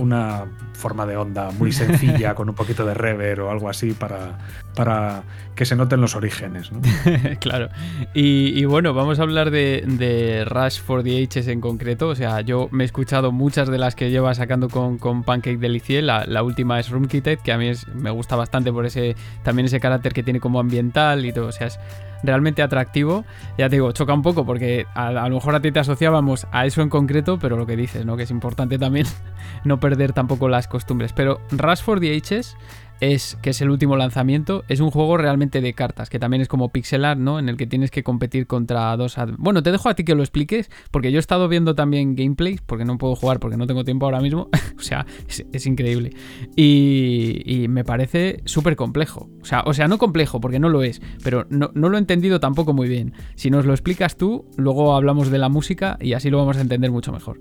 de 1.06 1.16
onda 1.16 1.50
muy 1.52 1.72
sencilla 1.72 2.34
con 2.36 2.48
un 2.48 2.54
poquito 2.54 2.84
de 2.84 2.94
rever 2.94 3.40
o 3.40 3.50
algo 3.50 3.70
así 3.70 3.92
para, 3.92 4.38
para 4.74 5.22
que 5.54 5.64
se 5.64 5.76
noten 5.76 6.00
los 6.00 6.14
orígenes. 6.14 6.70
claro. 7.40 7.68
Y, 8.12 8.64
bueno, 8.66 8.92
vamos 8.92 9.18
a 9.18 9.22
hablar 9.22 9.50
de, 9.50 10.44
Rush 10.46 10.80
for 10.80 11.02
the 11.02 11.22
Ages 11.22 11.48
en 11.48 11.60
concreto. 11.60 12.08
O 12.08 12.14
sea, 12.14 12.42
yo 12.42 12.68
me 12.70 12.84
he 12.84 12.86
escuchado 12.86 13.32
muchas 13.32 13.68
de 13.68 13.78
las 13.78 13.94
que 13.94 14.10
lleva 14.10 14.34
sacando 14.34 14.68
con, 14.68 14.98
con 14.98 15.22
Pancake 15.22 15.58
Delicie. 15.58 16.02
La, 16.02 16.26
la 16.26 16.42
última 16.42 16.78
es 16.78 16.90
Roomkitted, 16.90 17.38
que 17.38 17.52
a 17.52 17.58
mí 17.58 17.70
me 17.94 18.10
gusta 18.10 18.36
bastante 18.36 18.72
por 18.72 18.84
ese 18.84 19.16
también 19.42 19.66
ese 19.66 19.80
carácter 19.80 20.12
que 20.12 20.22
tiene 20.22 20.40
como 20.40 20.60
ambiental 20.60 21.24
y 21.24 21.32
todo. 21.32 21.46
O 21.46 21.52
sea, 21.52 21.68
es 21.68 21.78
realmente 22.24 22.62
atractivo. 22.62 23.24
Ya 23.58 23.68
te 23.68 23.76
digo, 23.76 23.92
choca 23.92 24.12
un 24.12 24.22
poco 24.22 24.44
porque 24.44 24.86
a, 24.94 25.08
a, 25.08 25.28
lo 25.28 25.36
mejor 25.36 25.54
a 25.54 25.60
ti 25.60 25.70
te 25.72 25.80
asociábamos 25.80 26.46
a 26.52 26.66
eso 26.66 26.82
en 26.82 26.88
concreto, 26.88 27.38
pero 27.38 27.56
lo 27.56 27.66
que 27.66 27.76
dices, 27.76 28.04
¿no? 28.04 28.16
Que 28.16 28.24
es 28.24 28.30
importante 28.30 28.78
también 28.78 29.06
no 29.64 29.78
perder 29.80 30.12
tampoco 30.12 30.48
las 30.48 30.68
costumbres. 30.74 31.12
Pero 31.12 31.40
Rush 31.52 31.82
for 31.82 32.00
the 32.00 32.14
Ages 32.16 32.56
es 33.00 33.36
que 33.42 33.50
es 33.50 33.60
el 33.60 33.70
último 33.70 33.96
lanzamiento, 33.96 34.64
es 34.68 34.80
un 34.80 34.90
juego 34.90 35.16
realmente 35.16 35.60
de 35.60 35.72
cartas, 35.72 36.10
que 36.10 36.18
también 36.18 36.40
es 36.40 36.48
como 36.48 36.70
pixel 36.70 37.04
art, 37.04 37.20
¿no? 37.20 37.38
En 37.38 37.48
el 37.48 37.56
que 37.56 37.66
tienes 37.66 37.90
que 37.90 38.02
competir 38.02 38.46
contra 38.46 38.96
dos... 38.96 39.16
Bueno, 39.38 39.62
te 39.62 39.70
dejo 39.72 39.88
a 39.88 39.94
ti 39.94 40.04
que 40.04 40.14
lo 40.14 40.22
expliques, 40.22 40.70
porque 40.90 41.12
yo 41.12 41.18
he 41.18 41.20
estado 41.20 41.48
viendo 41.48 41.74
también 41.74 42.16
gameplays, 42.16 42.60
porque 42.60 42.84
no 42.84 42.98
puedo 42.98 43.14
jugar, 43.14 43.40
porque 43.40 43.56
no 43.56 43.66
tengo 43.66 43.84
tiempo 43.84 44.06
ahora 44.06 44.20
mismo, 44.20 44.48
o 44.78 44.82
sea, 44.82 45.06
es, 45.28 45.66
increíble. 45.66 46.10
Y, 46.56 47.66
me 47.68 47.84
parece 47.84 48.42
súper 48.44 48.76
complejo, 48.76 49.28
o 49.40 49.44
sea, 49.44 49.62
o 49.66 49.74
sea, 49.74 49.88
no 49.88 49.98
complejo, 49.98 50.40
porque 50.40 50.58
no 50.58 50.68
lo 50.68 50.82
es, 50.82 51.00
pero 51.22 51.46
no 51.48 51.70
lo 51.72 51.96
he 51.96 52.00
entendido 52.00 52.40
tampoco 52.40 52.72
muy 52.72 52.88
bien. 52.88 53.12
Si 53.36 53.50
nos 53.50 53.64
lo 53.64 53.72
explicas 53.72 54.16
tú, 54.16 54.46
luego 54.56 54.94
hablamos 54.94 55.30
de 55.30 55.38
la 55.38 55.48
música 55.48 55.98
y 56.00 56.14
así 56.14 56.30
lo 56.30 56.38
vamos 56.38 56.56
a 56.56 56.60
entender 56.60 56.90
mucho 56.90 57.12
mejor. 57.12 57.38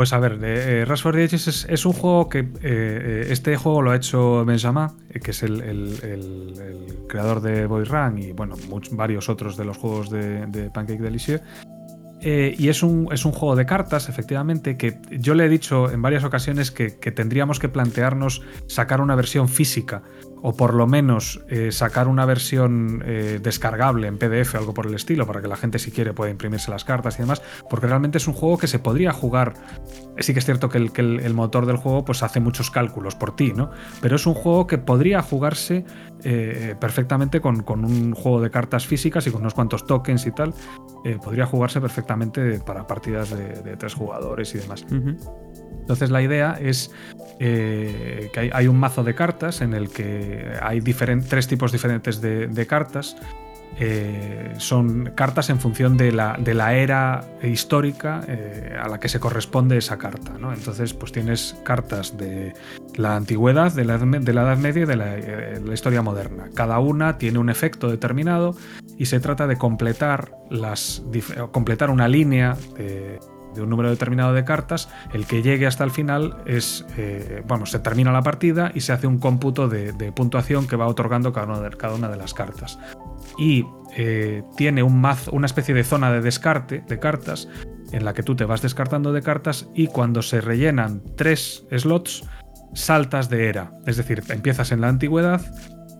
Pues 0.00 0.14
a 0.14 0.18
ver, 0.18 0.38
eh, 0.42 0.86
Rush 0.88 1.02
for 1.02 1.14
the 1.14 1.22
Ages 1.22 1.66
es, 1.68 1.84
un 1.84 1.92
juego 1.92 2.30
que 2.30 2.38
eh, 2.38 2.46
eh, 2.62 3.26
este 3.28 3.54
juego 3.58 3.82
lo 3.82 3.90
ha 3.90 3.96
hecho 3.96 4.46
Benjamin, 4.46 4.86
eh, 5.10 5.20
que 5.20 5.32
es 5.32 5.42
el, 5.42 7.04
creador 7.06 7.42
de 7.42 7.66
Boy 7.66 7.84
Run 7.84 8.16
y 8.16 8.32
bueno, 8.32 8.56
varios 8.92 9.28
otros 9.28 9.58
de 9.58 9.66
los 9.66 9.76
juegos 9.76 10.08
de, 10.08 10.70
Pancake 10.72 11.02
Delicieux. 11.02 11.42
Y 12.22 12.68
es 12.68 12.82
un, 12.82 13.08
es 13.12 13.26
un, 13.26 13.32
juego 13.32 13.56
de 13.56 13.66
cartas, 13.66 14.08
efectivamente, 14.08 14.78
que 14.78 14.98
yo 15.10 15.34
le 15.34 15.44
he 15.44 15.48
dicho 15.50 15.90
en 15.90 16.00
varias 16.00 16.24
ocasiones 16.24 16.70
que 16.70 16.90
tendríamos 16.90 17.58
que 17.58 17.68
plantearnos 17.68 18.40
sacar 18.68 19.02
una 19.02 19.16
versión 19.16 19.50
física 19.50 20.02
o 20.42 20.56
por 20.56 20.74
lo 20.74 20.86
menos 20.86 21.40
eh, 21.48 21.72
sacar 21.72 22.08
una 22.08 22.24
versión 22.24 23.02
eh, 23.04 23.40
descargable 23.42 24.06
en 24.06 24.18
PDF 24.18 24.54
algo 24.54 24.74
por 24.74 24.86
el 24.86 24.94
estilo, 24.94 25.26
para 25.26 25.40
que 25.40 25.48
la 25.48 25.56
gente 25.56 25.78
si 25.78 25.90
quiere 25.90 26.12
pueda 26.12 26.30
imprimirse 26.30 26.70
las 26.70 26.84
cartas 26.84 27.16
y 27.18 27.22
demás, 27.22 27.42
porque 27.68 27.86
realmente 27.86 28.18
es 28.18 28.26
un 28.26 28.34
juego 28.34 28.58
que 28.58 28.66
se 28.66 28.78
podría 28.78 29.12
jugar. 29.12 29.54
Sí 30.18 30.32
que 30.32 30.38
es 30.38 30.44
cierto 30.44 30.68
que 30.68 30.78
el, 30.78 31.34
motor 31.34 31.66
del 31.66 31.76
juego 31.76 32.04
pues 32.04 32.22
hace 32.22 32.40
muchos 32.40 32.70
cálculos 32.70 33.14
por 33.14 33.36
ti, 33.36 33.52
¿no? 33.54 33.70
Pero 34.00 34.16
es 34.16 34.26
un 34.26 34.34
juego 34.34 34.66
que 34.66 34.78
podría 34.78 35.22
jugarse 35.22 35.84
eh, 36.24 36.74
perfectamente 36.78 37.40
con, 37.40 37.64
un 37.68 38.12
juego 38.12 38.40
de 38.40 38.50
cartas 38.50 38.86
físicas 38.86 39.26
y 39.26 39.30
con 39.30 39.40
unos 39.40 39.54
cuantos 39.54 39.86
tokens 39.86 40.26
y 40.26 40.32
tal. 40.32 40.52
podría 41.22 41.46
jugarse 41.46 41.80
perfectamente 41.80 42.60
para 42.60 42.86
partidas 42.86 43.30
de, 43.30 43.76
tres 43.76 43.94
jugadores 43.94 44.54
y 44.54 44.58
demás. 44.58 44.84
Entonces 45.80 46.10
la 46.10 46.22
idea 46.22 46.56
es 46.60 46.90
eh, 47.42 48.28
que 48.34 48.50
hay, 48.52 48.68
un 48.68 48.78
mazo 48.78 49.02
de 49.02 49.14
cartas 49.14 49.62
en 49.62 49.72
el 49.72 49.88
que 49.88 50.52
hay 50.60 50.82
tres 51.26 51.48
tipos 51.48 51.72
diferentes 51.72 52.20
de, 52.20 52.66
cartas. 52.66 53.16
Eh, 53.78 54.52
son 54.58 55.12
cartas 55.14 55.48
en 55.48 55.58
función 55.58 55.96
de 55.96 56.12
la, 56.12 56.38
la 56.44 56.74
era 56.74 57.24
histórica 57.42 58.20
eh, 58.28 58.76
a 58.78 58.88
la 58.88 59.00
que 59.00 59.08
se 59.08 59.18
corresponde 59.18 59.78
esa 59.78 59.96
carta. 59.96 60.32
Entonces, 60.54 60.92
pues 60.92 61.12
tienes 61.12 61.56
cartas 61.64 62.18
de 62.18 62.52
la 62.96 63.16
antigüedad, 63.16 63.72
de 63.72 63.86
la, 63.86 63.96
la 63.96 64.42
Edad 64.42 64.58
Media 64.58 64.82
y 64.82 64.86
de 64.86 64.96
la, 64.96 65.72
historia 65.72 66.02
moderna. 66.02 66.50
Cada 66.54 66.78
una 66.78 67.16
tiene 67.16 67.38
un 67.38 67.48
efecto 67.48 67.88
determinado 67.88 68.54
y 68.98 69.06
se 69.06 69.18
trata 69.18 69.46
de 69.46 69.56
completar, 69.56 70.32
las, 70.50 71.02
completar 71.52 71.88
una 71.88 72.06
línea 72.06 72.54
de 73.54 73.62
un 73.62 73.70
número 73.70 73.90
determinado 73.90 74.32
de 74.32 74.44
cartas, 74.44 74.88
el 75.12 75.26
que 75.26 75.42
llegue 75.42 75.66
hasta 75.66 75.84
el 75.84 75.90
final 75.90 76.36
es, 76.46 76.84
eh, 76.96 77.42
bueno, 77.46 77.66
se 77.66 77.78
termina 77.78 78.12
la 78.12 78.22
partida 78.22 78.72
y 78.74 78.80
se 78.80 78.92
hace 78.92 79.06
un 79.06 79.18
cómputo 79.18 79.68
de, 79.68 79.92
puntuación 80.12 80.66
que 80.66 80.76
va 80.76 80.86
otorgando 80.86 81.32
cada 81.32 81.46
una 81.46 81.60
de, 81.60 81.76
cada 81.76 81.94
una 81.94 82.08
de 82.08 82.16
las 82.16 82.34
cartas. 82.34 82.78
Y 83.38 83.64
eh, 83.96 84.42
tiene 84.56 84.82
un 84.82 85.00
mazo, 85.00 85.30
una 85.32 85.46
especie 85.46 85.74
de 85.74 85.84
zona 85.84 86.10
de 86.12 86.20
descarte 86.20 86.84
de 86.86 86.98
cartas 86.98 87.48
en 87.92 88.04
la 88.04 88.14
que 88.14 88.22
tú 88.22 88.36
te 88.36 88.44
vas 88.44 88.62
descartando 88.62 89.12
de 89.12 89.22
cartas 89.22 89.68
y 89.74 89.88
cuando 89.88 90.22
se 90.22 90.40
rellenan 90.40 91.02
tres 91.16 91.64
slots, 91.76 92.24
saltas 92.74 93.28
de 93.28 93.48
era. 93.48 93.72
Es 93.86 93.96
decir, 93.96 94.22
empiezas 94.28 94.72
en 94.72 94.80
la 94.80 94.88
antigüedad, 94.88 95.40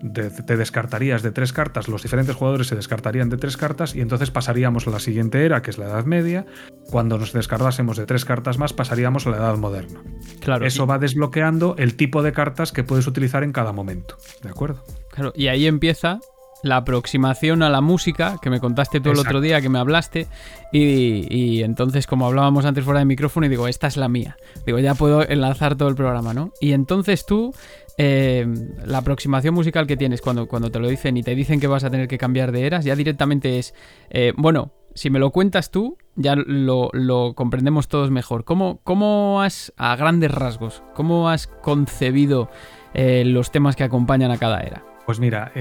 te 0.00 0.56
descartarías 0.56 1.22
de 1.22 1.30
tres 1.30 1.52
cartas, 1.52 1.88
los 1.88 2.02
diferentes 2.02 2.34
jugadores 2.34 2.68
se 2.68 2.76
descartarían 2.76 3.28
de 3.28 3.36
tres 3.36 3.56
cartas 3.56 3.94
y 3.94 4.00
entonces 4.00 4.30
pasaríamos 4.30 4.86
a 4.86 4.90
la 4.90 4.98
siguiente 4.98 5.44
era, 5.44 5.62
que 5.62 5.70
es 5.70 5.78
la 5.78 5.86
Edad 5.86 6.04
Media. 6.04 6.46
Cuando 6.90 7.18
nos 7.18 7.32
descartásemos 7.32 7.96
de 7.96 8.06
tres 8.06 8.24
cartas 8.24 8.58
más, 8.58 8.72
pasaríamos 8.72 9.26
a 9.26 9.30
la 9.30 9.36
Edad 9.36 9.56
Moderna. 9.56 10.02
Claro. 10.40 10.66
Eso 10.66 10.86
va 10.86 10.98
desbloqueando 10.98 11.74
el 11.78 11.96
tipo 11.96 12.22
de 12.22 12.32
cartas 12.32 12.72
que 12.72 12.82
puedes 12.82 13.06
utilizar 13.06 13.44
en 13.44 13.52
cada 13.52 13.72
momento. 13.72 14.16
¿De 14.42 14.48
acuerdo? 14.48 14.84
Claro, 15.10 15.32
y 15.36 15.48
ahí 15.48 15.66
empieza 15.66 16.20
la 16.62 16.76
aproximación 16.76 17.62
a 17.62 17.70
la 17.70 17.80
música 17.80 18.36
que 18.40 18.50
me 18.50 18.60
contaste 18.60 19.00
tú 19.00 19.10
el 19.10 19.18
otro 19.18 19.40
día, 19.40 19.60
que 19.60 19.68
me 19.68 19.78
hablaste, 19.78 20.26
y, 20.72 21.26
y, 21.34 21.62
entonces 21.62 22.06
como 22.06 22.26
hablábamos 22.26 22.64
antes 22.64 22.84
fuera 22.84 23.00
de 23.00 23.06
micrófono, 23.06 23.46
y 23.46 23.48
digo, 23.48 23.66
esta 23.66 23.86
es 23.86 23.96
la 23.96 24.08
mía. 24.08 24.36
Digo, 24.66 24.78
ya 24.78 24.94
puedo 24.94 25.26
enlazar 25.26 25.76
todo 25.76 25.88
el 25.88 25.94
programa, 25.94 26.34
¿no? 26.34 26.52
Y 26.60 26.72
entonces 26.72 27.24
tú 27.24 27.54
eh, 28.02 28.46
la 28.86 28.98
aproximación 28.98 29.54
musical 29.54 29.86
que 29.86 29.94
tienes 29.94 30.22
cuando, 30.22 30.48
cuando 30.48 30.70
te 30.70 30.78
lo 30.78 30.88
dicen 30.88 31.18
y 31.18 31.22
te 31.22 31.34
dicen 31.34 31.60
que 31.60 31.66
vas 31.66 31.84
a 31.84 31.90
tener 31.90 32.08
que 32.08 32.16
cambiar 32.16 32.50
de 32.50 32.64
eras, 32.64 32.82
ya 32.82 32.96
directamente 32.96 33.58
es, 33.58 33.74
eh, 34.08 34.32
bueno, 34.38 34.72
si 34.94 35.10
me 35.10 35.18
lo 35.18 35.32
cuentas 35.32 35.70
tú, 35.70 35.98
ya 36.16 36.34
lo, 36.34 37.34
comprendemos 37.34 37.88
todos 37.88 38.10
mejor. 38.10 38.44
¿Cómo, 38.44 38.80
¿Cómo, 38.84 39.42
has, 39.42 39.74
a 39.76 39.94
grandes 39.96 40.30
rasgos, 40.30 40.82
cómo 40.94 41.28
has 41.28 41.46
concebido 41.46 42.48
eh, 42.94 43.24
los 43.26 43.50
temas 43.50 43.76
que 43.76 43.84
acompañan 43.84 44.30
a 44.30 44.38
cada 44.38 44.62
era? 44.62 44.82
Pues 45.04 45.20
mira, 45.20 45.52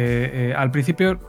al 0.55 0.71
principio 0.71 1.19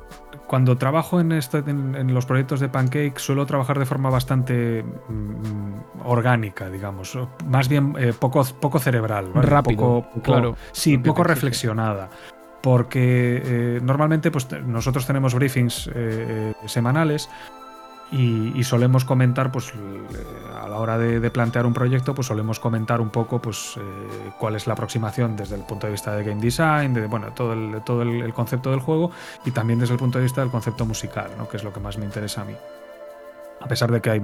cuando 0.50 0.76
trabajo 0.76 1.20
en, 1.20 1.30
en, 1.30 2.12
los 2.12 2.26
proyectos 2.26 2.58
de 2.58 2.68
Pancake 2.68 3.14
suelo 3.18 3.46
trabajar 3.46 3.78
de 3.78 3.86
forma 3.86 4.10
bastante 4.10 4.82
mm, 4.82 6.04
orgánica, 6.04 6.68
digamos, 6.68 7.16
más 7.46 7.68
bien 7.68 7.94
eh, 7.96 8.12
poco, 8.18 8.44
poco 8.60 8.80
cerebral, 8.80 9.30
rápido, 9.32 10.04
claro, 10.24 10.56
sí, 10.72 10.98
poco 10.98 11.22
reflexionada. 11.22 12.10
Porque 12.62 13.40
eh, 13.44 13.80
normalmente 13.80 14.32
pues, 14.32 14.48
nosotros 14.66 15.06
tenemos 15.06 15.34
briefings 15.34 15.88
eh, 15.94 16.52
semanales 16.66 17.30
y, 18.10 18.64
solemos 18.64 19.04
comentar, 19.04 19.52
pues 19.52 19.72
hora 20.80 20.98
de, 20.98 21.30
plantear 21.30 21.66
un 21.66 21.72
proyecto, 21.72 22.14
pues 22.14 22.26
solemos 22.26 22.58
comentar 22.58 23.00
un 23.00 23.10
poco 23.10 23.40
pues, 23.40 23.76
eh, 23.76 24.30
cuál 24.38 24.56
es 24.56 24.66
la 24.66 24.72
aproximación 24.72 25.36
desde 25.36 25.54
el 25.54 25.62
punto 25.62 25.86
de 25.86 25.92
vista 25.92 26.14
de 26.14 26.24
game 26.24 26.40
design, 26.40 26.94
de 26.94 27.06
bueno, 27.06 27.28
todo, 27.32 27.52
el, 27.52 27.82
todo 27.84 28.02
el, 28.02 28.32
concepto 28.32 28.70
del 28.70 28.80
juego 28.80 29.10
y 29.44 29.50
también 29.50 29.78
desde 29.78 29.94
el 29.94 29.98
punto 29.98 30.18
de 30.18 30.24
vista 30.24 30.40
del 30.40 30.50
concepto 30.50 30.84
musical, 30.84 31.30
¿no? 31.38 31.48
que 31.48 31.56
es 31.56 31.64
lo 31.64 31.72
que 31.72 31.80
más 31.80 31.98
me 31.98 32.04
interesa 32.04 32.42
a 32.42 32.44
mí. 32.44 32.54
A 33.60 33.68
pesar 33.68 33.92
de 33.92 34.00
que 34.00 34.10
hay 34.10 34.22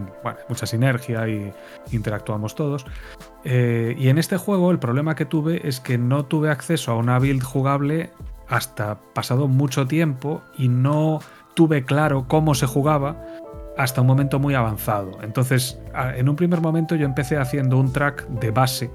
mucha 0.49 0.67
sinergia 0.67 1.29
y 1.29 1.53
interactuamos 1.93 2.55
todos. 2.55 2.87
Eh, 3.45 3.95
y 3.99 4.09
en 4.09 4.17
este 4.17 4.39
juego 4.39 4.71
el 4.71 4.79
problema 4.79 5.15
que 5.15 5.27
tuve 5.27 5.69
es 5.69 5.79
que 5.81 5.99
no 5.99 6.25
tuve 6.25 6.51
acceso 6.51 6.93
a 6.93 6.97
una 6.97 7.19
build 7.19 7.43
jugable 7.43 8.11
hasta 8.49 8.99
pasado 9.13 9.47
mucho 9.47 9.87
tiempo 9.87 10.43
y 10.57 10.69
no 10.69 11.21
tuve 11.55 11.85
claro 11.85 12.27
cómo 12.29 12.55
se 12.55 12.67
jugaba 12.67 13.17
hasta 13.77 14.01
un 14.01 14.07
momento 14.07 14.39
muy 14.39 14.55
avanzado. 14.55 15.19
Entonces, 15.23 15.79
en 16.17 16.29
un 16.29 16.37
primer 16.37 16.61
momento 16.61 16.95
yo 16.95 17.05
empecé 17.05 17.37
haciendo 17.37 17.79
un 17.79 17.93
track 17.93 18.27
de 18.29 18.51
base 18.51 18.91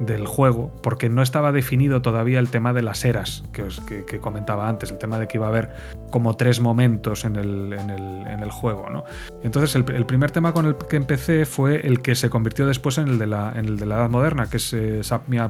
del 0.00 0.26
juego, 0.26 0.72
porque 0.82 1.08
no 1.08 1.22
estaba 1.22 1.52
definido 1.52 2.02
todavía 2.02 2.40
el 2.40 2.48
tema 2.48 2.72
de 2.72 2.82
las 2.82 3.04
eras 3.04 3.44
que, 3.52 3.62
os, 3.62 3.80
que, 3.80 4.18
comentaba 4.18 4.68
antes, 4.68 4.90
el 4.90 4.98
tema 4.98 5.18
de 5.18 5.28
que 5.28 5.38
iba 5.38 5.46
a 5.46 5.50
haber 5.50 5.70
como 6.10 6.36
tres 6.36 6.60
momentos 6.60 7.24
en 7.24 7.36
el, 7.36 7.72
en 7.72 7.90
el, 7.90 8.26
en 8.26 8.40
el 8.40 8.50
juego. 8.50 8.90
¿no? 8.90 9.04
Entonces, 9.42 9.74
el, 9.76 10.06
primer 10.06 10.30
tema 10.30 10.52
con 10.52 10.66
el 10.66 10.76
que 10.76 10.96
empecé 10.96 11.46
fue 11.46 11.86
el 11.86 12.02
que 12.02 12.14
se 12.16 12.28
convirtió 12.28 12.66
después 12.66 12.98
en 12.98 13.08
el 13.08 13.18
de 13.18 13.26
la, 13.26 13.52
en 13.54 13.66
el 13.66 13.78
de 13.78 13.86
la 13.86 13.96
Edad 13.96 14.10
Moderna, 14.10 14.46
que 14.48 14.56
es 14.56 14.72
eh, 14.72 15.00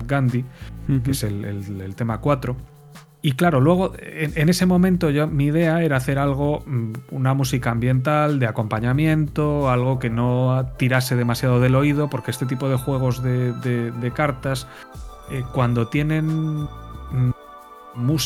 Gandhi, 0.06 0.44
que 1.02 1.10
es 1.10 1.22
el, 1.22 1.44
el 1.44 1.94
tema 1.94 2.20
4 2.20 2.73
y 3.24 3.32
claro, 3.32 3.58
luego 3.58 3.94
en, 3.96 4.50
ese 4.50 4.66
momento 4.66 5.08
yo, 5.08 5.26
mi 5.26 5.46
idea 5.46 5.82
era 5.82 5.96
hacer 5.96 6.18
algo, 6.18 6.62
mm, 6.66 6.92
una 7.10 7.32
música 7.32 7.70
ambiental, 7.70 8.38
de 8.38 8.46
acompañamiento, 8.46 9.70
algo 9.70 9.98
que 9.98 10.10
no 10.10 10.72
tirase 10.76 11.16
demasiado 11.16 11.58
del 11.58 11.74
oído, 11.74 12.10
porque 12.10 12.32
este 12.32 12.44
tipo 12.44 12.68
de 12.68 12.76
juegos 12.76 13.22
de, 13.22 14.12
cartas, 14.14 14.66
eh, 15.30 15.42
cuando 15.54 15.88
tienen 15.88 16.68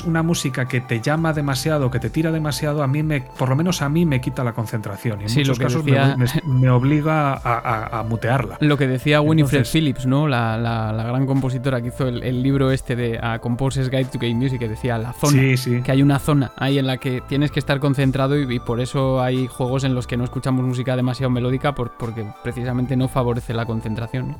una 0.04 0.22
música 0.22 0.66
que 0.66 0.80
te 0.80 1.00
llama 1.00 1.32
demasiado, 1.32 1.90
que 1.90 1.98
te 1.98 2.10
tira 2.10 2.32
demasiado, 2.32 2.82
a 2.82 2.86
mí 2.86 3.02
me, 3.02 3.20
por 3.20 3.48
lo 3.48 3.56
menos 3.56 3.82
a 3.82 3.88
mí 3.88 4.06
me 4.06 4.20
quita 4.20 4.44
la 4.44 4.52
concentración. 4.52 5.20
Y 5.20 5.24
en 5.24 5.34
muchos 5.34 5.58
casos 5.58 5.84
me, 5.84 6.70
obliga 6.70 7.34
a, 7.34 8.02
mutearla. 8.08 8.56
Lo 8.60 8.76
que 8.76 8.86
decía 8.86 9.20
Winifred 9.20 9.66
Phillips, 9.66 10.06
¿no? 10.06 10.28
La, 10.28 11.04
gran 11.08 11.26
compositora 11.26 11.80
que 11.80 11.88
hizo 11.88 12.08
el, 12.08 12.42
libro 12.42 12.70
este 12.70 12.96
de 12.96 13.18
a 13.20 13.38
Composer's 13.40 13.90
Guide 13.90 14.06
to 14.06 14.18
Game 14.18 14.34
Music, 14.34 14.58
que 14.58 14.68
decía 14.68 14.98
la 14.98 15.12
zona. 15.12 15.42
Que 15.82 15.92
hay 15.92 16.02
una 16.02 16.18
zona 16.18 16.52
ahí 16.56 16.78
en 16.78 16.86
la 16.86 16.98
que 16.98 17.20
tienes 17.28 17.50
que 17.50 17.58
estar 17.58 17.80
concentrado 17.80 18.38
y, 18.38 18.58
por 18.60 18.80
eso 18.80 19.22
hay 19.22 19.46
juegos 19.46 19.84
en 19.84 19.94
los 19.94 20.06
que 20.06 20.16
no 20.16 20.24
escuchamos 20.24 20.64
música 20.64 20.96
demasiado 20.96 21.30
melódica 21.30 21.74
porque 21.74 22.26
precisamente 22.42 22.96
no 22.96 23.08
favorece 23.08 23.54
la 23.54 23.66
concentración. 23.66 24.36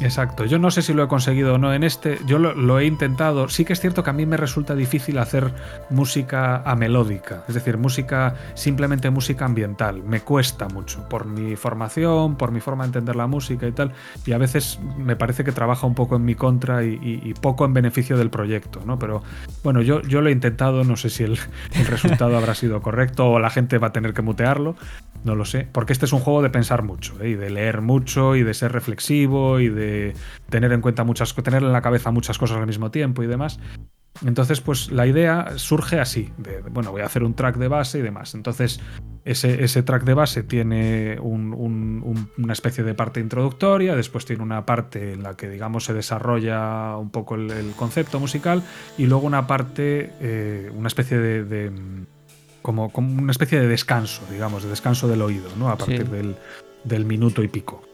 Exacto, 0.00 0.44
yo 0.44 0.58
no 0.58 0.70
sé 0.70 0.82
si 0.82 0.94
lo 0.94 1.02
he 1.02 1.08
conseguido 1.08 1.54
o 1.54 1.58
no 1.58 1.74
en 1.74 1.82
este, 1.82 2.18
yo 2.24 2.38
lo, 2.38 2.78
he 2.78 2.86
intentado, 2.86 3.48
sí 3.48 3.64
que 3.64 3.72
es 3.72 3.80
cierto 3.80 4.04
que 4.04 4.10
a 4.10 4.12
mí 4.12 4.26
me 4.26 4.36
resulta 4.36 4.74
difícil 4.74 5.18
hacer 5.18 5.52
música 5.90 6.62
amelódica, 6.64 7.42
es 7.48 7.54
decir, 7.54 7.78
música, 7.78 8.34
simplemente 8.54 9.10
música 9.10 9.44
ambiental, 9.44 10.02
me 10.04 10.20
cuesta 10.20 10.68
mucho, 10.68 11.08
por 11.08 11.26
mi 11.26 11.56
formación, 11.56 12.36
por 12.36 12.52
mi 12.52 12.60
forma 12.60 12.84
de 12.84 12.88
entender 12.88 13.16
la 13.16 13.26
música 13.26 13.66
y 13.66 13.72
tal, 13.72 13.92
y 14.24 14.32
a 14.32 14.38
veces 14.38 14.78
me 14.98 15.16
parece 15.16 15.42
que 15.42 15.50
trabaja 15.50 15.86
un 15.86 15.94
poco 15.94 16.16
en 16.16 16.24
mi 16.24 16.36
contra 16.36 16.84
y, 16.84 17.34
poco 17.40 17.64
en 17.64 17.74
beneficio 17.74 18.16
del 18.16 18.30
proyecto, 18.30 18.80
¿no? 18.84 18.98
Pero 18.98 19.22
bueno, 19.62 19.82
yo, 19.82 20.02
yo 20.02 20.20
lo 20.20 20.28
he 20.28 20.32
intentado, 20.32 20.84
no 20.84 20.96
sé 20.96 21.10
si 21.10 21.24
el, 21.24 21.38
resultado 21.88 22.36
habrá 22.36 22.54
sido 22.54 22.80
correcto 22.82 23.30
o 23.30 23.38
la 23.38 23.50
gente 23.50 23.78
va 23.78 23.88
a 23.88 23.92
tener 23.92 24.12
que 24.12 24.22
mutearlo, 24.22 24.76
no 25.24 25.34
lo 25.34 25.44
sé, 25.44 25.68
porque 25.70 25.92
este 25.92 26.06
es 26.06 26.12
un 26.12 26.20
juego 26.20 26.42
de 26.42 26.50
pensar 26.50 26.82
mucho, 26.82 27.14
¿eh? 27.20 27.30
y 27.30 27.34
de 27.34 27.50
leer 27.50 27.80
mucho, 27.80 28.36
y 28.36 28.42
de 28.42 28.54
ser 28.54 28.72
reflexivo, 28.72 29.60
y 29.60 29.68
de 29.68 29.87
tener 30.48 30.72
en 30.72 30.80
cuenta 30.80 31.04
muchas 31.04 31.34
tener 31.34 31.62
en 31.62 31.72
la 31.72 31.82
cabeza 31.82 32.10
muchas 32.10 32.38
cosas 32.38 32.58
al 32.58 32.66
mismo 32.66 32.90
tiempo 32.90 33.22
y 33.22 33.26
demás. 33.26 33.58
Entonces, 34.24 34.60
pues 34.60 34.90
la 34.90 35.06
idea 35.06 35.52
surge 35.56 36.00
así, 36.00 36.32
de, 36.38 36.60
bueno, 36.70 36.90
voy 36.90 37.02
a 37.02 37.06
hacer 37.06 37.22
un 37.22 37.34
track 37.34 37.56
de 37.56 37.68
base 37.68 38.00
y 38.00 38.02
demás. 38.02 38.34
Entonces, 38.34 38.80
ese, 39.24 39.62
ese 39.62 39.84
track 39.84 40.02
de 40.02 40.14
base 40.14 40.42
tiene 40.42 41.20
una 41.20 42.52
especie 42.52 42.82
de 42.82 42.94
parte 42.94 43.20
introductoria, 43.20 43.94
después 43.94 44.24
tiene 44.24 44.42
una 44.42 44.66
parte 44.66 45.12
en 45.12 45.22
la 45.22 45.36
que, 45.36 45.48
digamos, 45.48 45.84
se 45.84 45.94
desarrolla 45.94 46.96
un 46.96 47.10
poco 47.10 47.36
el, 47.36 47.72
concepto 47.76 48.18
musical, 48.18 48.64
y 48.96 49.06
luego 49.06 49.24
una 49.24 49.46
parte, 49.46 50.10
eh, 50.20 50.72
una 50.74 50.88
especie 50.88 51.18
de 51.18 51.70
como, 52.68 52.92
como 52.92 53.22
una 53.22 53.30
especie 53.30 53.60
de 53.60 53.66
descanso, 53.66 54.22
digamos, 54.30 54.62
de 54.62 54.68
descanso 54.68 55.08
del 55.08 55.22
oído, 55.22 55.48
¿no? 55.58 55.70
A 55.70 55.76
partir 55.76 56.08
del, 56.10 56.36
del 56.84 57.04
minuto 57.06 57.42
y 57.42 57.48
pico. 57.48 57.87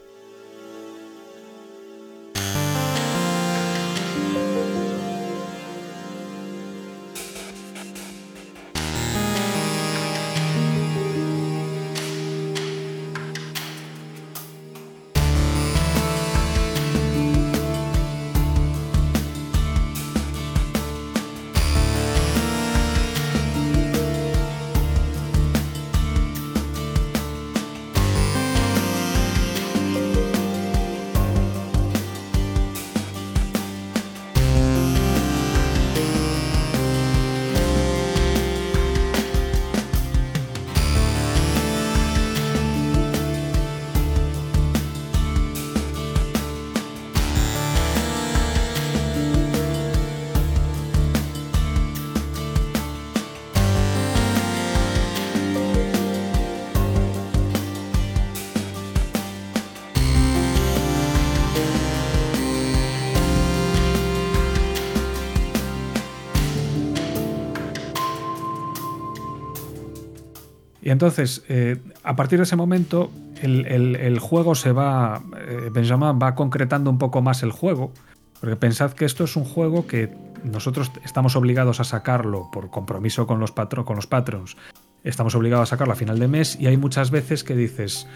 Entonces, 70.95 71.43
eh, 71.49 71.83
a 72.05 72.15
partir 72.15 72.39
de 72.39 72.43
ese 72.43 72.55
momento, 72.55 73.11
el, 73.41 74.17
juego 74.19 74.55
se 74.55 74.71
va. 74.71 75.21
Eh, 75.37 75.69
Benjamin 75.69 76.17
va 76.23 76.35
concretando 76.35 76.89
un 76.89 76.97
poco 76.97 77.21
más 77.21 77.43
el 77.43 77.51
juego. 77.51 77.91
Porque 78.39 78.55
pensad 78.55 78.93
que 78.93 79.03
esto 79.03 79.25
es 79.25 79.35
un 79.35 79.43
juego 79.43 79.87
que 79.87 80.15
nosotros 80.45 80.93
estamos 81.03 81.35
obligados 81.35 81.81
a 81.81 81.83
sacarlo 81.83 82.49
por 82.49 82.69
compromiso 82.69 83.27
con 83.27 83.41
los, 83.41 83.53
los 83.53 84.07
patrons. 84.07 84.55
Estamos 85.03 85.35
obligados 85.35 85.63
a 85.63 85.69
sacarlo 85.71 85.91
a 85.91 85.97
final 85.97 86.17
de 86.17 86.29
mes 86.29 86.57
y 86.61 86.67
hay 86.67 86.77
muchas 86.77 87.11
veces 87.11 87.43
que 87.43 87.57
dices, 87.57 88.07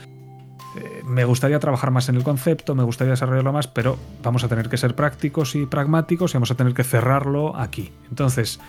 eh, 0.77 1.01
me 1.05 1.25
gustaría 1.25 1.59
trabajar 1.59 1.91
más 1.91 2.07
en 2.07 2.15
el 2.15 2.23
concepto, 2.23 2.75
me 2.75 2.83
gustaría 2.83 3.11
desarrollarlo 3.11 3.51
más, 3.51 3.67
pero 3.67 3.97
vamos 4.23 4.45
a 4.45 4.47
tener 4.47 4.69
que 4.69 4.77
ser 4.77 4.95
prácticos 4.95 5.53
y 5.55 5.65
pragmáticos 5.65 6.31
y 6.31 6.37
vamos 6.37 6.51
a 6.51 6.55
tener 6.55 6.73
que 6.73 6.85
cerrarlo 6.85 7.57
aquí. 7.57 7.91
Entonces, 8.09 8.61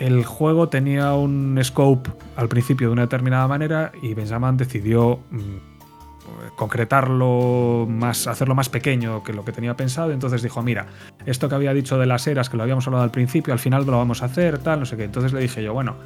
el 0.00 0.24
juego 0.24 0.70
tenía 0.70 1.12
un 1.12 1.60
scope 1.62 2.10
al 2.34 2.48
principio 2.48 2.88
de 2.88 2.94
una 2.94 3.02
determinada 3.02 3.46
manera 3.46 3.92
y 4.00 4.14
Benjamin 4.14 4.56
decidió 4.56 5.20
mm, 5.30 6.56
concretarlo 6.56 7.86
más, 7.86 8.26
hacerlo 8.26 8.54
más 8.54 8.70
pequeño 8.70 9.22
que 9.22 9.34
lo 9.34 9.44
que 9.44 9.52
tenía 9.52 9.76
pensado. 9.76 10.10
Entonces 10.10 10.42
dijo, 10.42 10.62
mira, 10.62 10.86
esto 11.26 11.50
que 11.50 11.54
había 11.54 11.74
dicho 11.74 11.98
de 11.98 12.06
las 12.06 12.26
eras, 12.26 12.48
que 12.48 12.56
lo 12.56 12.62
habíamos 12.62 12.86
hablado 12.86 13.04
al 13.04 13.10
principio, 13.10 13.52
al 13.52 13.58
final 13.58 13.84
lo 13.84 13.98
vamos 13.98 14.22
a 14.22 14.26
hacer, 14.26 14.58
tal, 14.58 14.80
no 14.80 14.86
sé 14.86 14.96
qué. 14.96 15.04
Entonces 15.04 15.34
le 15.34 15.40
dije 15.40 15.62
yo, 15.62 15.74
bueno, 15.74 15.96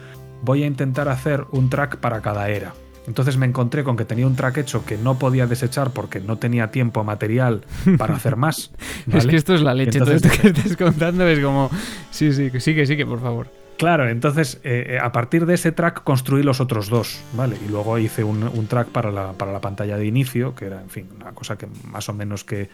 voy 0.42 0.64
a 0.64 0.66
intentar 0.66 1.09
hacer 1.09 1.45
un 1.53 1.70
track 1.70 1.99
para 1.99 2.20
cada 2.20 2.49
era. 2.49 2.74
Entonces 3.07 3.36
me 3.36 3.47
encontré 3.47 3.84
con 3.84 3.97
que 3.97 4.05
tenía 4.05 4.26
un 4.26 4.34
track 4.34 4.59
hecho 4.59 4.84
que 4.84 4.99
no 4.99 5.20
podía 5.20 5.47
desechar 5.47 5.90
porque 5.90 6.18
no 6.18 6.38
tenía 6.38 6.72
tiempo 6.72 7.05
material 7.05 7.64
para 7.97 8.16
hacer 8.16 8.34
más. 8.34 8.72
es 9.12 9.24
que 9.26 9.36
esto 9.36 9.55
es 9.55 9.61
la 9.61 9.72
leche, 9.72 10.01
todo 10.01 10.11
esto 10.11 10.30
que 10.30 10.49
estás 10.49 10.76
contando 10.76 11.24
es 11.28 11.38
como, 11.38 11.70
sí, 12.11 12.32
sí, 12.32 12.51
sí, 12.59 12.74
que 12.74 12.86
sí, 12.86 12.97
que 12.97 13.07
por 13.07 13.20
favor. 13.20 13.63
Claro, 13.76 14.08
entonces 14.08 14.60
eh, 14.62 14.86
eh, 14.90 14.98
a 14.98 15.10
partir 15.10 15.46
de 15.46 15.54
ese 15.54 15.72
track 15.72 16.04
construí 16.04 16.42
los 16.42 16.60
otros 16.60 16.88
dos, 16.88 17.20
¿vale? 17.32 17.56
Y 17.64 17.68
luego 17.68 17.98
hice 17.98 18.22
un, 18.22 18.66
track 18.68 18.88
para 18.88 19.10
la, 19.10 19.32
para 19.32 19.52
la, 19.52 19.60
pantalla 19.60 19.96
de 19.96 20.06
inicio, 20.06 20.54
que 20.54 20.66
era, 20.66 20.80
en 20.80 20.90
fin, 20.90 21.08
una 21.16 21.32
cosa 21.32 21.58
que 21.58 21.66
más 21.84 22.08
o 22.08 22.12
menos 22.12 22.44
que, 22.44 22.70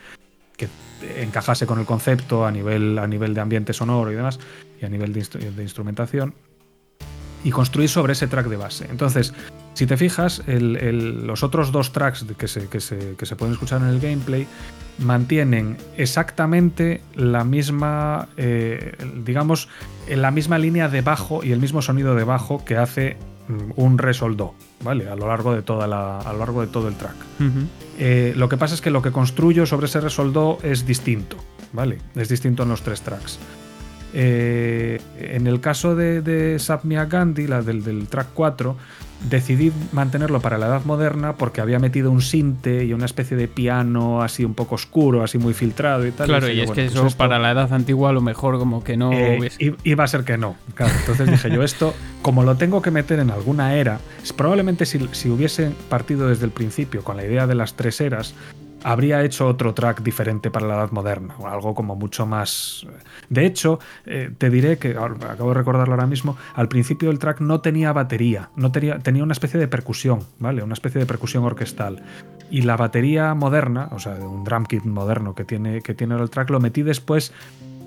que 0.56 0.68
encajase 1.22 1.66
con 1.66 1.78
el 1.78 1.86
concepto 1.86 2.44
a 2.44 2.52
nivel, 2.52 2.98
a 2.98 3.06
nivel 3.06 3.32
de 3.32 3.40
ambiente 3.40 3.72
sonoro 3.72 4.12
y 4.12 4.14
demás, 4.14 4.38
y 4.80 4.84
a 4.84 4.88
nivel 4.88 5.12
de, 5.12 5.22
de 5.22 5.62
instrumentación. 5.62 6.34
Y 7.44 7.50
construí 7.50 7.88
sobre 7.88 8.12
ese 8.12 8.26
track 8.26 8.46
de 8.48 8.56
base. 8.58 8.86
Entonces, 8.90 9.32
si 9.74 9.86
te 9.86 9.96
fijas, 9.96 10.42
los 10.46 11.42
otros 11.42 11.72
dos 11.72 11.92
tracks 11.92 12.26
que 12.36 12.48
se, 12.48 12.68
que, 12.68 12.80
se, 12.80 13.14
que 13.16 13.26
se, 13.26 13.36
pueden 13.36 13.54
escuchar 13.54 13.80
en 13.82 13.88
el 13.88 14.00
gameplay 14.00 14.46
mantienen 14.98 15.78
exactamente 15.96 17.00
la 17.14 17.44
misma, 17.44 18.28
eh, 18.36 18.96
digamos, 19.24 19.68
la 20.08 20.30
misma 20.30 20.58
línea 20.58 20.88
de 20.88 21.00
bajo 21.00 21.42
y 21.42 21.52
el 21.52 21.60
mismo 21.60 21.82
sonido 21.82 22.14
de 22.14 22.24
bajo 22.24 22.64
que 22.64 22.76
hace 22.76 23.16
mm, 23.48 23.72
un 23.76 23.98
resoldo, 23.98 24.54
¿vale? 24.82 25.08
A 25.08 25.14
lo 25.14 25.28
largo 25.28 25.54
de, 25.54 25.62
toda 25.62 25.86
la, 25.86 26.18
a 26.18 26.32
lo 26.32 26.40
largo 26.40 26.60
de 26.60 26.66
todo 26.66 26.88
el 26.88 26.96
track. 26.96 27.16
Eh, 27.98 28.34
lo 28.36 28.48
que 28.48 28.56
pasa 28.56 28.74
es 28.74 28.80
que 28.80 28.90
lo 28.90 29.02
que 29.02 29.12
construyo 29.12 29.66
sobre 29.66 29.86
ese 29.86 30.00
resoldo 30.00 30.58
es 30.62 30.86
distinto, 30.86 31.36
¿vale? 31.72 31.98
Es 32.14 32.28
distinto 32.28 32.64
en 32.64 32.68
los 32.70 32.82
tres 32.82 33.00
tracks. 33.02 33.38
Eh, 34.12 35.00
en 35.18 35.46
el 35.46 35.60
caso 35.60 35.94
de, 35.94 36.22
de 36.22 36.58
Sapmia 36.58 37.04
Gandhi, 37.04 37.46
la 37.46 37.62
del, 37.62 37.84
del 37.84 38.08
track 38.08 38.28
4, 38.34 38.76
decidí 39.28 39.70
mantenerlo 39.92 40.40
para 40.40 40.56
la 40.56 40.66
edad 40.66 40.84
moderna 40.84 41.34
porque 41.34 41.60
había 41.60 41.78
metido 41.78 42.10
un 42.10 42.22
sinte 42.22 42.84
y 42.84 42.92
una 42.92 43.04
especie 43.04 43.36
de 43.36 43.48
piano 43.48 44.22
así 44.22 44.44
un 44.44 44.54
poco 44.54 44.76
oscuro, 44.76 45.22
así 45.22 45.38
muy 45.38 45.52
filtrado 45.52 46.06
y 46.06 46.12
tal. 46.12 46.28
Claro, 46.28 46.48
y, 46.50 46.60
es 46.60 46.70
que 46.70 46.84
pues 46.84 46.94
eso 46.94 47.16
para 47.16 47.38
la 47.38 47.50
edad 47.50 47.72
antigua 47.72 48.10
a 48.10 48.12
lo 48.12 48.22
mejor 48.22 48.58
como 48.58 48.82
que 48.82 48.96
no... 48.96 49.12
Eh, 49.12 49.50
iba 49.84 50.04
a 50.04 50.08
ser 50.08 50.24
que 50.24 50.38
no. 50.38 50.56
Claro, 50.74 50.92
entonces 50.98 51.30
dije 51.30 51.50
yo, 51.50 51.62
esto, 51.62 51.94
como 52.22 52.42
lo 52.44 52.56
tengo 52.56 52.80
que 52.80 52.90
meter 52.90 53.18
en 53.18 53.30
alguna 53.30 53.74
era, 53.74 54.00
probablemente 54.36 54.86
si, 54.86 54.98
si 55.12 55.28
hubiese 55.28 55.72
partido 55.88 56.28
desde 56.28 56.46
el 56.46 56.52
principio 56.52 57.04
con 57.04 57.16
la 57.16 57.24
idea 57.24 57.46
de 57.46 57.54
las 57.54 57.74
tres 57.74 58.00
eras, 58.00 58.34
habría 58.82 59.22
hecho 59.22 59.46
otro 59.46 59.74
track 59.74 60.02
diferente 60.02 60.50
para 60.50 60.66
la 60.66 60.74
edad 60.74 60.90
moderna, 60.90 61.34
o 61.38 61.46
algo 61.46 61.74
como 61.74 61.96
mucho 61.96 62.26
más... 62.26 62.86
De 63.28 63.46
hecho, 63.46 63.78
eh, 64.06 64.30
te 64.36 64.50
diré 64.50 64.78
que, 64.78 64.90
acabo 64.90 65.50
de 65.50 65.54
recordarlo 65.54 65.94
ahora 65.94 66.06
mismo, 66.06 66.36
al 66.54 66.68
principio 66.68 67.08
del 67.08 67.18
track 67.18 67.40
no 67.40 67.60
tenía 67.60 67.92
batería, 67.92 68.50
no 68.56 68.72
tenía, 68.72 68.98
tenía 68.98 69.22
una 69.22 69.32
especie 69.32 69.60
de 69.60 69.68
percusión, 69.68 70.20
¿vale? 70.38 70.62
Una 70.62 70.74
especie 70.74 71.00
de 71.00 71.06
percusión 71.06 71.44
orquestal. 71.44 72.02
Y 72.50 72.62
la 72.62 72.76
batería 72.76 73.34
moderna, 73.34 73.88
o 73.92 73.98
sea, 73.98 74.14
un 74.14 74.44
drum 74.44 74.64
kit 74.64 74.84
moderno 74.84 75.34
que 75.34 75.44
tiene, 75.44 75.82
que 75.82 75.94
tiene 75.94 76.16
el 76.16 76.30
track, 76.30 76.50
lo 76.50 76.60
metí 76.60 76.82
después 76.82 77.32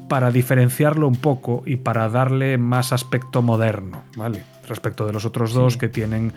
para 0.08 0.32
diferenciarlo 0.32 1.08
un 1.08 1.16
poco 1.16 1.64
y 1.66 1.78
para 1.78 2.08
darle 2.10 2.58
más 2.58 2.94
aspecto 2.94 3.42
moderno, 3.42 4.04
¿vale? 4.16 4.44
Respecto 4.68 5.06
de 5.06 5.14
los 5.14 5.26
otros 5.26 5.54
dos 5.54 5.76
que 5.76 5.90
tienen 5.90 6.32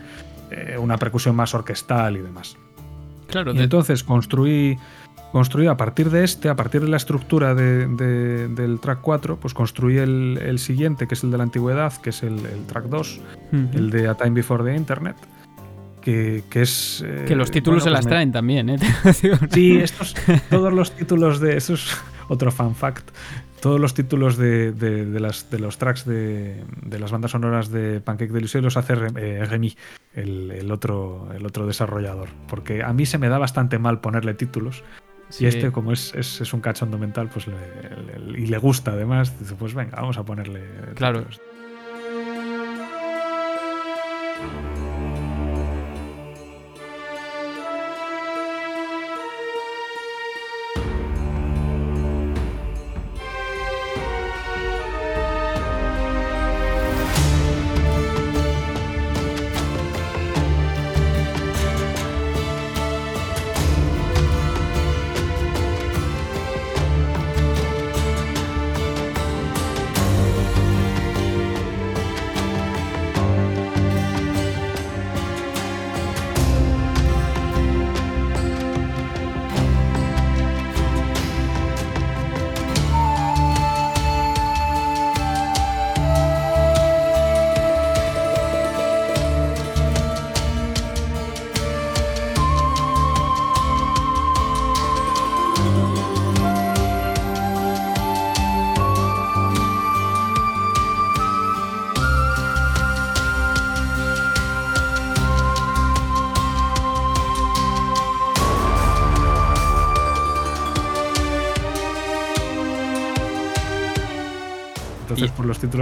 eh, 0.51 0.77
una 0.77 0.97
percusión 0.97 1.35
más 1.35 1.53
orquestal 1.53 2.17
y 2.17 2.21
demás. 2.21 2.57
Claro, 3.27 3.53
y 3.53 3.59
entonces 3.59 4.03
construí, 4.03 4.77
construí 5.31 5.67
a 5.67 5.77
partir 5.77 6.09
de 6.09 6.23
este, 6.23 6.49
a 6.49 6.55
partir 6.55 6.81
de 6.81 6.87
la 6.87 6.97
estructura 6.97 7.53
de, 7.53 7.87
del 7.87 8.79
track 8.79 8.99
4, 9.01 9.37
pues 9.37 9.53
construí 9.53 9.97
el, 9.97 10.59
siguiente, 10.59 11.07
que 11.07 11.15
es 11.15 11.23
el 11.23 11.31
de 11.31 11.37
la 11.37 11.43
antigüedad, 11.43 11.93
que 12.01 12.11
es 12.11 12.23
el, 12.23 12.41
track 12.67 12.85
2, 12.85 13.21
el 13.73 13.89
de 13.89 14.07
A 14.07 14.15
Time 14.15 14.31
Before 14.31 14.63
the 14.63 14.75
Internet. 14.75 15.15
Que, 16.01 16.41
es. 16.53 17.03
Eh, 17.05 17.25
que 17.27 17.35
los 17.35 17.51
títulos 17.51 17.83
se 17.83 17.89
pues 17.89 17.99
las 17.99 18.07
traen 18.07 18.31
también, 18.31 18.69
¿eh? 18.69 18.77
sí, 19.51 19.77
estos, 19.77 20.15
todos 20.49 20.71
los 20.71 20.93
títulos 20.93 21.41
de. 21.41 21.57
Eso 21.57 21.73
es 21.73 21.85
otro 22.29 22.49
fan 22.49 22.75
fact 22.75 23.09
todos 23.61 23.79
los 23.79 23.93
títulos 23.93 24.37
de, 24.37 24.73
las, 25.19 25.49
de 25.49 25.59
los 25.59 25.77
tracks 25.77 26.05
de, 26.05 26.63
las 26.89 27.11
bandas 27.11 27.31
sonoras 27.31 27.69
de 27.69 28.01
Pancake 28.01 28.31
Delusion 28.31 28.63
los 28.63 28.77
hace 28.77 28.93
eh, 28.93 29.45
Remy, 29.45 29.75
el, 30.13 30.71
otro, 30.71 31.29
el 31.35 31.45
otro 31.45 31.65
desarrollador. 31.65 32.29
Porque 32.47 32.83
a 32.83 32.93
mí 32.93 33.05
se 33.05 33.17
me 33.17 33.29
da 33.29 33.37
bastante 33.37 33.79
mal 33.79 33.99
ponerle 34.01 34.33
títulos. 34.33 34.83
Y 35.39 35.45
este, 35.45 35.71
como 35.71 35.91
es, 35.91 36.15
es, 36.15 36.53
un 36.53 36.61
cachondo 36.61 36.97
mental, 36.97 37.29
pues 37.29 37.47
y 38.37 38.45
le 38.45 38.57
gusta 38.59 38.91
además, 38.91 39.37
dice, 39.37 39.55
pues 39.55 39.73
venga, 39.73 39.97
vamos 39.97 40.17
a 40.17 40.23
ponerle. 40.23 40.61
Claro. 40.95 41.25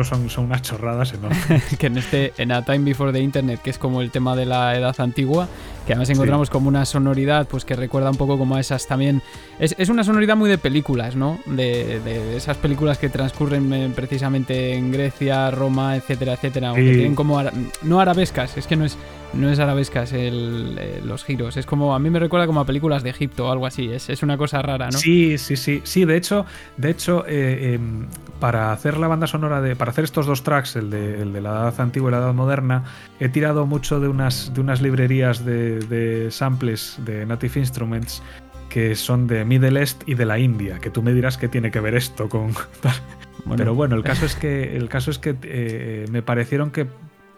Son, 0.06 0.30
son 0.30 0.46
unas 0.46 0.62
chorradas 0.62 1.14
enormes. 1.14 1.64
que 1.80 1.88
en 1.88 1.98
este, 1.98 2.34
en 2.38 2.52
A 2.52 2.64
Time 2.64 2.80
Before 2.80 3.12
the 3.12 3.20
Internet, 3.20 3.62
que 3.64 3.70
es 3.70 3.78
como 3.78 4.02
el 4.02 4.12
tema 4.12 4.36
de 4.36 4.46
la 4.46 4.76
edad 4.78 4.96
antigua, 5.00 5.48
que 5.86 5.94
además 5.94 6.10
encontramos 6.10 6.50
como 6.50 6.68
una 6.68 6.86
sonoridad 6.86 7.48
pues 7.48 7.64
que 7.66 7.76
recuerda 7.76 8.10
un 8.10 8.18
poco 8.18 8.38
como 8.38 8.56
a 8.56 8.60
esas 8.60 8.88
también. 8.88 9.22
Es, 9.60 9.76
es 9.78 9.90
una 9.90 10.04
sonoridad 10.04 10.36
muy 10.36 10.50
de 10.50 10.58
películas, 10.58 11.16
¿no? 11.16 11.40
De, 11.46 12.00
de 12.00 12.38
esas 12.38 12.58
películas 12.58 12.98
que 12.98 13.10
transcurren 13.10 13.72
eh, 13.74 13.92
precisamente 13.96 14.74
en 14.74 14.92
Grecia, 14.92 15.52
Roma, 15.52 15.96
etcétera, 15.96 16.34
etcétera. 16.34 16.70
Aunque 16.70 16.94
tienen 16.94 17.16
como. 17.16 17.42
no 17.84 18.00
arabescas, 18.00 18.58
es 18.58 18.68
que 18.68 18.76
no 18.76 18.86
es 18.86 18.98
no 19.36 19.50
es 19.50 19.60
arabescas 19.60 20.14
el, 20.14 20.78
eh, 20.80 21.02
los 21.04 21.24
giros. 21.24 21.58
Es 21.58 21.66
como, 21.66 21.96
a 21.96 22.00
mí 22.00 22.10
me 22.10 22.20
recuerda 22.20 22.48
como 22.48 22.60
a 22.60 22.66
películas 22.66 23.04
de 23.04 23.10
Egipto 23.10 23.48
o 23.48 23.52
algo 23.52 23.66
así. 23.66 23.92
Es, 23.92 24.10
es 24.10 24.24
una 24.24 24.38
cosa 24.38 24.62
rara, 24.62 24.88
¿no? 24.88 24.98
Sí, 24.98 25.38
sí, 25.38 25.56
sí. 25.56 25.82
Sí, 25.84 26.06
de 26.06 26.18
hecho, 26.18 26.46
de 26.78 26.90
hecho 26.90 27.26
eh, 27.28 27.74
em, 27.74 28.08
para 28.40 28.72
hacer 28.72 28.98
la 28.98 29.08
banda 29.08 29.28
sonora 29.28 29.62
de. 29.62 29.76
Para 29.76 29.92
hacer 29.92 30.04
estos 30.04 30.26
dos 30.26 30.44
tracks, 30.44 30.76
el 30.76 30.90
de, 30.90 31.22
el 31.22 31.34
de, 31.34 31.42
la 31.42 31.50
edad 31.50 31.82
antigua 31.82 32.10
y 32.10 32.12
la 32.12 32.20
edad 32.20 32.34
moderna, 32.34 32.84
he 33.20 33.30
tirado 33.30 33.66
mucho 33.66 34.00
de 34.00 34.08
unas, 34.08 34.54
de 34.54 34.62
unas 34.62 34.82
librerías 34.82 35.46
de, 35.46 35.80
de 35.80 36.32
samples 36.32 36.98
de 37.06 37.26
Native 37.26 37.60
Instruments 37.60 38.22
que 38.70 38.96
son 38.96 39.28
de 39.28 39.46
Middle 39.46 39.80
East 39.80 40.04
y 40.06 40.16
de 40.16 40.26
la 40.26 40.38
India, 40.38 40.80
que 40.80 40.90
tú 40.90 41.02
me 41.02 41.14
dirás 41.14 41.38
qué 41.38 41.48
tiene 41.48 41.72
que 41.72 41.80
ver 41.80 41.96
esto 41.96 42.28
con... 42.28 42.54
Pero 43.58 43.76
bueno, 43.76 43.96
el 43.96 44.04
caso 44.04 44.26
es 44.26 44.36
que, 44.36 44.76
el 44.76 44.90
caso 44.90 45.12
es 45.12 45.20
que 45.20 45.36
eh, 45.44 46.06
me 46.10 46.24
parecieron 46.24 46.72
que 46.72 46.88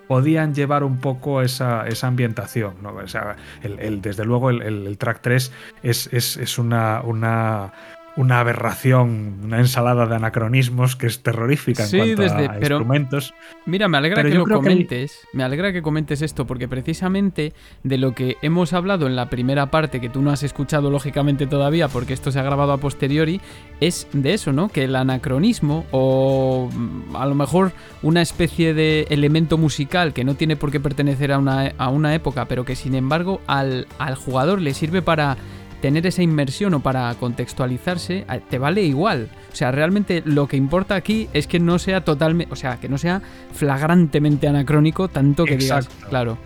podían 0.08 0.54
llevar 0.54 0.84
un 0.84 0.98
poco 0.98 1.42
esa, 1.42 1.88
esa 1.88 2.08
ambientación. 2.08 2.76
¿no? 2.82 2.96
O 2.96 3.08
sea, 3.08 3.36
el, 3.62 4.02
desde 4.02 4.26
luego 4.26 4.50
el, 4.50 4.62
el 4.62 4.98
track 4.98 5.22
3 5.22 5.52
es, 5.84 6.10
es, 6.14 6.38
es 6.38 6.58
una, 6.58 7.02
una 7.04 7.74
una 8.18 8.40
aberración, 8.40 9.40
una 9.44 9.60
ensalada 9.60 10.08
de 10.08 10.16
anacronismos 10.16 10.96
que 10.96 11.06
es 11.06 11.22
terrorífica 11.22 11.86
en 11.86 11.90
cuanto 11.90 12.22
desde, 12.24 12.46
a 12.46 12.60
pero, 12.60 12.78
instrumentos. 12.78 13.34
Mira, 13.66 13.88
me 13.88 13.98
alegra 13.98 14.24
que 14.24 14.30
lo 14.30 14.46
comentes, 14.46 15.20
me 15.34 15.44
alegra 15.44 15.72
que 15.72 15.84
comentes 15.84 16.24
esto, 16.24 16.48
porque 16.48 16.68
precisamente 16.68 17.54
de 17.84 17.98
lo 18.00 18.16
que 18.16 18.38
hemos 18.42 18.74
hablado 18.74 19.06
en 19.06 19.16
la 19.16 19.30
primera 19.30 19.70
parte, 19.70 20.02
que 20.02 20.10
tú 20.10 20.24
no 20.24 20.32
has 20.32 20.42
escuchado 20.42 20.90
lógicamente 20.90 21.46
todavía, 21.46 21.88
porque 21.88 22.14
esto 22.14 22.32
se 22.32 22.40
ha 22.40 22.44
grabado 22.44 22.74
a 22.74 22.78
posteriori, 22.80 23.40
es 23.80 24.08
de 24.14 24.34
eso, 24.34 24.52
¿no? 24.52 24.70
Que 24.70 24.86
el 24.86 24.96
anacronismo, 24.96 25.86
o 25.92 26.70
mm, 26.74 27.16
a 27.16 27.26
lo 27.28 27.36
mejor 27.36 27.72
una 28.02 28.24
especie 28.24 28.74
de 28.74 29.06
elemento 29.12 29.60
musical 29.60 30.14
que 30.14 30.24
no 30.24 30.34
tiene 30.34 30.56
por 30.56 30.72
qué 30.72 30.80
pertenecer 30.80 31.32
a 31.32 31.38
una, 31.38 31.72
a 31.78 31.90
una 31.90 32.16
época, 32.16 32.46
pero 32.46 32.66
que 32.66 32.76
sin 32.76 32.96
embargo 32.96 33.42
al, 33.46 33.88
al 34.00 34.16
jugador 34.16 34.60
le 34.60 34.74
sirve 34.74 35.04
para 35.04 35.38
tener 35.82 36.06
esa 36.08 36.24
inmersión 36.24 36.74
o 36.74 36.80
para 36.80 37.14
contextualizarse, 37.16 38.26
te 38.50 38.58
vale 38.58 38.84
igual. 38.84 39.30
O 39.52 39.56
sea, 39.56 39.72
realmente 39.72 40.24
lo 40.26 40.48
que 40.48 40.58
importa 40.58 40.96
aquí 40.96 41.30
es 41.34 41.48
que 41.48 41.60
no 41.60 41.80
sea 41.80 42.02
totalmente, 42.02 42.52
o 42.54 42.56
sea, 42.56 42.78
que 42.78 42.90
no 42.90 42.98
sea 42.98 43.22
flagrantemente 43.54 44.48
anacrónico, 44.48 45.08
tanto 45.08 45.46
que 45.46 45.58
digas, 45.58 45.88
claro. 46.10 46.38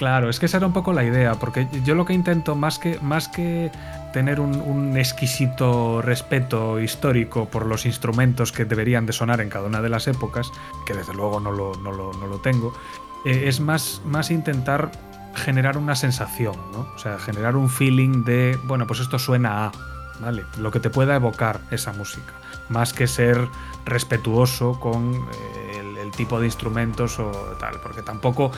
Claro, 0.00 0.30
es 0.30 0.40
que 0.40 0.46
esa 0.46 0.56
era 0.56 0.66
un 0.66 0.72
poco 0.72 0.94
la 0.94 1.04
idea, 1.04 1.34
porque 1.34 1.68
yo 1.84 1.94
lo 1.94 2.06
que 2.06 2.14
intento, 2.14 2.54
más 2.54 2.78
que, 2.78 2.98
más 3.00 3.28
que 3.28 3.70
tener 4.14 4.40
un, 4.40 4.96
exquisito 4.96 6.00
respeto 6.00 6.80
histórico 6.80 7.50
por 7.50 7.66
los 7.66 7.84
instrumentos 7.84 8.50
que 8.50 8.64
deberían 8.64 9.04
de 9.04 9.12
sonar 9.12 9.42
en 9.42 9.50
cada 9.50 9.66
una 9.66 9.82
de 9.82 9.90
las 9.90 10.08
épocas, 10.08 10.50
que 10.86 10.94
desde 10.94 11.12
luego 11.12 11.38
no 11.38 11.52
lo, 11.52 11.74
no 11.74 11.92
lo, 11.92 12.38
tengo, 12.38 12.72
eh, 13.26 13.44
es 13.44 13.60
más, 13.60 14.00
más 14.06 14.30
intentar 14.30 14.90
generar 15.34 15.78
una 15.78 15.94
sensación, 15.94 16.56
¿no? 16.72 16.88
O 16.94 16.98
sea, 16.98 17.18
generar 17.18 17.56
un 17.56 17.68
feeling 17.68 18.24
de, 18.24 18.58
bueno, 18.64 18.86
pues 18.86 19.00
esto 19.00 19.18
suena 19.18 19.66
a, 19.66 19.72
¿vale? 20.20 20.44
Lo 20.58 20.70
que 20.70 20.80
te 20.80 20.90
pueda 20.90 21.14
evocar 21.14 21.60
esa 21.70 21.92
música, 21.92 22.32
más 22.68 22.92
que 22.92 23.06
ser 23.06 23.48
respetuoso 23.84 24.78
con 24.78 25.14
eh, 25.14 25.96
el, 26.02 26.10
tipo 26.12 26.40
de 26.40 26.46
instrumentos 26.46 27.18
o 27.20 27.30
tal, 27.60 27.80
porque 27.80 28.02
tampoco, 28.02 28.50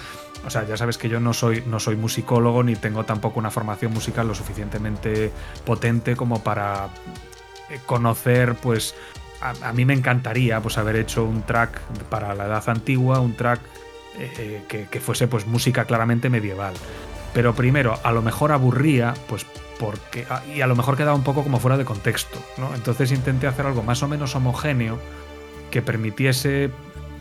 o 0.45 0.51
sea, 0.51 0.66
ya 0.66 0.77
sabes 0.77 0.97
que 0.97 1.09
yo 1.09 1.20
no 1.20 1.35
soy, 1.35 1.62
no 1.66 1.79
soy 1.79 1.97
musicólogo 1.97 2.62
ni 2.62 2.75
tengo 2.77 3.05
tampoco 3.05 3.39
una 3.39 3.51
formación 3.51 3.93
musical 3.93 4.27
lo 4.27 4.35
suficientemente 4.35 5.31
potente 5.64 6.16
como 6.16 6.43
para 6.43 6.89
eh, 7.68 7.79
conocer, 7.85 8.57
pues, 8.57 8.95
a, 9.43 9.68
a 9.68 9.73
mí 9.73 9.85
me 9.85 9.93
encantaría 9.93 10.61
pues 10.61 10.79
haber 10.79 10.97
hecho 10.97 11.25
un 11.25 11.43
track 11.43 11.81
para 12.09 12.35
la 12.35 12.47
edad 12.47 12.68
antigua, 12.68 13.20
un 13.20 13.37
track 13.37 13.61
eh, 14.19 14.87
que, 14.91 15.01
fuese 15.01 15.27
pues 15.27 15.47
música 15.47 15.85
claramente 15.85 16.31
medieval. 16.31 16.75
Pero 17.33 17.55
primero, 17.55 17.99
a 18.03 18.13
lo 18.13 18.23
mejor 18.23 18.53
aburría, 18.53 19.15
pues 19.29 19.47
porque. 19.79 20.27
Ah, 20.29 20.43
y 20.55 20.61
a 20.61 20.67
lo 20.67 20.77
mejor 20.77 20.97
quedaba 20.97 21.17
un 21.17 21.25
poco 21.25 21.43
como 21.43 21.59
fuera 21.59 21.77
de 21.77 21.85
contexto. 21.85 22.39
Entonces 22.75 23.13
intenté 23.13 23.47
hacer 23.47 23.67
algo 23.67 23.83
más 23.83 24.03
o 24.03 24.09
menos 24.09 24.35
homogéneo 24.37 24.99
que 25.71 25.83
permitiese. 25.83 26.71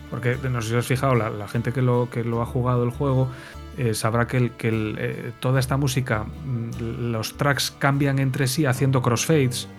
Porque 0.10 0.38
no 0.50 0.62
sé 0.62 0.70
si 0.70 0.76
os 0.76 0.88
fijado, 0.88 1.16
la, 1.16 1.48
gente 1.48 1.72
que 1.72 1.82
lo, 1.82 2.10
que 2.12 2.26
lo 2.26 2.42
ha 2.42 2.46
jugado 2.46 2.84
el 2.84 2.92
juego. 2.92 3.30
Eh, 3.78 3.94
sabrá 3.94 4.28
que, 4.28 4.36
el, 4.36 4.52
que 4.52 4.70
eh, 4.98 5.32
toda 5.40 5.62
esta 5.62 5.78
música, 5.78 6.26
mm, 6.26 7.12
los 7.12 7.38
tracks 7.38 7.72
cambian 7.72 8.20
entre 8.20 8.48
sí 8.48 8.66
haciendo 8.66 9.02
crossfades, 9.02 9.70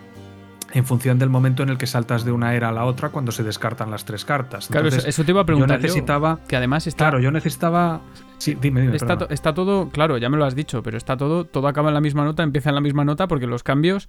en 0.72 0.84
función 0.84 1.18
del 1.18 1.28
momento 1.28 1.62
en 1.62 1.68
el 1.68 1.78
que 1.78 1.86
saltas 1.86 2.24
de 2.24 2.32
una 2.32 2.54
era 2.54 2.70
a 2.70 2.72
la 2.72 2.84
otra 2.84 3.10
cuando 3.10 3.32
se 3.32 3.42
descartan 3.42 3.90
las 3.90 4.04
tres 4.04 4.24
cartas. 4.24 4.68
claro, 4.68 4.88
eso 4.88 5.24
te 5.24 5.30
iba 5.30 5.42
a 5.42 5.46
preguntar. 5.46 5.78
Yo 5.78 5.82
necesitaba. 5.82 6.40
que 6.48 6.56
además 6.56 6.86
está. 6.86 7.04
Claro, 7.04 7.20
yo 7.20 7.30
necesitaba. 7.30 8.00
Sí, 8.38 8.56
dime, 8.60 8.80
dime. 8.82 8.96
Está, 8.96 9.26
está, 9.30 9.54
todo, 9.54 9.90
claro, 9.90 10.18
ya 10.18 10.28
me 10.28 10.36
lo 10.36 10.44
has 10.44 10.54
dicho, 10.54 10.82
pero 10.82 10.96
está 10.96 11.16
todo, 11.16 11.44
todo 11.44 11.68
acaba 11.68 11.88
en 11.88 11.94
la 11.94 12.00
misma 12.00 12.24
nota, 12.24 12.42
empieza 12.42 12.70
en 12.70 12.74
la 12.74 12.80
misma 12.80 13.04
nota 13.04 13.28
porque 13.28 13.46
los 13.46 13.62
cambios 13.62 14.08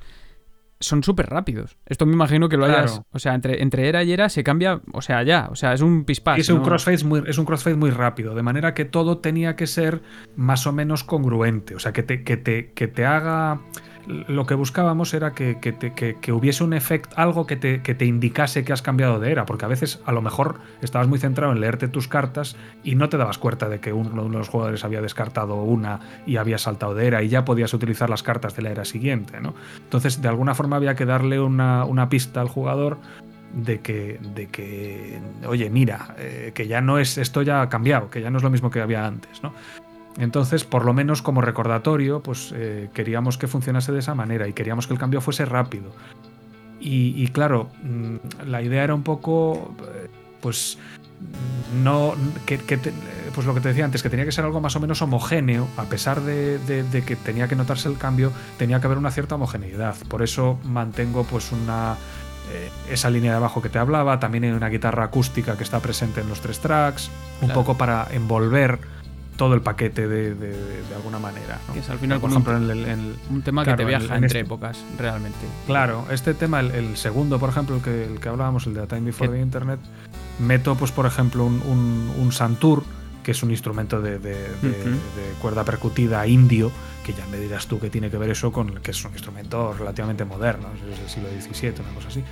son 0.79 1.03
súper 1.03 1.27
rápidos. 1.27 1.77
Esto 1.85 2.05
me 2.05 2.13
imagino 2.13 2.49
que 2.49 2.57
lo 2.57 2.65
hayas. 2.65 3.01
O 3.11 3.19
sea, 3.19 3.33
entre, 3.33 3.61
entre 3.61 3.87
era 3.87 4.03
y 4.03 4.11
era 4.11 4.29
se 4.29 4.43
cambia, 4.43 4.81
o 4.91 5.01
sea, 5.01 5.23
ya. 5.23 5.47
O 5.51 5.55
sea, 5.55 5.73
es 5.73 5.81
un 5.81 6.05
pispás. 6.05 6.39
Es, 6.39 6.49
un 6.49 6.61
crossfade 6.61 7.03
muy, 7.03 7.23
es 7.25 7.37
un 7.37 7.45
crossfade 7.45 7.75
muy 7.75 7.89
rápido, 7.89 8.35
de 8.35 8.43
manera 8.43 8.73
que 8.73 8.85
todo 8.85 9.19
tenía 9.19 9.55
que 9.55 9.67
ser 9.67 10.01
más 10.35 10.67
o 10.67 10.73
menos 10.73 11.03
congruente. 11.03 11.75
O 11.75 11.79
sea, 11.79 11.93
que 11.93 12.03
te, 12.03 12.23
que 12.23 12.37
te, 12.37 12.71
que 12.73 12.87
te 12.87 13.05
haga 13.05 13.61
lo 14.07 14.45
que 14.45 14.55
buscábamos 14.55 15.13
era 15.13 15.33
que, 15.33 16.31
hubiese 16.31 16.63
un 16.63 16.73
efecto, 16.73 17.15
algo 17.17 17.45
que 17.45 17.55
te, 17.55 18.05
indicase 18.05 18.63
que 18.63 18.73
has 18.73 18.81
cambiado 18.81 19.19
de 19.19 19.31
era, 19.31 19.45
porque 19.45 19.65
a 19.65 19.67
veces 19.67 20.01
a 20.05 20.11
lo 20.11 20.21
mejor 20.21 20.59
estabas 20.81 21.07
muy 21.07 21.19
centrado 21.19 21.53
en 21.53 21.61
leerte 21.61 21.87
tus 21.87 22.07
cartas 22.07 22.55
y 22.83 22.95
no 22.95 23.09
te 23.09 23.17
dabas 23.17 23.37
cuenta 23.37 23.69
de 23.69 23.79
que 23.79 23.93
uno 23.93 24.23
de 24.23 24.29
los 24.29 24.49
jugadores 24.49 24.83
había 24.83 25.01
descartado 25.01 25.55
una 25.63 25.99
y 26.25 26.37
había 26.37 26.57
saltado 26.57 26.95
de 26.95 27.07
era 27.07 27.23
y 27.23 27.29
ya 27.29 27.45
podías 27.45 27.73
utilizar 27.73 28.09
las 28.09 28.23
cartas 28.23 28.55
de 28.55 28.61
la 28.61 28.71
era 28.71 28.85
siguiente. 28.85 29.39
¿no? 29.39 29.53
Entonces, 29.77 30.21
de 30.21 30.27
alguna 30.27 30.55
forma 30.55 30.75
había 30.75 30.95
que 30.95 31.05
darle 31.05 31.39
una, 31.39 32.09
pista 32.09 32.41
al 32.41 32.49
jugador 32.49 32.97
de 33.53 33.79
que, 33.79 34.19
de 34.35 34.47
que 34.47 35.19
oye, 35.47 35.69
mira, 35.69 36.15
eh, 36.17 36.51
que 36.53 36.67
ya 36.67 36.81
no 36.81 36.99
es, 36.99 37.17
esto 37.17 37.41
ya 37.41 37.61
ha 37.61 37.69
cambiado, 37.69 38.09
que 38.09 38.21
ya 38.21 38.29
no 38.29 38.37
es 38.37 38.43
lo 38.43 38.49
mismo 38.49 38.69
que 38.69 38.81
había 38.81 39.05
antes, 39.05 39.41
¿no? 39.41 39.53
Entonces, 40.17 40.63
por 40.63 40.85
lo 40.85 40.93
menos 40.93 41.21
como 41.21 41.41
recordatorio, 41.41 42.21
pues 42.21 42.53
eh, 42.55 42.89
queríamos 42.93 43.37
que 43.37 43.47
funcionase 43.47 43.91
de 43.91 43.99
esa 43.99 44.15
manera 44.15 44.47
y 44.47 44.53
queríamos 44.53 44.87
que 44.87 44.93
el 44.93 44.99
cambio 44.99 45.21
fuese 45.21 45.45
rápido. 45.45 45.91
Y, 46.85 47.27
claro, 47.29 47.69
mm, 47.81 48.47
la 48.49 48.61
idea 48.61 48.83
era 48.83 48.93
un 48.93 49.03
poco, 49.03 49.73
eh, 49.95 50.09
pues, 50.41 50.77
no, 51.81 52.13
que, 52.45 52.57
pues 53.33 53.47
lo 53.47 53.53
que 53.53 53.61
te 53.61 53.69
decía 53.69 53.85
antes, 53.85 54.03
que 54.03 54.09
tenía 54.09 54.25
que 54.25 54.33
ser 54.33 54.43
algo 54.43 54.59
más 54.59 54.75
o 54.75 54.81
menos 54.81 55.01
homogéneo, 55.01 55.69
a 55.77 55.83
pesar 55.83 56.19
de, 56.21 56.59
que 57.05 57.15
tenía 57.15 57.47
que 57.47 57.55
notarse 57.55 57.87
el 57.87 57.97
cambio, 57.97 58.33
tenía 58.57 58.81
que 58.81 58.87
haber 58.87 58.97
una 58.97 59.11
cierta 59.11 59.35
homogeneidad. 59.35 59.95
Por 60.09 60.23
eso 60.23 60.59
mantengo 60.65 61.23
pues 61.23 61.53
una, 61.53 61.95
eh, 62.51 62.69
esa 62.91 63.09
línea 63.09 63.31
de 63.31 63.37
abajo 63.37 63.61
que 63.61 63.69
te 63.69 63.79
hablaba, 63.79 64.19
también 64.19 64.43
hay 64.43 64.51
una 64.51 64.67
guitarra 64.67 65.05
acústica 65.05 65.55
que 65.55 65.63
está 65.63 65.79
presente 65.79 66.19
en 66.19 66.27
los 66.27 66.41
tres 66.41 66.59
tracks, 66.59 67.09
un 67.41 67.51
poco 67.51 67.77
para 67.77 68.09
envolver 68.11 68.79
todo 69.35 69.53
el 69.55 69.61
paquete 69.61 70.07
de, 70.07 70.35
de, 70.35 70.95
alguna 70.95 71.19
manera. 71.19 71.59
Que 71.73 71.79
es 71.79 71.89
al 71.89 71.99
final, 71.99 72.19
por 72.19 72.29
ejemplo, 72.29 72.55
un, 72.55 72.69
el, 72.69 73.15
un 73.29 73.41
tema 73.41 73.65
que 73.65 73.73
te 73.73 73.85
viaja 73.85 74.15
entre 74.15 74.27
este 74.27 74.39
épocas, 74.39 74.83
realmente. 74.97 75.39
Claro, 75.65 76.05
este 76.11 76.33
tema, 76.33 76.59
el, 76.59 76.95
segundo, 76.97 77.39
por 77.39 77.49
ejemplo, 77.49 77.75
el 77.75 77.81
que, 77.81 78.05
el 78.05 78.19
que 78.19 78.29
hablábamos, 78.29 78.67
el 78.67 78.73
de 78.73 78.81
A 78.81 78.87
Time 78.87 79.01
Before 79.01 79.31
the 79.31 79.39
Internet, 79.39 79.79
meto, 80.39 80.75
pues, 80.75 80.91
por 80.91 81.05
ejemplo, 81.05 81.45
un, 81.45 82.11
un, 82.17 82.31
santur, 82.31 82.83
que 83.23 83.31
es 83.31 83.43
un 83.43 83.51
instrumento 83.51 84.01
de, 84.01 84.19
de, 84.19 84.47
cuerda 85.41 85.63
percutida 85.63 86.25
indio, 86.27 86.71
que 87.03 87.13
ya 87.13 87.25
me 87.27 87.37
dirás 87.37 87.67
tú 87.67 87.79
que 87.79 87.89
tiene 87.89 88.09
que 88.09 88.17
ver 88.17 88.29
eso 88.29 88.51
con 88.51 88.75
que 88.75 88.91
es 88.91 89.05
un 89.05 89.11
instrumento 89.11 89.73
relativamente 89.73 90.25
moderno, 90.25 90.67
es 90.91 90.99
del 90.99 91.09
siglo 91.09 91.29
XVII, 91.29 91.73
una 91.85 91.95
cosa 91.95 92.07
así. 92.09 92.23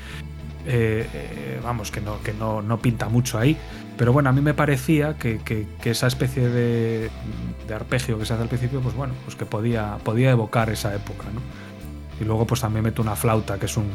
Eh, 0.65 1.07
eh, 1.13 1.59
vamos, 1.63 1.91
que, 1.91 2.01
no, 2.01 2.21
que 2.21 2.33
no, 2.33 2.61
no, 2.61 2.79
pinta 2.79 3.09
mucho 3.09 3.37
ahí. 3.37 3.57
Pero 3.97 4.13
bueno, 4.13 4.29
a 4.29 4.31
mí 4.31 4.41
me 4.41 4.53
parecía 4.53 5.17
que, 5.17 5.39
que, 5.39 5.89
esa 5.89 6.07
especie 6.07 6.49
de, 6.49 7.09
de, 7.67 7.73
arpegio 7.73 8.17
que 8.17 8.25
se 8.25 8.33
hace 8.33 8.43
al 8.43 8.49
principio, 8.49 8.79
pues 8.81 8.95
bueno, 8.95 9.13
pues 9.25 9.35
que 9.35 9.45
podía, 9.45 9.97
podía 10.03 10.31
evocar 10.31 10.69
esa 10.69 10.93
época, 10.95 11.25
¿no? 11.33 11.41
Y 12.21 12.23
luego 12.23 12.45
pues 12.45 12.61
también 12.61 12.83
meto 12.83 13.01
una 13.01 13.15
flauta, 13.15 13.57
que 13.57 13.65
es 13.65 13.75
un, 13.77 13.87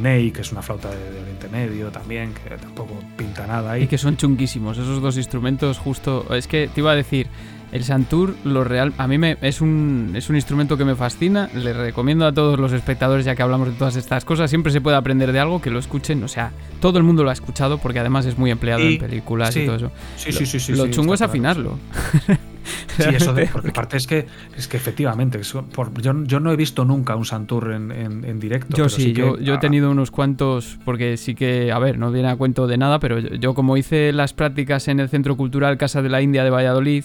ney, 0.00 0.30
que 0.30 0.40
es 0.40 0.50
una 0.50 0.62
flauta 0.62 0.88
de, 0.88 1.20
Oriente 1.20 1.48
Medio 1.48 1.90
también, 1.90 2.32
que 2.32 2.56
tampoco 2.56 2.94
pinta 3.18 3.46
nada 3.46 3.72
ahí. 3.72 3.82
Y 3.82 3.86
que 3.86 3.98
son 3.98 4.16
chunguísimos, 4.16 4.78
esos 4.78 5.02
dos 5.02 5.18
instrumentos 5.18 5.76
justo... 5.76 6.34
Es 6.34 6.46
que 6.46 6.68
te 6.68 6.80
iba 6.80 6.92
a 6.92 6.94
decir, 6.94 7.28
El 7.72 7.84
Santur, 7.84 8.34
lo 8.44 8.64
real, 8.64 8.92
a 8.98 9.06
mí 9.06 9.16
me, 9.16 9.36
es, 9.42 9.60
un, 9.60 10.12
es 10.14 10.28
un 10.28 10.36
instrumento 10.36 10.76
que 10.76 10.84
me 10.84 10.96
fascina. 10.96 11.48
Le 11.54 11.72
recomiendo 11.72 12.26
a 12.26 12.32
todos 12.32 12.58
los 12.58 12.72
espectadores, 12.72 13.24
ya 13.24 13.36
que 13.36 13.42
hablamos 13.42 13.68
de 13.68 13.74
todas 13.74 13.96
estas 13.96 14.24
cosas, 14.24 14.50
siempre 14.50 14.72
se 14.72 14.80
puede 14.80 14.96
aprender 14.96 15.32
de 15.32 15.38
algo, 15.38 15.60
que 15.60 15.70
lo 15.70 15.78
escuchen. 15.78 16.22
O 16.24 16.28
sea, 16.28 16.50
todo 16.80 16.98
el 16.98 17.04
mundo 17.04 17.22
lo 17.22 17.30
ha 17.30 17.32
escuchado 17.32 17.78
porque 17.78 18.00
además 18.00 18.26
es 18.26 18.38
muy 18.38 18.50
empleado 18.50 18.82
en 18.82 18.98
películas 18.98 19.54
y 19.56 19.66
todo 19.66 19.76
eso. 19.76 19.92
Sí, 20.16 20.32
sí, 20.32 20.46
sí. 20.46 20.58
sí 20.58 20.72
lo 20.72 20.88
chungo 20.88 21.14
es 21.14 21.22
afinarlo. 21.22 21.78
Sí, 22.88 23.14
eso 23.14 23.32
de, 23.32 23.46
porque 23.46 23.70
aparte 23.70 23.96
es 23.96 24.06
que, 24.06 24.26
es 24.56 24.68
que 24.68 24.76
efectivamente, 24.76 25.40
yo, 25.42 26.40
no 26.40 26.52
he 26.52 26.56
visto 26.56 26.84
nunca 26.84 27.16
un 27.16 27.24
Santur 27.24 27.72
en, 27.72 28.40
directo. 28.40 28.76
Yo 28.76 28.88
sí, 28.88 29.12
yo, 29.12 29.38
yo, 29.38 29.54
he 29.54 29.58
tenido 29.58 29.90
unos 29.90 30.10
cuantos, 30.10 30.78
porque 30.84 31.16
sí 31.16 31.34
que, 31.34 31.72
a 31.72 31.78
ver, 31.78 31.98
no 31.98 32.10
viene 32.12 32.28
a 32.28 32.36
cuento 32.36 32.66
de 32.66 32.76
nada, 32.76 32.98
pero 33.00 33.18
yo 33.18 33.54
como 33.54 33.76
hice 33.76 34.12
las 34.12 34.32
prácticas 34.32 34.88
en 34.88 35.00
el 35.00 35.08
Centro 35.08 35.36
Cultural 35.36 35.78
Casa 35.78 36.02
de 36.02 36.08
la 36.08 36.22
India 36.22 36.44
de 36.44 36.50
Valladolid, 36.50 37.04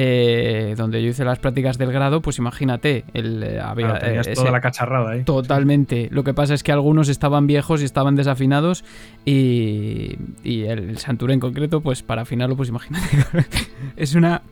eh, 0.00 0.76
donde 0.76 1.02
yo 1.02 1.08
hice 1.08 1.24
las 1.24 1.40
prácticas 1.40 1.76
del 1.76 1.90
grado, 1.90 2.22
pues 2.22 2.38
imagínate, 2.38 3.04
el, 3.14 3.42
eh, 3.42 3.60
había 3.60 3.98
eh, 4.00 4.32
toda 4.32 4.52
la 4.52 4.60
cacharrada 4.60 5.10
ahí. 5.10 5.24
Totalmente. 5.24 6.06
Lo 6.12 6.22
que 6.22 6.34
pasa 6.34 6.54
es 6.54 6.62
que 6.62 6.70
algunos 6.70 7.08
estaban 7.08 7.48
viejos 7.48 7.82
y 7.82 7.84
estaban 7.84 8.14
desafinados 8.14 8.84
y, 9.24 10.16
el, 10.44 10.98
Santur 10.98 11.32
en 11.32 11.40
concreto, 11.40 11.80
pues 11.80 12.04
para 12.04 12.22
afinarlo, 12.22 12.56
pues 12.56 12.68
imagínate. 12.68 13.08
es 13.96 14.14
una, 14.14 14.42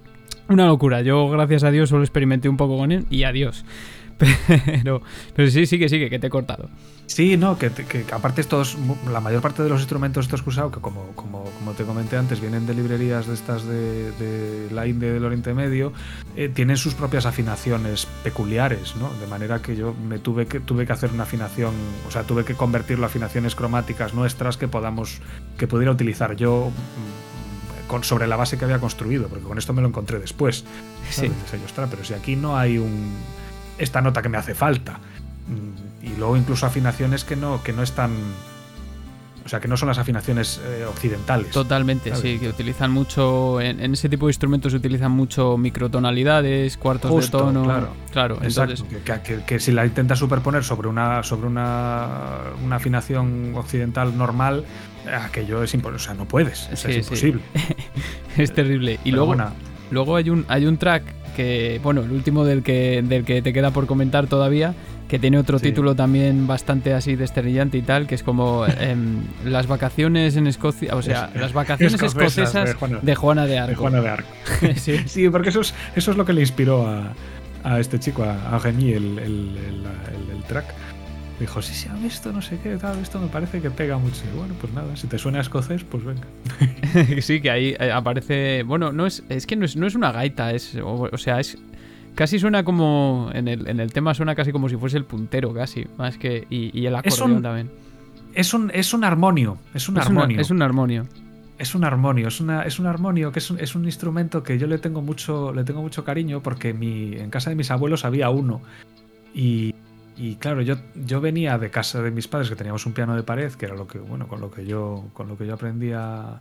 una 0.48 0.66
locura. 0.66 1.02
Yo, 1.02 1.28
gracias 1.28 1.62
a 1.62 1.70
Dios, 1.70 1.90
solo 1.90 2.02
experimenté 2.02 2.48
un 2.48 2.56
poco 2.56 2.76
con 2.76 2.90
él 2.90 3.06
y 3.08 3.22
adiós. 3.22 3.64
Pero, 4.18 5.02
pero 5.34 5.50
sí, 5.50 5.66
sí 5.66 5.78
que 5.78 5.88
sí, 5.88 6.08
que 6.08 6.18
te 6.18 6.28
he 6.28 6.30
cortado. 6.30 6.68
Sí, 7.06 7.36
no, 7.36 7.56
que, 7.56 7.70
aparte 8.12 8.40
estos, 8.40 8.76
la 9.10 9.20
mayor 9.20 9.40
parte 9.40 9.62
de 9.62 9.68
los 9.68 9.80
instrumentos 9.80 10.24
estos 10.24 10.42
que 10.42 10.50
he 10.50 10.52
usado, 10.52 10.70
que 10.72 10.80
como, 10.80 11.12
como, 11.14 11.44
como 11.44 11.72
te 11.72 11.84
comenté 11.84 12.16
antes, 12.16 12.40
vienen 12.40 12.66
de 12.66 12.74
librerías 12.74 13.26
de 13.26 13.34
estas 13.34 13.64
de, 13.64 14.68
la 14.72 14.86
India 14.86 15.12
del 15.12 15.24
Oriente 15.24 15.54
Medio, 15.54 15.92
eh, 16.34 16.48
tienen 16.48 16.76
sus 16.76 16.94
propias 16.94 17.24
afinaciones 17.24 18.08
peculiares, 18.24 18.96
¿no? 18.96 19.12
De 19.14 19.26
manera 19.28 19.62
que 19.62 19.76
yo 19.76 19.94
me 19.94 20.18
tuve 20.18 20.46
que, 20.46 20.58
tuve 20.58 20.84
que 20.84 20.92
hacer 20.92 21.12
una 21.12 21.22
afinación, 21.22 21.74
o 22.08 22.10
sea, 22.10 22.24
tuve 22.24 22.44
que 22.44 22.54
convertirlo 22.54 23.04
a 23.04 23.06
afinaciones 23.06 23.54
cromáticas 23.54 24.12
nuestras 24.12 24.56
que 24.56 24.66
podamos, 24.66 25.20
que 25.58 25.68
pudiera 25.68 25.92
utilizar 25.92 26.34
yo 26.34 26.70
mm, 26.70 27.86
con, 27.86 28.02
sobre 28.02 28.26
la 28.26 28.34
base 28.34 28.58
que 28.58 28.64
había 28.64 28.80
construido, 28.80 29.28
porque 29.28 29.44
con 29.44 29.58
esto 29.58 29.72
me 29.72 29.80
lo 29.80 29.88
encontré 29.88 30.18
después. 30.18 30.64
Sí. 31.08 31.30
pero 31.88 32.04
si 32.04 32.14
aquí 32.14 32.34
no 32.34 32.58
hay 32.58 32.78
un 32.78 33.14
esta 33.78 34.00
nota 34.00 34.22
que 34.22 34.28
me 34.28 34.38
hace 34.38 34.54
falta. 34.54 34.98
Mm, 35.48 36.06
y 36.06 36.16
luego 36.16 36.36
incluso 36.36 36.66
afinaciones 36.66 37.24
que 37.24 37.36
no, 37.36 37.62
que 37.62 37.72
no 37.72 37.82
están. 37.82 38.12
O 39.44 39.48
sea, 39.48 39.60
que 39.60 39.68
no 39.68 39.76
son 39.76 39.86
las 39.86 39.98
afinaciones 39.98 40.60
eh, 40.64 40.84
occidentales. 40.86 41.52
Totalmente, 41.52 42.12
sí, 42.16 42.36
que 42.40 42.48
utilizan 42.48 42.90
mucho. 42.90 43.60
En, 43.60 43.94
ese 43.94 44.08
tipo 44.08 44.26
de 44.26 44.30
instrumentos 44.30 44.72
se 44.72 44.78
utilizan 44.78 45.12
mucho 45.12 45.56
microtonalidades, 45.56 46.76
cuartos 46.76 47.26
de 47.26 47.30
tono. 47.30 47.62
Claro, 47.62 47.88
claro. 48.10 48.38
Entonces... 48.42 48.84
Que, 49.46 49.60
si 49.60 49.70
la 49.70 49.86
intentas 49.86 50.18
superponer 50.18 50.64
sobre 50.64 50.88
una, 50.88 51.22
sobre 51.22 51.46
una, 51.46 52.38
una 52.64 52.76
afinación 52.76 53.52
occidental 53.54 54.18
normal, 54.18 54.64
aquello 55.06 55.62
es 55.62 55.72
imposible. 55.74 55.96
O 55.96 56.04
sea, 56.04 56.14
no 56.14 56.26
puedes. 56.26 56.68
Es, 56.72 56.84
imposible. 56.84 57.42
es 58.36 58.52
terrible. 58.52 58.98
Y 59.04 59.12
luego, 59.12 59.36
luego 59.92 60.16
hay 60.16 60.28
un, 60.28 60.44
hay 60.48 60.66
un 60.66 60.76
track 60.76 61.04
que, 61.36 61.78
bueno, 61.82 62.00
el 62.00 62.10
último 62.12 62.46
del 62.46 62.62
que, 62.62 63.04
del 63.06 63.24
que 63.24 63.42
te 63.42 63.52
queda 63.52 63.70
por 63.70 63.86
comentar 63.86 64.26
todavía, 64.26 64.74
que 65.06 65.18
tiene 65.18 65.38
otro 65.38 65.60
título 65.60 65.94
también 65.94 66.46
bastante 66.46 66.94
así 66.94 67.14
desternillante 67.14 67.76
y 67.76 67.82
tal, 67.82 68.06
que 68.06 68.14
es 68.14 68.22
como 68.22 68.64
em, 68.80 69.20
las 69.44 69.66
vacaciones 69.66 70.36
en 70.36 70.46
Escocia, 70.46 70.96
o 70.96 71.02
sea, 71.02 71.30
las 71.34 71.52
vacaciones 71.52 72.02
escocesas, 72.02 72.74
de, 73.02 73.14
Juana, 73.14 73.46
de 73.46 73.58
Arco. 73.58 73.70
De 73.70 73.76
Juana 73.76 74.00
de 74.00 74.08
Arco. 74.08 74.28
sí. 75.06 75.28
porque 75.28 75.50
eso 75.50 75.60
es, 75.60 75.74
eso 75.94 76.10
es 76.10 76.16
lo 76.16 76.24
que 76.24 76.32
le 76.32 76.40
inspiró 76.40 76.86
a, 76.86 77.12
a 77.62 77.78
este 77.78 78.00
chico, 78.00 78.24
a, 78.24 78.56
a 78.56 78.68
el, 78.68 78.86
el, 78.86 79.18
el 79.18 80.42
track 80.48 80.64
dijo, 81.40 81.60
sí, 81.62 81.74
sí, 81.74 81.88
ha 81.88 81.94
visto 81.94 82.32
no 82.32 82.40
sé 82.40 82.58
qué, 82.62 82.76
tal, 82.76 82.98
esto 82.98 83.18
me 83.18 83.28
parece 83.28 83.60
que 83.60 83.70
pega 83.70 83.98
mucho. 83.98 84.22
Y 84.32 84.36
bueno, 84.36 84.54
pues 84.60 84.72
nada, 84.72 84.96
si 84.96 85.06
te 85.06 85.18
suena 85.18 85.40
escocés, 85.40 85.84
pues 85.84 86.04
venga. 86.04 86.26
sí, 87.20 87.40
que 87.40 87.50
ahí 87.50 87.76
eh, 87.78 87.92
aparece, 87.92 88.62
bueno, 88.62 88.92
no 88.92 89.06
es, 89.06 89.22
es 89.28 89.46
que 89.46 89.56
no 89.56 89.64
es, 89.64 89.76
no 89.76 89.86
es 89.86 89.94
una 89.94 90.12
gaita, 90.12 90.52
es, 90.52 90.76
o, 90.82 91.18
sea, 91.18 91.40
es... 91.40 91.58
Casi 92.14 92.38
suena 92.38 92.64
como. 92.64 93.28
En 93.34 93.46
el, 93.46 93.68
en 93.68 93.78
el 93.78 93.92
tema 93.92 94.14
suena 94.14 94.34
casi 94.34 94.50
como 94.50 94.70
si 94.70 94.76
fuese 94.76 94.96
el 94.96 95.04
puntero, 95.04 95.52
casi. 95.52 95.86
Más 95.98 96.16
que. 96.16 96.46
Y, 96.48 96.86
el 96.86 96.96
acordeón 96.96 97.42
también. 97.42 97.70
Es 98.32 98.54
un, 98.54 98.70
es 98.72 98.94
un 98.94 99.04
armonio. 99.04 99.58
Es 99.74 99.86
un 99.86 99.98
armonio. 99.98 100.40
es 100.40 100.50
un 100.50 100.62
armonio. 100.62 101.06
Es 101.58 101.74
un 101.74 101.84
armonio, 101.84 102.28
es, 102.28 102.40
una, 102.40 102.62
es 102.62 102.78
un 102.78 102.86
armonio 102.86 103.32
que 103.32 103.38
es 103.38 103.50
un, 103.50 103.58
es 103.58 103.74
un, 103.74 103.86
instrumento 103.86 104.42
que 104.42 104.58
yo 104.58 104.66
le 104.66 104.76
tengo 104.76 105.00
mucho, 105.00 105.54
le 105.54 105.64
tengo 105.64 105.80
mucho 105.80 106.04
cariño 106.04 106.42
porque 106.42 106.74
mi, 106.74 107.14
en 107.14 107.30
casa 107.30 107.48
de 107.48 107.56
mis 107.56 107.70
abuelos 107.70 108.04
había 108.04 108.28
uno. 108.28 108.60
Y, 109.34 109.74
y 110.16 110.36
claro, 110.36 110.62
yo, 110.62 110.76
yo 110.94 111.20
venía 111.20 111.58
de 111.58 111.70
casa 111.70 112.02
de 112.02 112.10
mis 112.10 112.26
padres 112.26 112.48
que 112.48 112.56
teníamos 112.56 112.86
un 112.86 112.94
piano 112.94 113.14
de 113.14 113.22
pared, 113.22 113.52
que 113.52 113.66
era 113.66 113.74
lo 113.74 113.86
que, 113.86 113.98
bueno, 113.98 114.26
con 114.28 114.40
lo 114.40 114.50
que 114.50 114.64
yo, 114.64 115.04
con 115.12 115.28
lo 115.28 115.36
que 115.36 115.46
yo 115.46 115.54
aprendía, 115.54 116.40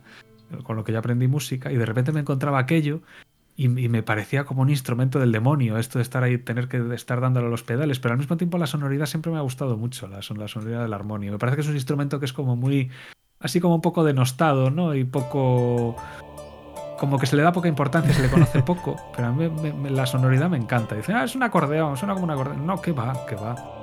con 0.62 0.76
lo 0.76 0.84
que 0.84 0.92
yo 0.92 0.98
aprendí 0.98 1.28
música, 1.28 1.70
y 1.70 1.76
de 1.76 1.84
repente 1.84 2.12
me 2.12 2.20
encontraba 2.20 2.58
aquello 2.58 3.02
y, 3.56 3.68
me 3.68 4.02
parecía 4.02 4.44
como 4.44 4.62
un 4.62 4.70
instrumento 4.70 5.18
del 5.18 5.32
demonio, 5.32 5.78
esto 5.78 5.98
de 5.98 6.02
estar 6.02 6.22
ahí, 6.22 6.38
tener 6.38 6.68
que 6.68 6.94
estar 6.94 7.20
dándole 7.20 7.46
a 7.46 7.50
los 7.50 7.62
pedales, 7.62 7.98
pero 8.00 8.12
al 8.12 8.18
mismo 8.18 8.36
tiempo 8.36 8.58
la 8.58 8.66
sonoridad 8.66 9.06
siempre 9.06 9.32
me 9.32 9.38
ha 9.38 9.42
gustado 9.42 9.76
mucho, 9.76 10.08
la, 10.08 10.16
la 10.36 10.48
sonoridad 10.48 10.82
del 10.82 10.92
armonio. 10.92 11.32
Me 11.32 11.38
parece 11.38 11.56
que 11.56 11.62
es 11.62 11.68
un 11.68 11.74
instrumento 11.74 12.18
que 12.18 12.26
es 12.26 12.32
como 12.32 12.56
muy, 12.56 12.90
así 13.40 13.60
como 13.60 13.74
un 13.74 13.80
poco 13.82 14.04
denostado, 14.04 14.70
¿no? 14.70 14.94
Y 14.94 15.04
poco 15.04 15.96
como 16.98 17.18
que 17.18 17.26
se 17.26 17.36
le 17.36 17.42
da 17.42 17.52
poca 17.52 17.68
importancia, 17.68 18.12
se 18.12 18.22
le 18.22 18.30
conoce 18.30 18.62
poco, 18.62 18.96
pero 19.14 19.28
a 19.28 19.32
mí 19.32 19.50
la 19.90 20.06
sonoridad 20.06 20.48
me 20.48 20.56
encanta. 20.56 20.94
Dice, 20.94 21.12
ah, 21.12 21.24
es 21.24 21.34
un 21.34 21.42
acordeón, 21.42 21.96
suena 21.96 22.14
como 22.14 22.24
un 22.24 22.30
acordeón. 22.30 22.66
No, 22.66 22.80
que 22.80 22.92
va, 22.92 23.26
que 23.26 23.36
va. 23.36 23.75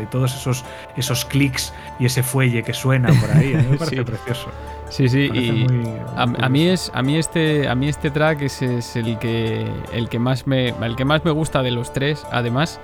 Y 0.00 0.06
todos 0.06 0.34
esos, 0.34 0.64
esos 0.96 1.24
clics 1.24 1.72
y 1.98 2.06
ese 2.06 2.22
fuelle 2.22 2.62
que 2.62 2.72
suena 2.72 3.08
por 3.20 3.30
ahí. 3.30 3.54
A 3.54 3.58
mí 3.58 3.68
me 3.70 3.76
parece 3.78 4.04
precioso. 4.04 4.48
Sí, 4.88 5.08
sí, 5.08 5.28
y 5.32 5.66
a, 6.16 6.48
mí 6.48 6.68
es 6.68 6.92
a 6.94 7.02
mí 7.02 7.16
este 7.18 7.66
a 7.68 7.74
mí 7.74 7.88
este 7.88 8.10
track 8.10 8.42
es, 8.42 8.62
es, 8.62 8.94
el 8.94 9.18
que 9.18 9.66
el 9.92 10.08
que 10.08 10.18
más 10.20 10.46
me 10.46 10.68
el 10.68 10.94
que 10.94 11.04
más 11.04 11.24
me 11.24 11.32
gusta 11.32 11.62
de 11.62 11.72
los 11.72 11.92
tres, 11.92 12.24
además 12.30 12.78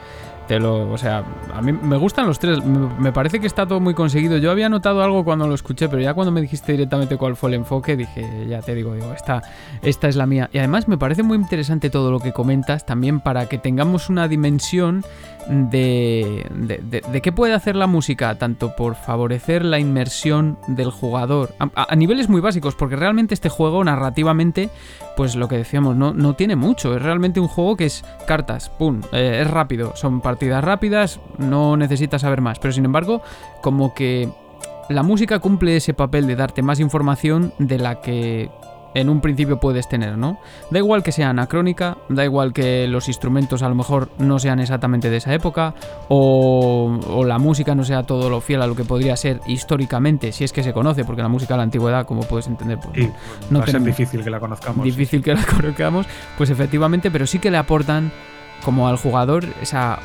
o 0.60 0.98
sea, 0.98 1.24
a 1.54 1.62
mí 1.62 1.72
me 1.72 1.96
gustan 1.96 2.26
los 2.26 2.38
tres, 2.38 2.64
me, 2.64 3.12
parece 3.12 3.40
que 3.40 3.46
está 3.46 3.66
todo 3.66 3.80
muy 3.80 3.94
conseguido. 3.94 4.38
Yo 4.38 4.50
había 4.50 4.68
notado 4.68 5.02
algo 5.02 5.24
cuando 5.24 5.46
lo 5.46 5.54
escuché, 5.54 5.88
pero 5.88 6.02
ya 6.02 6.14
cuando 6.14 6.32
me 6.32 6.40
dijiste 6.40 6.72
directamente 6.72 7.16
cuál 7.16 7.36
fue 7.36 7.50
el 7.50 7.54
enfoque, 7.54 7.96
dije, 7.96 8.46
ya 8.48 8.60
te 8.60 8.74
digo, 8.74 8.94
digo, 8.94 9.12
esta, 9.12 9.42
es 9.82 10.16
la 10.16 10.26
mía. 10.26 10.50
Y 10.52 10.58
además 10.58 10.88
me 10.88 10.98
parece 10.98 11.22
muy 11.22 11.36
interesante 11.36 11.90
todo 11.90 12.10
lo 12.10 12.20
que 12.20 12.32
comentas, 12.32 12.86
también 12.86 13.20
para 13.20 13.46
que 13.46 13.58
tengamos 13.58 14.08
una 14.08 14.28
dimensión 14.28 15.04
de, 15.48 16.46
de, 16.50 17.20
qué 17.20 17.32
puede 17.32 17.54
hacer 17.54 17.76
la 17.76 17.86
música, 17.86 18.36
tanto 18.36 18.76
por 18.76 18.94
favorecer 18.94 19.64
la 19.64 19.78
inmersión 19.78 20.58
del 20.68 20.90
jugador, 20.90 21.54
a, 21.58 21.96
niveles 21.96 22.28
muy 22.28 22.40
básicos, 22.40 22.74
porque 22.74 22.96
realmente 22.96 23.34
este 23.34 23.48
juego 23.48 23.82
narrativamente 23.84 24.70
pues 25.16 25.36
lo 25.36 25.48
que 25.48 25.56
decíamos, 25.56 25.96
no, 25.96 26.12
no 26.12 26.34
tiene 26.34 26.56
mucho. 26.56 26.96
Es 26.96 27.02
realmente 27.02 27.40
un 27.40 27.48
juego 27.48 27.76
que 27.76 27.86
es 27.86 28.04
cartas, 28.26 28.70
pum, 28.70 29.00
eh, 29.12 29.40
es 29.42 29.50
rápido. 29.50 29.92
Son 29.96 30.20
partidas 30.20 30.64
rápidas, 30.64 31.20
no 31.38 31.76
necesitas 31.76 32.22
saber 32.22 32.40
más. 32.40 32.58
Pero 32.58 32.72
sin 32.72 32.84
embargo, 32.84 33.22
como 33.60 33.94
que 33.94 34.28
la 34.88 35.02
música 35.02 35.38
cumple 35.38 35.76
ese 35.76 35.94
papel 35.94 36.26
de 36.26 36.36
darte 36.36 36.62
más 36.62 36.80
información 36.80 37.52
de 37.58 37.78
la 37.78 38.00
que 38.00 38.50
en 38.94 39.08
un 39.08 39.20
principio 39.20 39.58
puedes 39.58 39.88
tener, 39.88 40.18
¿no? 40.18 40.38
Da 40.70 40.78
igual 40.78 41.02
que 41.02 41.12
sea 41.12 41.30
anacrónica, 41.30 41.96
da 42.08 42.24
igual 42.24 42.52
que 42.52 42.86
los 42.88 43.08
instrumentos 43.08 43.62
a 43.62 43.68
lo 43.68 43.74
mejor 43.74 44.10
no 44.18 44.38
sean 44.38 44.60
exactamente 44.60 45.10
de 45.10 45.16
esa 45.16 45.32
época, 45.34 45.74
o, 46.08 47.24
la 47.26 47.38
música 47.38 47.74
no 47.74 47.84
sea 47.84 48.02
todo 48.04 48.28
lo 48.30 48.40
fiel 48.40 48.62
a 48.62 48.66
lo 48.66 48.74
que 48.74 48.84
podría 48.84 49.16
ser 49.16 49.40
históricamente, 49.46 50.32
si 50.32 50.44
es 50.44 50.52
que 50.52 50.62
se 50.62 50.72
conoce, 50.72 51.04
porque 51.04 51.22
la 51.22 51.28
música 51.28 51.54
de 51.54 51.58
la 51.58 51.64
antigüedad, 51.64 52.06
como 52.06 52.22
puedes 52.22 52.46
entender, 52.46 52.78
pues 52.78 53.08
no 53.50 53.60
va 53.60 53.64
a 53.64 53.68
ser 53.68 53.82
difícil 53.82 54.22
que 54.22 54.30
la 54.30 54.40
conozcamos. 54.40 54.84
Difícil 54.84 55.22
que 55.22 55.34
la 55.34 55.44
conozcamos, 55.56 56.06
pues 56.36 56.50
efectivamente, 56.50 57.10
pero 57.10 57.26
sí 57.26 57.38
que 57.38 57.50
le 57.50 57.58
aportan 57.58 58.10
como 58.64 58.88
al 58.88 58.96
jugador 58.96 59.46
esa, 59.60 59.98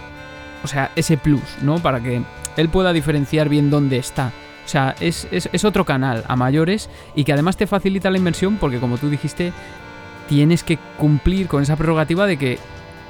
o 0.63 0.67
sea, 0.67 0.91
ese 0.95 1.17
plus, 1.17 1.57
¿no? 1.61 1.79
Para 1.79 1.99
que 2.01 2.21
él 2.55 2.69
pueda 2.69 2.93
diferenciar 2.93 3.49
bien 3.49 3.69
dónde 3.69 3.97
está 3.97 4.31
o 4.67 4.69
sea, 4.69 4.95
es, 4.99 5.25
otro 5.63 5.85
canal 5.85 6.25
a 6.27 6.35
mayores 6.35 6.89
y 7.15 7.23
que 7.23 7.31
además 7.31 7.55
te 7.55 7.67
facilita 7.67 8.11
la 8.11 8.17
inversión 8.17 8.57
porque 8.57 8.81
como 8.81 8.97
tú 8.97 9.09
dijiste, 9.09 9.53
tienes 10.27 10.61
que 10.61 10.77
cumplir 10.97 11.47
con 11.47 11.63
esa 11.63 11.77
prerrogativa 11.77 12.27
de 12.27 12.35
que 12.35 12.59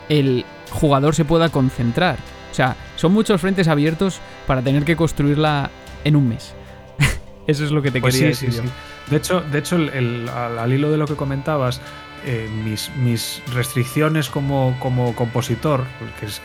el 0.08 0.46
jugador 0.70 1.16
se 1.16 1.26
pueda 1.26 1.50
concentrar. 1.50 2.20
O 2.52 2.54
sea, 2.54 2.76
son 2.96 3.12
muchos 3.12 3.42
frentes 3.42 3.68
abiertos 3.68 4.20
para 4.46 4.62
tener 4.62 4.86
que 4.86 4.96
construirla 4.96 5.72
en 6.04 6.16
un 6.16 6.30
mes. 6.30 6.54
Eso 7.48 7.66
es 7.66 7.72
lo 7.72 7.82
que 7.82 7.90
te 7.90 8.02
pues 8.02 8.14
quería 8.14 8.28
decir. 8.28 8.62
De 9.10 9.18
hecho, 9.18 9.42
de 9.42 9.58
hecho 9.58 9.78
al, 9.78 10.72
hilo 10.72 10.92
de 10.92 10.98
lo 10.98 11.08
que 11.08 11.16
comentabas, 11.16 11.82
eh, 12.30 12.50
mis, 12.50 13.42
restricciones 13.54 14.30
como, 14.30 14.76
compositor, 15.16 15.86
que 16.20 16.26
es, 16.26 16.42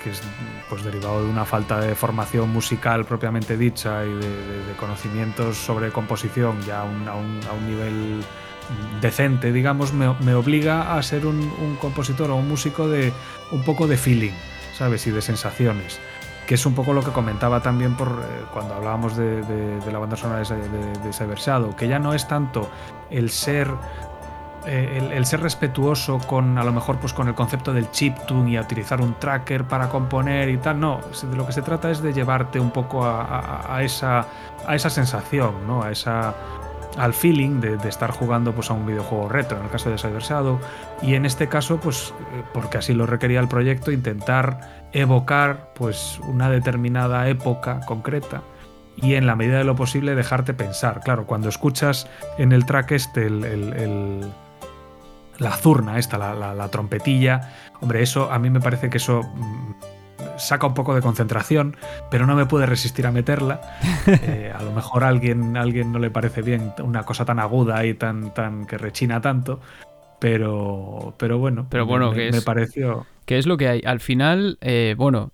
pues, 0.69 0.85
derivado 0.85 1.25
de 1.25 1.29
una 1.29 1.45
falta 1.45 1.81
de 1.81 1.97
formación 1.97 2.51
musical 2.51 3.05
propiamente 3.05 3.57
dicha 3.57 4.05
y 4.05 4.15
de, 4.15 4.75
conocimientos 4.79 5.57
sobre 5.57 5.91
composición 5.91 6.63
ya 6.63 6.83
a 6.83 6.85
un, 6.85 7.41
nivel 7.67 8.23
decente, 9.01 9.51
digamos, 9.51 9.93
me, 9.93 10.35
obliga 10.35 10.97
a 10.97 11.03
ser 11.03 11.27
un, 11.27 11.77
compositor 11.81 12.31
o 12.31 12.37
un 12.37 12.49
músico 12.49 12.89
de 12.89 13.13
un 13.51 13.65
poco 13.65 13.89
de 13.89 13.97
feeling, 13.97 14.35
¿sabes? 14.79 15.05
Y 15.09 15.11
de 15.11 15.21
sensaciones. 15.21 15.99
Que 16.47 16.55
es 16.55 16.65
un 16.65 16.77
poco 16.77 16.93
lo 16.93 17.03
que 17.03 17.11
comentaba 17.11 17.61
también 17.61 17.95
eh, 17.95 18.45
cuando 18.53 18.75
hablábamos 18.75 19.17
de, 19.17 19.43
de, 19.43 19.93
la 19.93 19.99
banda 19.99 20.17
sonora 20.17 20.43
de, 20.43 20.57
de, 20.57 21.01
de 21.01 21.77
que 21.77 21.89
ya 21.89 21.99
no 21.99 22.15
es 22.15 22.29
tanto 22.29 22.71
el 23.11 23.31
ser 23.31 23.69
eh, 24.67 25.11
el, 25.13 25.27
ser 25.27 25.41
respetuoso 25.41 26.19
con 26.19 26.59
a 26.59 26.65
lo 26.65 26.73
mejor 26.73 26.99
pues 26.99 27.13
con 27.13 27.29
el 27.29 27.35
concepto 27.35 27.73
del 27.73 27.91
chiptune 27.91 28.53
y 28.53 28.59
utilizar 28.59 29.01
un 29.01 29.15
tracker 29.19 29.65
para 29.65 29.89
componer 29.89 30.49
y 30.49 30.59
tal, 30.59 30.79
no, 30.79 31.01
de 31.23 31.37
lo 31.37 31.47
que 31.47 31.53
se 31.53 31.63
trata 31.63 31.91
es 31.91 32.01
de 32.01 32.13
llevarte 32.13 32.61
un 32.61 32.71
poco 32.71 33.05
a, 33.05 33.79
esa, 33.83 34.27
a 34.67 34.75
esa 34.75 34.91
sensación, 34.91 35.67
¿no? 35.67 35.83
a 35.83 35.91
esa, 35.91 36.35
al 36.97 37.15
feeling 37.15 37.61
de, 37.61 37.89
estar 37.89 38.11
jugando 38.11 38.53
pues, 38.53 38.71
a 38.71 38.75
un 38.75 38.87
videojuego 38.87 39.29
retro, 39.29 39.59
en 39.59 39.65
el 39.65 39.71
caso 39.71 39.91
de 39.91 39.99
Cyber 39.99 40.23
Shadow, 40.23 40.61
y 41.01 41.15
en 41.15 41.27
este 41.27 41.49
caso, 41.49 41.79
pues, 41.79 42.15
eh, 42.33 42.43
porque 42.53 42.79
así 42.79 42.95
lo 42.95 43.07
requería 43.07 43.41
el 43.41 43.49
proyecto, 43.49 43.91
intentar 43.91 44.87
evocar 44.93 45.73
pues, 45.75 46.21
una 46.21 46.51
determinada 46.51 47.29
época 47.29 47.81
concreta 47.87 48.43
y 48.97 49.15
en 49.15 49.27
la 49.27 49.37
medida 49.37 49.59
de 49.59 49.65
lo 49.65 49.75
posible 49.75 50.15
dejarte 50.15 50.55
pensar. 50.55 51.01
Claro, 51.01 51.27
cuando 51.27 51.49
escuchas 51.49 52.07
en 52.39 52.53
el 52.53 52.67
track 52.67 52.93
este 52.93 53.27
el, 53.27 54.31
la 55.39 55.53
zurna 55.53 55.99
esta, 55.99 56.19
la, 56.19 56.69
trompetilla. 56.69 57.53
Hombre, 57.81 58.03
eso 58.03 58.31
a 58.31 58.39
mí 58.39 58.51
me 58.51 58.61
parece 58.61 58.91
que 58.91 58.99
eso 58.99 59.23
mm, 59.23 59.73
saca 60.39 60.67
un 60.67 60.75
poco 60.75 60.95
de 60.95 61.01
concentración, 61.01 61.77
pero 62.11 62.27
no 62.27 62.35
me 62.35 62.47
puede 62.47 62.67
resistir 62.67 63.07
a 63.07 63.13
meterla. 63.13 63.61
Eh, 64.07 64.53
a 64.55 64.63
lo 64.63 64.73
mejor 64.73 65.05
a 65.05 65.09
alguien, 65.09 65.57
alguien 65.57 65.93
no 65.93 65.99
le 65.99 66.11
parece 66.11 66.43
bien 66.43 66.73
una 66.83 67.05
cosa 67.05 67.25
tan 67.25 67.39
aguda 67.39 67.85
y 67.87 67.95
tan, 67.95 68.35
tan 68.35 68.67
que 68.67 68.77
rechina 68.77 69.21
tanto. 69.21 69.61
Pero, 70.19 71.15
pero 71.19 71.39
bueno, 71.39 71.67
pero 71.69 71.87
bueno 71.87 72.11
me, 72.11 72.17
que 72.17 72.33
me 72.33 72.43
pareció. 72.43 73.07
Que 73.25 73.39
es 73.39 73.47
lo 73.47 73.57
que 73.57 73.69
hay. 73.69 73.83
Al 73.85 74.01
final, 74.01 74.59
eh, 74.61 74.95
bueno, 74.99 75.33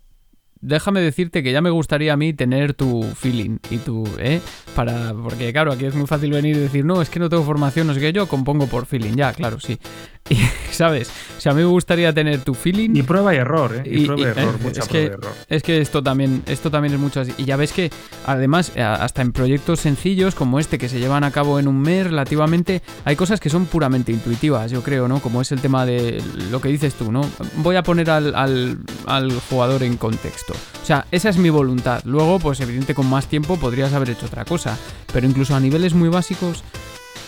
déjame 0.61 1.01
decirte 1.01 1.43
que 1.43 1.53
ya 1.53 1.61
me 1.61 1.71
gustaría 1.71 2.13
a 2.13 2.17
mí 2.17 2.33
tener 2.33 2.75
tu 2.75 3.03
feeling 3.03 3.59
y 3.71 3.79
tu, 3.79 4.07
¿eh? 4.19 4.41
Para, 4.75 5.15
porque 5.15 5.53
claro, 5.53 5.73
aquí 5.73 5.85
es 5.85 5.95
muy 5.95 6.07
fácil 6.07 6.31
venir 6.31 6.57
y 6.57 6.61
decir, 6.61 6.85
no, 6.85 7.03
es 7.03 7.11
que 7.11 7.19
no 7.19 7.29
tengo 7.29 7.45
formación, 7.45 7.87
no 7.87 7.95
sé 7.95 8.01
qué, 8.01 8.13
yo 8.13 8.27
compongo 8.27 8.67
por 8.67 8.87
feeling, 8.87 9.15
ya, 9.15 9.33
claro, 9.33 9.61
sí. 9.61 9.79
Y, 10.31 10.37
¿sabes? 10.71 11.11
O 11.39 11.41
sea, 11.41 11.53
a 11.53 11.55
mí 11.55 11.63
me 11.63 11.69
gustaría 11.69 12.13
tener 12.13 12.43
tu 12.43 12.53
feeling. 12.55 12.91
Y 12.95 13.03
prueba 13.03 13.35
y 13.35 13.39
error, 13.39 13.75
¿eh? 13.77 13.83
Y, 13.87 14.05
prueba 14.05 14.21
y, 14.21 14.25
error, 14.25 14.55
eh, 14.55 14.63
mucha 14.63 14.81
es 14.83 14.89
que, 14.89 15.05
error. 15.05 15.33
Es 15.49 15.63
que 15.63 15.81
esto 15.81 16.03
también, 16.03 16.43
esto 16.47 16.71
también 16.71 16.95
es 16.95 17.01
mucho 17.01 17.21
así. 17.21 17.33
Y 17.39 17.45
ya 17.45 17.57
ves 17.57 17.73
que, 17.73 17.91
además, 18.27 18.73
eh, 18.75 18.83
hasta 18.83 19.23
en 19.23 19.33
proyectos 19.33 19.81
sencillos 19.81 20.35
como 20.35 20.61
este 20.61 20.77
que 20.77 20.89
se 20.89 21.01
llevan 21.01 21.25
a 21.25 21.31
cabo 21.31 21.59
en 21.59 21.67
un 21.67 21.81
mes 21.81 22.07
relativamente, 22.07 22.83
hay 23.05 23.17
cosas 23.17 23.41
que 23.41 23.49
son 23.49 23.67
puramente 23.67 24.13
intuitivas, 24.13 24.71
yo 24.71 24.83
creo, 24.83 25.09
¿no? 25.09 25.21
Como 25.21 25.41
es 25.41 25.51
el 25.53 25.61
tema 25.61 25.87
de 25.87 26.23
lo 26.51 26.61
que 26.61 26.69
dices 26.69 26.95
tú, 26.95 27.11
¿no? 27.11 27.23
Voy 27.57 27.77
a 27.77 27.83
poner 27.83 28.11
al, 28.11 28.35
al, 28.35 28.79
al 29.07 29.33
jugador 29.49 29.83
en 29.83 29.97
contexto. 29.97 30.53
O 30.83 30.87
sea, 30.87 31.07
esa 31.11 31.31
es 31.31 31.39
mi 31.39 31.51
voluntad. 31.51 32.03
Luego, 32.05 32.39
pues 32.39 32.61
evidente 32.61 32.95
con 32.95 33.09
más 33.09 33.27
tiempo 33.27 33.57
podrías 33.57 33.93
haber 33.93 34.11
hecho 34.11 34.27
otra 34.27 34.45
cosa. 34.45 34.79
Pero 35.13 35.27
incluso 35.27 35.55
a 35.55 35.61
niveles 35.61 35.95
muy 35.95 36.09
básicos, 36.09 36.63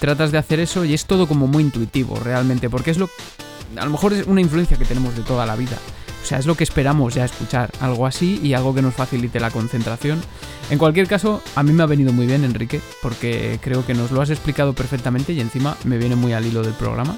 tratas 0.00 0.32
de 0.32 0.38
hacer 0.38 0.58
eso 0.58 0.84
y 0.84 0.94
es 0.94 1.06
todo 1.06 1.28
como 1.28 1.46
muy 1.46 1.62
intuitivo 1.62 2.18
realmente. 2.18 2.68
Porque 2.68 2.90
es 2.90 2.98
lo... 2.98 3.08
A 3.76 3.84
lo 3.84 3.90
mejor 3.92 4.12
es 4.12 4.26
una 4.26 4.40
influencia 4.40 4.76
que 4.76 4.84
tenemos 4.84 5.14
de 5.14 5.22
toda 5.22 5.46
la 5.46 5.54
vida. 5.54 5.76
O 6.22 6.26
sea, 6.26 6.38
es 6.38 6.46
lo 6.46 6.56
que 6.56 6.64
esperamos 6.64 7.14
ya 7.14 7.24
escuchar. 7.24 7.70
Algo 7.80 8.06
así 8.06 8.40
y 8.42 8.54
algo 8.54 8.74
que 8.74 8.82
nos 8.82 8.94
facilite 8.94 9.38
la 9.38 9.50
concentración. 9.50 10.20
En 10.70 10.78
cualquier 10.78 11.06
caso, 11.06 11.42
a 11.54 11.62
mí 11.62 11.72
me 11.72 11.82
ha 11.82 11.86
venido 11.86 12.12
muy 12.12 12.26
bien, 12.26 12.44
Enrique, 12.44 12.80
porque 13.02 13.58
creo 13.62 13.86
que 13.86 13.94
nos 13.94 14.10
lo 14.10 14.20
has 14.20 14.30
explicado 14.30 14.72
perfectamente 14.72 15.32
y 15.32 15.40
encima 15.40 15.76
me 15.84 15.98
viene 15.98 16.16
muy 16.16 16.32
al 16.32 16.44
hilo 16.44 16.62
del 16.62 16.74
programa. 16.74 17.16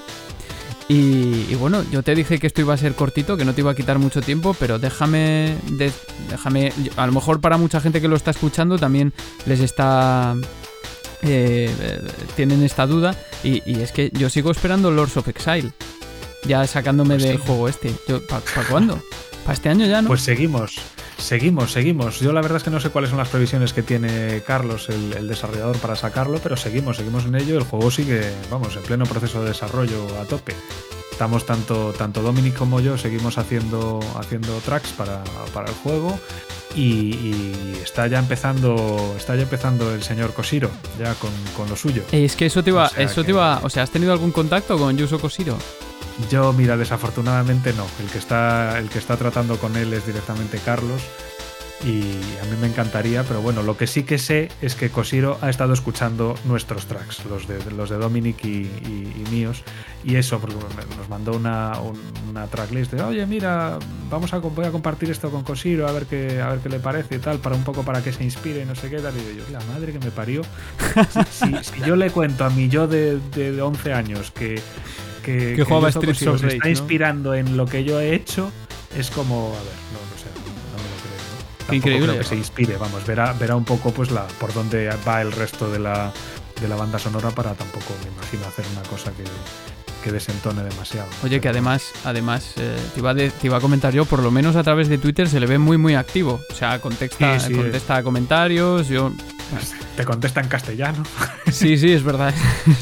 Y, 0.89 1.55
bueno, 1.55 1.83
yo 1.91 2.03
te 2.03 2.13
dije 2.13 2.39
que 2.39 2.47
esto 2.47 2.61
iba 2.61 2.73
a 2.73 2.77
ser 2.77 2.93
cortito, 2.93 3.37
que 3.37 3.45
no 3.45 3.53
te 3.53 3.61
iba 3.61 3.71
a 3.71 3.75
quitar 3.75 3.99
mucho 3.99 4.21
tiempo, 4.21 4.55
pero 4.59 4.79
déjame, 4.79 5.55
déjame, 6.29 6.73
a 6.97 7.07
lo 7.07 7.13
mejor 7.13 7.39
para 7.39 7.57
mucha 7.57 7.79
gente 7.79 8.01
que 8.01 8.07
lo 8.07 8.15
está 8.15 8.31
escuchando 8.31 8.77
también 8.77 9.13
les 9.45 9.61
está, 9.61 10.35
eh, 11.23 12.01
tienen 12.35 12.63
esta 12.63 12.85
duda 12.85 13.15
y, 13.43 13.61
es 13.81 13.91
que 13.91 14.09
yo 14.13 14.29
sigo 14.29 14.51
esperando 14.51 14.91
Lords 14.91 15.17
of 15.17 15.27
Exile, 15.27 15.71
ya 16.45 16.65
sacándome 16.67 17.15
pues 17.15 17.23
del 17.23 17.37
juego 17.37 17.67
este. 17.67 17.93
¿Para 18.29 18.67
cuándo? 18.67 19.01
¿Para 19.43 19.53
este 19.53 19.69
año 19.69 19.85
ya, 19.85 20.01
no? 20.01 20.07
Pues 20.07 20.21
seguimos. 20.21 20.75
Seguimos, 21.17 21.71
seguimos. 21.71 22.19
Yo 22.19 22.33
la 22.33 22.41
verdad 22.41 22.57
es 22.57 22.63
que 22.63 22.69
no 22.69 22.79
sé 22.79 22.89
cuáles 22.89 23.09
son 23.09 23.19
las 23.19 23.29
previsiones 23.29 23.71
que 23.71 23.83
tiene 23.83 24.41
Carlos, 24.45 24.89
el, 24.89 25.27
desarrollador, 25.27 25.77
para 25.77 25.95
sacarlo, 25.95 26.39
pero 26.41 26.57
seguimos, 26.57 26.97
seguimos 26.97 27.25
en 27.25 27.35
ello. 27.35 27.57
El 27.57 27.63
juego 27.63 27.91
sigue, 27.91 28.21
vamos, 28.51 28.75
en 28.75 28.83
pleno 28.83 29.05
proceso 29.05 29.41
de 29.41 29.49
desarrollo 29.49 30.05
a 30.19 30.25
tope. 30.25 30.53
Estamos 31.11 31.45
tanto, 31.45 31.93
tanto 31.97 32.21
Dominic 32.21 32.55
como 32.55 32.81
yo, 32.81 32.97
seguimos 32.97 33.37
haciendo, 33.37 33.99
haciendo 34.17 34.57
tracks 34.65 34.91
para, 34.93 35.23
para 35.53 35.69
el 35.69 35.75
juego. 35.75 36.19
Y, 36.75 37.53
está 37.83 38.07
ya 38.07 38.17
empezando 38.17 39.13
está 39.15 39.35
ya 39.35 39.43
empezando 39.43 39.93
el 39.93 40.01
señor 40.01 40.33
Koshiro 40.33 40.71
ya 40.97 41.13
con, 41.15 41.31
con 41.55 41.69
lo 41.69 41.75
suyo 41.75 42.03
es 42.11 42.35
que 42.35 42.47
eso 42.47 42.63
te 42.63 42.71
iba 42.71 42.89
eso 42.97 43.23
te 43.23 43.29
iba 43.29 43.59
o 43.61 43.69
sea 43.69 43.83
has 43.83 43.91
tenido 43.91 44.13
algún 44.13 44.31
contacto 44.31 44.77
con 44.77 44.97
Yuso 44.97 45.19
Koshiro 45.19 45.57
yo, 46.29 46.53
mira, 46.53 46.77
desafortunadamente 46.77 47.73
no. 47.73 47.85
El 47.99 48.09
que 48.09 48.17
está, 48.17 48.77
el 48.77 48.89
que 48.89 48.99
está 48.99 49.17
tratando 49.17 49.57
con 49.57 49.75
él 49.75 49.93
es 49.93 50.05
directamente 50.05 50.59
Carlos. 50.59 51.01
Y 51.85 52.01
a 52.41 52.45
mí 52.45 52.55
me 52.61 52.67
encantaría, 52.67 53.23
pero 53.23 53.41
bueno, 53.41 53.61
lo 53.61 53.75
que 53.75 53.87
sí 53.87 54.03
que 54.03 54.17
sé 54.17 54.49
es 54.61 54.73
que 54.75 54.89
Cosiro 54.89 55.37
ha 55.41 55.49
estado 55.49 55.73
escuchando 55.73 56.35
nuestros 56.45 56.85
tracks, 56.85 57.25
los 57.25 57.45
de, 57.45 57.59
los 57.71 57.89
de 57.89 57.97
Dominic 57.97 58.45
y, 58.45 58.69
míos. 59.29 59.63
Y 60.05 60.15
eso, 60.15 60.39
porque 60.39 60.55
nos 60.97 61.09
mandó 61.09 61.33
una, 61.33 61.73
una 62.29 62.47
tracklist 62.47 62.93
de, 62.93 63.03
oye, 63.03 63.25
mira, 63.25 63.79
vamos 64.09 64.33
a, 64.33 64.37
voy 64.37 64.65
a 64.65 64.71
compartir 64.71 65.11
esto 65.11 65.29
con 65.29 65.43
Cosiro, 65.43 65.87
a 65.87 65.91
ver 65.91 66.05
qué, 66.05 66.41
a 66.41 66.49
ver 66.49 66.59
qué 66.59 66.69
le 66.69 66.79
parece 66.79 67.15
y 67.15 67.19
tal, 67.19 67.39
para 67.39 67.55
un 67.55 67.63
poco 67.63 67.83
para 67.83 68.01
que 68.01 68.13
se 68.13 68.23
inspire 68.23 68.61
y 68.61 68.65
no 68.65 68.75
sé 68.75 68.89
qué. 68.89 68.97
Tal. 68.97 69.13
Y 69.17 69.37
yo, 69.37 69.43
la 69.51 69.59
madre 69.65 69.91
que 69.91 69.99
me 69.99 70.11
parió. 70.11 70.41
si, 71.31 71.51
yo 71.85 71.97
le 71.97 72.11
cuento 72.11 72.45
a 72.45 72.49
mi 72.49 72.69
yo 72.69 72.87
de, 72.87 73.19
de 73.35 73.61
11 73.61 73.93
años 73.93 74.31
que 74.31 74.61
que, 75.23 75.55
que 75.55 75.63
jugaba 75.63 75.89
Street 75.89 76.15
Se 76.15 76.47
está 76.47 76.69
inspirando 76.69 77.33
en 77.33 77.57
lo 77.57 77.65
que 77.65 77.83
yo 77.83 77.99
he 77.99 78.13
hecho, 78.13 78.51
es 78.95 79.09
como, 79.09 79.47
a 79.47 79.63
ver, 79.63 79.73
no, 79.93 79.99
no 79.99 80.12
no, 80.12 80.12
¿no? 81.67 81.73
Increíble. 81.73 82.17
que 82.17 82.23
se 82.23 82.35
inspire, 82.35 82.77
vamos, 82.77 83.05
verá, 83.05 83.33
verá 83.33 83.55
un 83.55 83.65
poco 83.65 83.91
pues 83.91 84.11
la 84.11 84.27
por 84.39 84.53
dónde 84.53 84.89
va 85.07 85.21
el 85.21 85.31
resto 85.31 85.71
de 85.71 85.79
la, 85.79 86.11
de 86.61 86.67
la 86.67 86.75
banda 86.75 86.99
sonora 86.99 87.31
para 87.31 87.53
tampoco, 87.53 87.93
me 88.03 88.11
imagino, 88.11 88.45
hacer 88.45 88.65
una 88.73 88.83
cosa 88.89 89.11
que, 89.11 89.23
que 90.03 90.11
desentone 90.11 90.63
demasiado. 90.63 91.09
Oye, 91.23 91.39
que 91.39 91.49
además, 91.49 91.91
además 92.03 92.53
eh, 92.57 92.77
te, 92.93 92.99
iba 92.99 93.15
te, 93.15 93.31
iba 93.43 93.57
a 93.57 93.61
comentar 93.61 93.93
yo, 93.93 94.05
por 94.05 94.21
lo 94.21 94.31
menos 94.31 94.55
a 94.55 94.63
través 94.63 94.89
de 94.89 94.97
Twitter 94.97 95.29
se 95.29 95.39
le 95.39 95.47
ve 95.47 95.57
muy, 95.57 95.77
muy 95.77 95.95
activo. 95.95 96.41
O 96.51 96.53
sea, 96.53 96.79
contesta, 96.79 97.37
contesta 97.55 98.03
comentarios, 98.03 98.87
yo... 98.89 99.11
Te 99.97 100.05
contesta 100.05 100.41
en 100.41 100.47
castellano. 100.47 101.03
Sí, 101.51 101.77
sí, 101.77 101.91
es 101.91 102.03
verdad. 102.03 102.33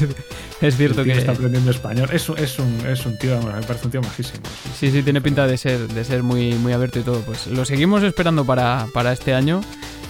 es 0.62 0.76
cierto 0.76 1.04
que 1.04 1.12
está 1.12 1.32
aprendiendo 1.32 1.70
español. 1.70 2.08
Es, 2.10 2.30
es, 2.38 2.58
un, 2.58 2.86
es 2.86 3.04
un 3.04 3.18
tío, 3.18 3.38
me 3.42 3.60
parece 3.60 3.84
un 3.84 3.90
tío 3.90 4.00
majísimo. 4.00 4.40
Sí, 4.78 4.90
sí, 4.90 5.02
tiene 5.02 5.20
pinta 5.20 5.46
de 5.46 5.58
ser, 5.58 5.88
de 5.88 6.04
ser 6.04 6.22
muy, 6.22 6.54
muy 6.54 6.72
abierto 6.72 7.00
y 7.00 7.02
todo. 7.02 7.20
Pues 7.20 7.48
lo 7.48 7.66
seguimos 7.66 8.02
esperando 8.02 8.46
para, 8.46 8.86
para 8.94 9.12
este 9.12 9.34
año. 9.34 9.60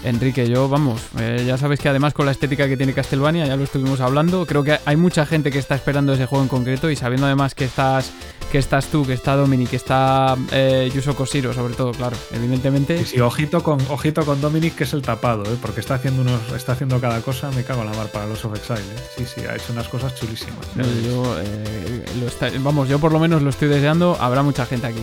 Enrique, 0.05 0.49
yo, 0.49 0.69
vamos, 0.69 1.01
eh, 1.19 1.45
ya 1.47 1.57
sabes 1.57 1.79
que 1.81 1.89
además 1.89 2.15
con 2.15 2.27
la 2.27 2.33
estética 2.33 2.69
que 2.69 2.77
tiene 2.77 2.93
Castlevania, 2.93 3.47
ya 3.47 3.57
lo 3.57 3.65
estuvimos 3.65 4.01
hablando, 4.01 4.47
creo 4.47 4.65
que 4.65 4.79
hay 4.85 4.97
mucha 4.97 5.27
gente 5.27 5.51
que 5.51 5.59
está 5.59 5.75
esperando 5.75 6.13
ese 6.13 6.27
juego 6.27 6.43
en 6.43 6.49
concreto 6.49 6.91
y 6.91 6.97
sabiendo 6.97 7.27
además 7.27 7.55
que 7.55 7.65
estás 7.65 8.13
que 8.53 8.59
estás 8.59 8.89
tú, 8.89 9.07
que 9.07 9.15
está 9.15 9.35
Dominic, 9.35 9.71
que 9.71 9.77
está 9.77 10.37
eh, 10.51 10.91
Yuso 10.95 11.17
Koshiro, 11.17 11.55
sobre 11.55 11.73
todo, 11.73 11.93
claro, 11.93 12.19
evidentemente. 12.33 12.99
Sí, 12.99 13.15
sí, 13.15 13.21
ojito 13.21 13.63
con, 13.63 13.81
ojito 13.89 14.27
con 14.27 14.43
Dominic, 14.43 14.75
que 14.75 14.85
es 14.85 14.93
el 14.93 15.01
tapado, 15.01 15.43
¿eh? 15.45 15.57
porque 15.61 15.81
está 15.81 15.95
haciendo 15.95 16.21
unos, 16.21 16.53
está 16.53 16.73
haciendo 16.73 17.01
cada 17.01 17.23
cosa, 17.23 17.51
me 17.53 17.65
cago 17.65 17.81
en 17.81 17.91
la 17.91 17.97
mar 17.97 18.09
para 18.09 18.27
los 18.27 18.45
of 18.45 18.55
Exile. 18.55 18.81
¿eh? 18.81 19.03
Sí, 19.17 19.25
sí, 19.25 19.41
ha 19.47 19.57
hecho 19.57 19.73
unas 19.73 19.89
cosas 19.89 20.15
chulísimas. 20.17 20.67
yo, 20.77 21.41
eh, 21.41 22.59
vamos, 22.59 22.91
yo 22.91 22.99
por 22.99 23.11
lo 23.11 23.19
menos 23.19 23.41
lo 23.41 23.49
estoy 23.49 23.69
deseando, 23.69 24.19
habrá 24.21 24.43
mucha 24.43 24.67
gente 24.67 24.87
aquí. 24.87 25.03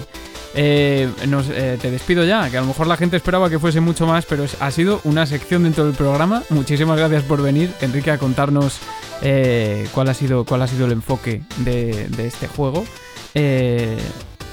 Eh, 0.55 1.09
te 1.81 1.91
despido 1.91 2.23
ya, 2.23 2.49
que 2.49 2.57
a 2.57 2.61
lo 2.61 2.67
mejor 2.67 2.87
la 2.87 2.97
gente 2.97 3.17
esperaba 3.17 3.49
que 3.49 3.59
fuese 3.59 3.81
mucho 3.81 4.07
más, 4.07 4.25
pero 4.25 4.45
ha 4.59 4.71
sido 4.71 5.01
una 5.03 5.25
sección 5.25 5.63
dentro 5.63 5.85
del 5.85 5.93
programa. 5.93 6.43
Muchísimas 6.49 6.97
gracias 6.97 7.23
por 7.23 7.41
venir, 7.41 7.71
Enrique, 7.81 8.11
a 8.11 8.17
contarnos 8.17 8.79
cuál, 9.93 10.09
ha 10.09 10.13
sido, 10.13 10.45
cuál 10.45 10.61
ha 10.61 10.67
sido 10.67 10.85
el 10.85 10.93
enfoque 10.93 11.41
de, 11.57 12.07
de 12.09 12.27
este 12.27 12.47
juego. 12.47 12.85
Eh, 13.33 13.97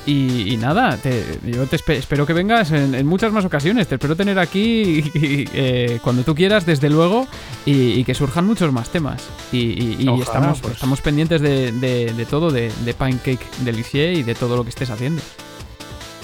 y, 0.06 0.56
nada, 0.58 0.96
yo 1.42 1.66
te 1.66 1.76
espero 1.76 2.26
que 2.26 2.32
vengas 2.32 2.70
en, 2.70 3.04
muchas 3.06 3.32
más 3.32 3.44
ocasiones. 3.44 3.88
Te 3.88 3.96
espero 3.96 4.14
tener 4.14 4.38
aquí 4.38 5.02
eh, 5.14 5.98
cuando 6.00 6.22
tú 6.22 6.34
quieras, 6.34 6.64
desde 6.64 6.88
luego, 6.88 7.26
y, 7.64 8.04
que 8.04 8.14
surjan 8.14 8.46
muchos 8.46 8.72
más 8.72 8.90
temas. 8.90 9.24
Y, 9.50 10.08
estamos, 10.20 10.60
pues. 10.60 10.74
estamos 10.74 11.00
pendientes 11.00 11.40
de, 11.40 12.26
todo, 12.30 12.52
de, 12.52 12.70
Pancake 12.96 13.44
Delicie 13.64 14.12
y 14.12 14.22
de 14.22 14.36
todo 14.36 14.56
lo 14.56 14.62
que 14.62 14.70
estés 14.70 14.90
haciendo. 14.90 15.22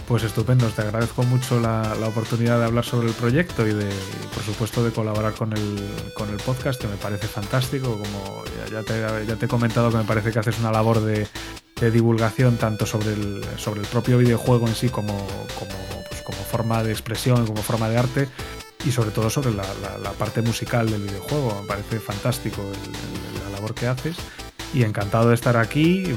Pues 0.06 0.24
estupendo, 0.24 0.68
te 0.68 0.82
agradezco 0.82 1.22
mucho 1.22 1.58
la, 1.60 1.94
oportunidad 2.06 2.58
de 2.58 2.66
hablar 2.66 2.84
sobre 2.84 3.08
el 3.08 3.14
proyecto 3.14 3.66
y 3.66 3.72
de, 3.72 3.88
por 4.34 4.42
supuesto, 4.42 4.84
de 4.84 4.90
colaborar 4.90 5.32
con 5.32 5.52
el, 5.52 6.12
con 6.14 6.28
el 6.28 6.36
podcast, 6.36 6.80
que 6.80 6.88
me 6.88 6.96
parece 6.96 7.28
fantástico. 7.28 7.98
Como 7.98 8.44
ya, 8.70 8.82
ya 9.26 9.36
te 9.36 9.46
he 9.46 9.48
comentado 9.48 9.90
que 9.90 9.96
me 9.98 10.04
parece 10.04 10.32
que 10.32 10.38
haces 10.38 10.58
una 10.58 10.70
labor 10.70 11.00
de, 11.00 11.26
de 11.82 11.90
divulgación 11.90 12.58
tanto 12.58 12.86
sobre 12.86 13.12
el, 13.12 13.44
sobre 13.56 13.80
el 13.80 13.86
propio 13.88 14.16
videojuego 14.18 14.68
en 14.68 14.74
sí 14.76 14.88
como, 14.88 15.26
como, 15.58 15.74
pues, 16.08 16.22
como 16.22 16.38
forma 16.38 16.84
de 16.84 16.92
expresión, 16.92 17.44
como 17.44 17.60
forma 17.60 17.88
de 17.88 17.98
arte 17.98 18.28
y 18.84 18.92
sobre 18.92 19.10
todo 19.10 19.30
sobre 19.30 19.52
la, 19.52 19.64
parte 20.16 20.42
musical 20.42 20.88
del 20.88 21.02
videojuego. 21.02 21.58
Me 21.62 21.66
parece 21.66 21.98
fantástico 21.98 22.62
la 23.42 23.50
labor 23.50 23.74
que 23.74 23.88
haces 23.88 24.16
y 24.74 24.84
encantado 24.84 25.28
de 25.28 25.34
estar 25.34 25.56
aquí. 25.56 26.14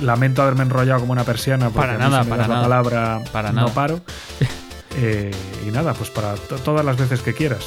Lamento 0.00 0.42
haberme 0.42 0.62
enrollado 0.62 1.00
como 1.00 1.12
una 1.12 1.24
persiana 1.24 1.70
porque 1.70 1.88
para 1.88 1.98
nada, 1.98 2.24
para 2.24 2.46
la 2.46 2.62
palabra 2.62 3.20
para 3.32 3.52
no 3.52 3.68
paro. 3.68 4.00
Eh, 4.96 5.30
y 5.64 5.70
nada, 5.70 5.94
pues 5.94 6.10
para 6.10 6.34
todas 6.34 6.84
las 6.84 6.96
veces 6.96 7.22
que 7.22 7.32
quieras. 7.32 7.64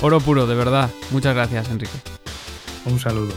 Oro 0.00 0.20
puro, 0.20 0.46
de 0.46 0.54
verdad. 0.54 0.88
Muchas 1.10 1.34
gracias, 1.34 1.68
Enrique. 1.70 1.98
Un 2.84 3.00
saludo. 3.00 3.34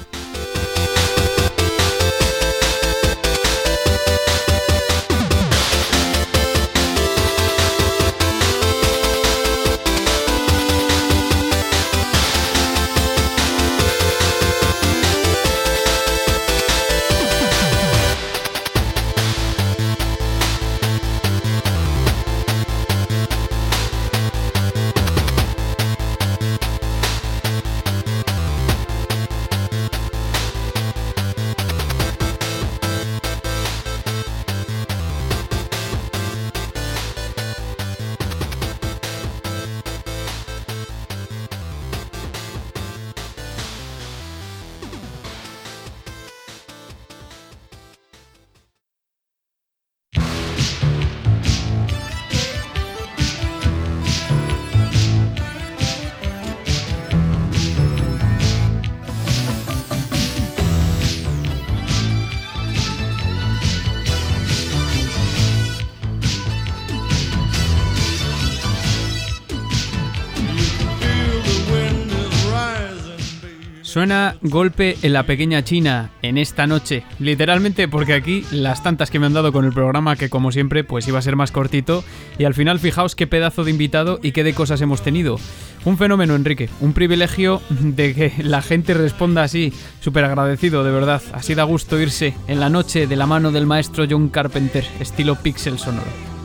Golpe 74.49 74.97
en 75.01 75.13
la 75.13 75.23
pequeña 75.23 75.63
China 75.63 76.11
en 76.21 76.37
esta 76.37 76.67
noche, 76.67 77.03
literalmente 77.19 77.87
porque 77.87 78.13
aquí 78.13 78.43
las 78.51 78.83
tantas 78.83 79.09
que 79.09 79.19
me 79.19 79.25
han 79.25 79.33
dado 79.33 79.51
con 79.51 79.65
el 79.65 79.73
programa 79.73 80.15
que 80.15 80.29
como 80.29 80.51
siempre 80.51 80.83
pues 80.83 81.07
iba 81.07 81.19
a 81.19 81.21
ser 81.21 81.35
más 81.35 81.51
cortito 81.51 82.03
y 82.37 82.45
al 82.45 82.53
final 82.53 82.79
fijaos 82.79 83.15
qué 83.15 83.27
pedazo 83.27 83.63
de 83.63 83.71
invitado 83.71 84.19
y 84.21 84.31
qué 84.31 84.43
de 84.43 84.53
cosas 84.53 84.81
hemos 84.81 85.01
tenido. 85.01 85.37
Un 85.85 85.97
fenómeno 85.97 86.35
Enrique, 86.35 86.69
un 86.81 86.93
privilegio 86.93 87.61
de 87.69 88.13
que 88.13 88.33
la 88.43 88.61
gente 88.61 88.93
responda 88.93 89.43
así, 89.43 89.73
súper 89.99 90.25
agradecido 90.25 90.83
de 90.83 90.91
verdad, 90.91 91.21
así 91.33 91.55
da 91.55 91.63
gusto 91.63 91.99
irse 91.99 92.33
en 92.47 92.59
la 92.59 92.69
noche 92.69 93.07
de 93.07 93.15
la 93.15 93.25
mano 93.25 93.51
del 93.51 93.65
maestro 93.65 94.05
John 94.09 94.29
Carpenter, 94.29 94.85
estilo 94.99 95.35
pixel 95.35 95.79
sonoro. 95.79 96.38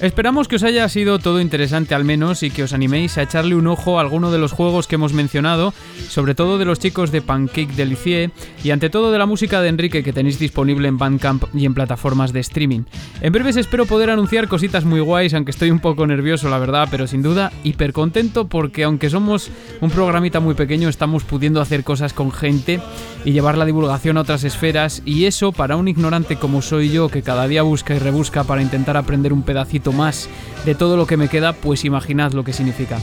Esperamos 0.00 0.48
que 0.48 0.56
os 0.56 0.62
haya 0.62 0.88
sido 0.88 1.18
todo 1.18 1.42
interesante 1.42 1.94
al 1.94 2.06
menos 2.06 2.42
y 2.42 2.50
que 2.50 2.62
os 2.62 2.72
animéis 2.72 3.18
a 3.18 3.22
echarle 3.22 3.54
un 3.54 3.66
ojo 3.66 3.98
a 3.98 4.00
alguno 4.00 4.30
de 4.30 4.38
los 4.38 4.52
juegos 4.52 4.86
que 4.86 4.94
hemos 4.94 5.12
mencionado, 5.12 5.74
sobre 6.08 6.34
todo 6.34 6.56
de 6.56 6.64
los 6.64 6.78
chicos 6.78 7.12
de 7.12 7.20
Pancake 7.20 7.74
Delicie 7.76 8.30
y 8.64 8.70
ante 8.70 8.88
todo 8.88 9.12
de 9.12 9.18
la 9.18 9.26
música 9.26 9.60
de 9.60 9.68
Enrique 9.68 10.02
que 10.02 10.14
tenéis 10.14 10.38
disponible 10.38 10.88
en 10.88 10.96
Bandcamp 10.96 11.44
y 11.54 11.66
en 11.66 11.74
plataformas 11.74 12.32
de 12.32 12.40
streaming. 12.40 12.84
En 13.20 13.30
breves 13.30 13.58
espero 13.58 13.84
poder 13.84 14.08
anunciar 14.08 14.48
cositas 14.48 14.86
muy 14.86 15.00
guays, 15.00 15.34
aunque 15.34 15.50
estoy 15.50 15.70
un 15.70 15.80
poco 15.80 16.06
nervioso 16.06 16.48
la 16.48 16.58
verdad, 16.58 16.88
pero 16.90 17.06
sin 17.06 17.20
duda 17.20 17.52
hiper 17.62 17.92
contento 17.92 18.46
porque 18.48 18.84
aunque 18.84 19.10
somos 19.10 19.50
un 19.82 19.90
programita 19.90 20.40
muy 20.40 20.54
pequeño 20.54 20.88
estamos 20.88 21.24
pudiendo 21.24 21.60
hacer 21.60 21.84
cosas 21.84 22.14
con 22.14 22.32
gente 22.32 22.80
y 23.26 23.32
llevar 23.32 23.58
la 23.58 23.66
divulgación 23.66 24.16
a 24.16 24.22
otras 24.22 24.44
esferas 24.44 25.02
y 25.04 25.26
eso 25.26 25.52
para 25.52 25.76
un 25.76 25.88
ignorante 25.88 26.36
como 26.36 26.62
soy 26.62 26.88
yo 26.88 27.10
que 27.10 27.20
cada 27.20 27.46
día 27.46 27.60
busca 27.60 27.94
y 27.94 27.98
rebusca 27.98 28.44
para 28.44 28.62
intentar 28.62 28.96
aprender 28.96 29.34
un 29.34 29.42
pedacito 29.42 29.89
más 29.92 30.28
de 30.64 30.74
todo 30.74 30.96
lo 30.96 31.06
que 31.06 31.16
me 31.16 31.28
queda, 31.28 31.52
pues 31.52 31.84
imaginad 31.84 32.32
lo 32.32 32.44
que 32.44 32.52
significa. 32.52 32.98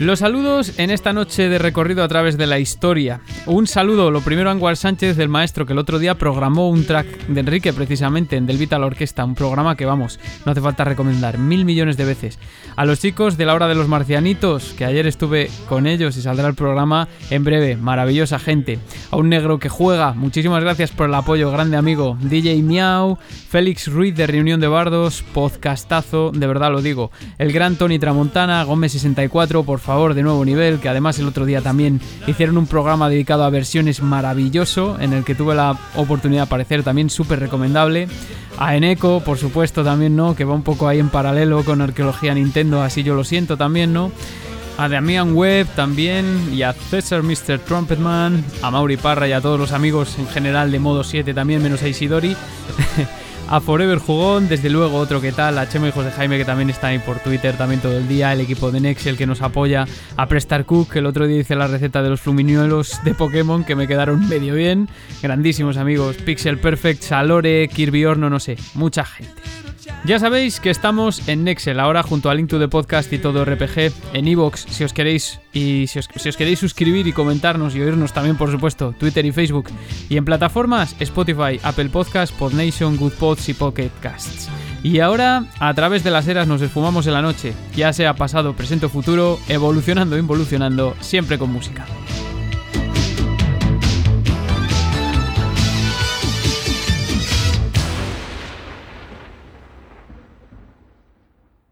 Los 0.00 0.20
saludos 0.20 0.78
en 0.78 0.88
esta 0.88 1.12
noche 1.12 1.50
de 1.50 1.58
recorrido 1.58 2.02
a 2.02 2.08
través 2.08 2.38
de 2.38 2.46
la 2.46 2.58
historia. 2.58 3.20
Un 3.44 3.66
saludo, 3.66 4.10
lo 4.10 4.22
primero 4.22 4.48
a 4.48 4.52
Anguar 4.52 4.78
Sánchez, 4.78 5.14
del 5.14 5.28
maestro 5.28 5.66
que 5.66 5.74
el 5.74 5.78
otro 5.78 5.98
día 5.98 6.16
programó 6.16 6.70
un 6.70 6.86
track 6.86 7.26
de 7.26 7.40
Enrique 7.40 7.74
precisamente 7.74 8.36
en 8.36 8.46
Del 8.46 8.56
Vital 8.56 8.82
Orquesta, 8.82 9.26
un 9.26 9.34
programa 9.34 9.76
que 9.76 9.84
vamos, 9.84 10.18
no 10.46 10.52
hace 10.52 10.62
falta 10.62 10.84
recomendar 10.84 11.36
mil 11.36 11.66
millones 11.66 11.98
de 11.98 12.06
veces. 12.06 12.38
A 12.76 12.86
los 12.86 13.00
chicos 13.00 13.36
de 13.36 13.44
la 13.44 13.52
hora 13.52 13.68
de 13.68 13.74
los 13.74 13.88
marcianitos, 13.88 14.72
que 14.72 14.86
ayer 14.86 15.06
estuve 15.06 15.50
con 15.68 15.86
ellos 15.86 16.16
y 16.16 16.22
saldrá 16.22 16.48
el 16.48 16.54
programa 16.54 17.06
en 17.28 17.44
breve, 17.44 17.76
maravillosa 17.76 18.38
gente. 18.38 18.78
A 19.10 19.18
un 19.18 19.28
negro 19.28 19.58
que 19.58 19.68
juega, 19.68 20.14
muchísimas 20.14 20.64
gracias 20.64 20.92
por 20.92 21.10
el 21.10 21.14
apoyo, 21.14 21.52
grande 21.52 21.76
amigo. 21.76 22.16
DJ 22.22 22.62
Miau, 22.62 23.18
Félix 23.50 23.86
Ruiz 23.86 24.14
de 24.14 24.26
Reunión 24.26 24.60
de 24.60 24.68
Bardos, 24.68 25.22
podcastazo, 25.34 26.30
de 26.32 26.46
verdad 26.46 26.72
lo 26.72 26.80
digo. 26.80 27.10
El 27.36 27.52
gran 27.52 27.76
Tony 27.76 27.98
Tramontana, 27.98 28.64
Gómez 28.64 28.92
64, 28.92 29.62
por 29.62 29.78
favor 29.78 29.89
favor, 29.90 30.14
de 30.14 30.22
nuevo 30.22 30.44
nivel, 30.44 30.78
que 30.78 30.88
además 30.88 31.18
el 31.18 31.26
otro 31.26 31.44
día 31.44 31.62
también 31.62 32.00
hicieron 32.28 32.56
un 32.56 32.68
programa 32.68 33.08
dedicado 33.08 33.42
a 33.42 33.50
versiones 33.50 34.02
maravilloso, 34.02 34.96
en 35.00 35.12
el 35.12 35.24
que 35.24 35.34
tuve 35.34 35.56
la 35.56 35.76
oportunidad 35.96 36.42
de 36.42 36.46
aparecer 36.46 36.84
también 36.84 37.10
súper 37.10 37.40
recomendable. 37.40 38.06
A 38.56 38.76
Eneco, 38.76 39.18
por 39.18 39.36
supuesto, 39.36 39.82
también, 39.82 40.14
¿no? 40.14 40.36
Que 40.36 40.44
va 40.44 40.54
un 40.54 40.62
poco 40.62 40.86
ahí 40.86 41.00
en 41.00 41.08
paralelo 41.08 41.64
con 41.64 41.80
Arqueología 41.80 42.32
Nintendo, 42.34 42.82
así 42.82 43.02
yo 43.02 43.16
lo 43.16 43.24
siento 43.24 43.56
también, 43.56 43.92
¿no? 43.92 44.12
A 44.78 44.88
Damian 44.88 45.34
Webb 45.34 45.66
también, 45.74 46.50
y 46.52 46.62
a 46.62 46.72
César 46.72 47.24
Mr. 47.24 47.58
Trumpetman, 47.58 48.44
a 48.62 48.70
Mauri 48.70 48.96
Parra 48.96 49.26
y 49.26 49.32
a 49.32 49.40
todos 49.40 49.58
los 49.58 49.72
amigos 49.72 50.20
en 50.20 50.28
general 50.28 50.70
de 50.70 50.78
modo 50.78 51.02
7 51.02 51.34
también, 51.34 51.64
menos 51.64 51.82
a 51.82 51.88
Isidori. 51.88 52.36
a 53.50 53.60
Forever 53.60 53.98
Jugón, 53.98 54.48
desde 54.48 54.70
luego 54.70 54.96
otro 54.96 55.20
que 55.20 55.32
tal, 55.32 55.58
a 55.58 55.68
Chemo 55.68 55.88
Hijos 55.88 56.04
de 56.04 56.12
Jaime 56.12 56.38
que 56.38 56.44
también 56.44 56.70
está 56.70 56.86
ahí 56.86 57.00
por 57.00 57.18
Twitter 57.18 57.56
también 57.56 57.80
todo 57.80 57.98
el 57.98 58.06
día, 58.06 58.32
el 58.32 58.40
equipo 58.40 58.70
de 58.70 58.80
Nexel 58.80 59.16
que 59.16 59.26
nos 59.26 59.42
apoya, 59.42 59.86
a 60.16 60.26
Prestar 60.26 60.64
Cook 60.64 60.92
que 60.92 61.00
el 61.00 61.06
otro 61.06 61.26
día 61.26 61.40
hice 61.40 61.56
la 61.56 61.66
receta 61.66 62.00
de 62.00 62.10
los 62.10 62.20
fluminuelos 62.20 63.00
de 63.02 63.12
Pokémon 63.12 63.64
que 63.64 63.74
me 63.74 63.88
quedaron 63.88 64.28
medio 64.28 64.54
bien, 64.54 64.88
grandísimos 65.20 65.78
amigos, 65.78 66.16
Pixel 66.18 66.58
Perfect, 66.58 67.02
Salore, 67.02 67.66
Kirby 67.66 68.04
Horno, 68.04 68.30
no 68.30 68.38
sé, 68.38 68.56
mucha 68.74 69.04
gente. 69.04 69.42
Ya 70.04 70.18
sabéis 70.18 70.60
que 70.60 70.70
estamos 70.70 71.28
en 71.28 71.44
Nexel 71.44 71.80
ahora 71.80 72.02
junto 72.02 72.30
a 72.30 72.34
Link 72.34 72.48
to 72.48 72.58
the 72.58 72.68
Podcast 72.68 73.12
y 73.12 73.18
todo 73.18 73.44
RPG, 73.44 73.92
en 74.14 74.28
Evox 74.28 74.66
si 74.68 74.84
os 74.84 74.92
queréis 74.92 75.40
y 75.52 75.86
si 75.86 75.98
os, 75.98 76.36
queréis 76.36 76.58
suscribir 76.58 77.06
y 77.06 77.12
comentarnos 77.12 77.74
y 77.74 77.80
oírnos 77.80 78.12
también 78.12 78.36
por 78.36 78.50
supuesto 78.50 78.94
Twitter 78.98 79.24
y 79.24 79.32
Facebook 79.32 79.70
y 80.08 80.16
en 80.16 80.24
plataformas 80.24 80.96
Spotify, 81.00 81.60
Apple 81.62 81.88
Podcast, 81.90 82.34
Podnation, 82.34 82.96
Good 82.96 83.12
Pods 83.12 83.48
y 83.48 83.54
Pocket 83.54 83.90
Casts. 84.00 84.48
Y 84.82 85.00
ahora 85.00 85.44
a 85.58 85.74
través 85.74 86.02
de 86.02 86.10
las 86.10 86.26
eras 86.26 86.48
nos 86.48 86.62
esfumamos 86.62 87.06
en 87.06 87.12
la 87.12 87.22
noche, 87.22 87.52
ya 87.76 87.92
sea 87.92 88.14
pasado, 88.14 88.54
presente 88.54 88.86
o 88.86 88.88
futuro, 88.88 89.38
evolucionando, 89.48 90.16
involucionando, 90.16 90.96
siempre 91.00 91.38
con 91.38 91.52
música. 91.52 91.86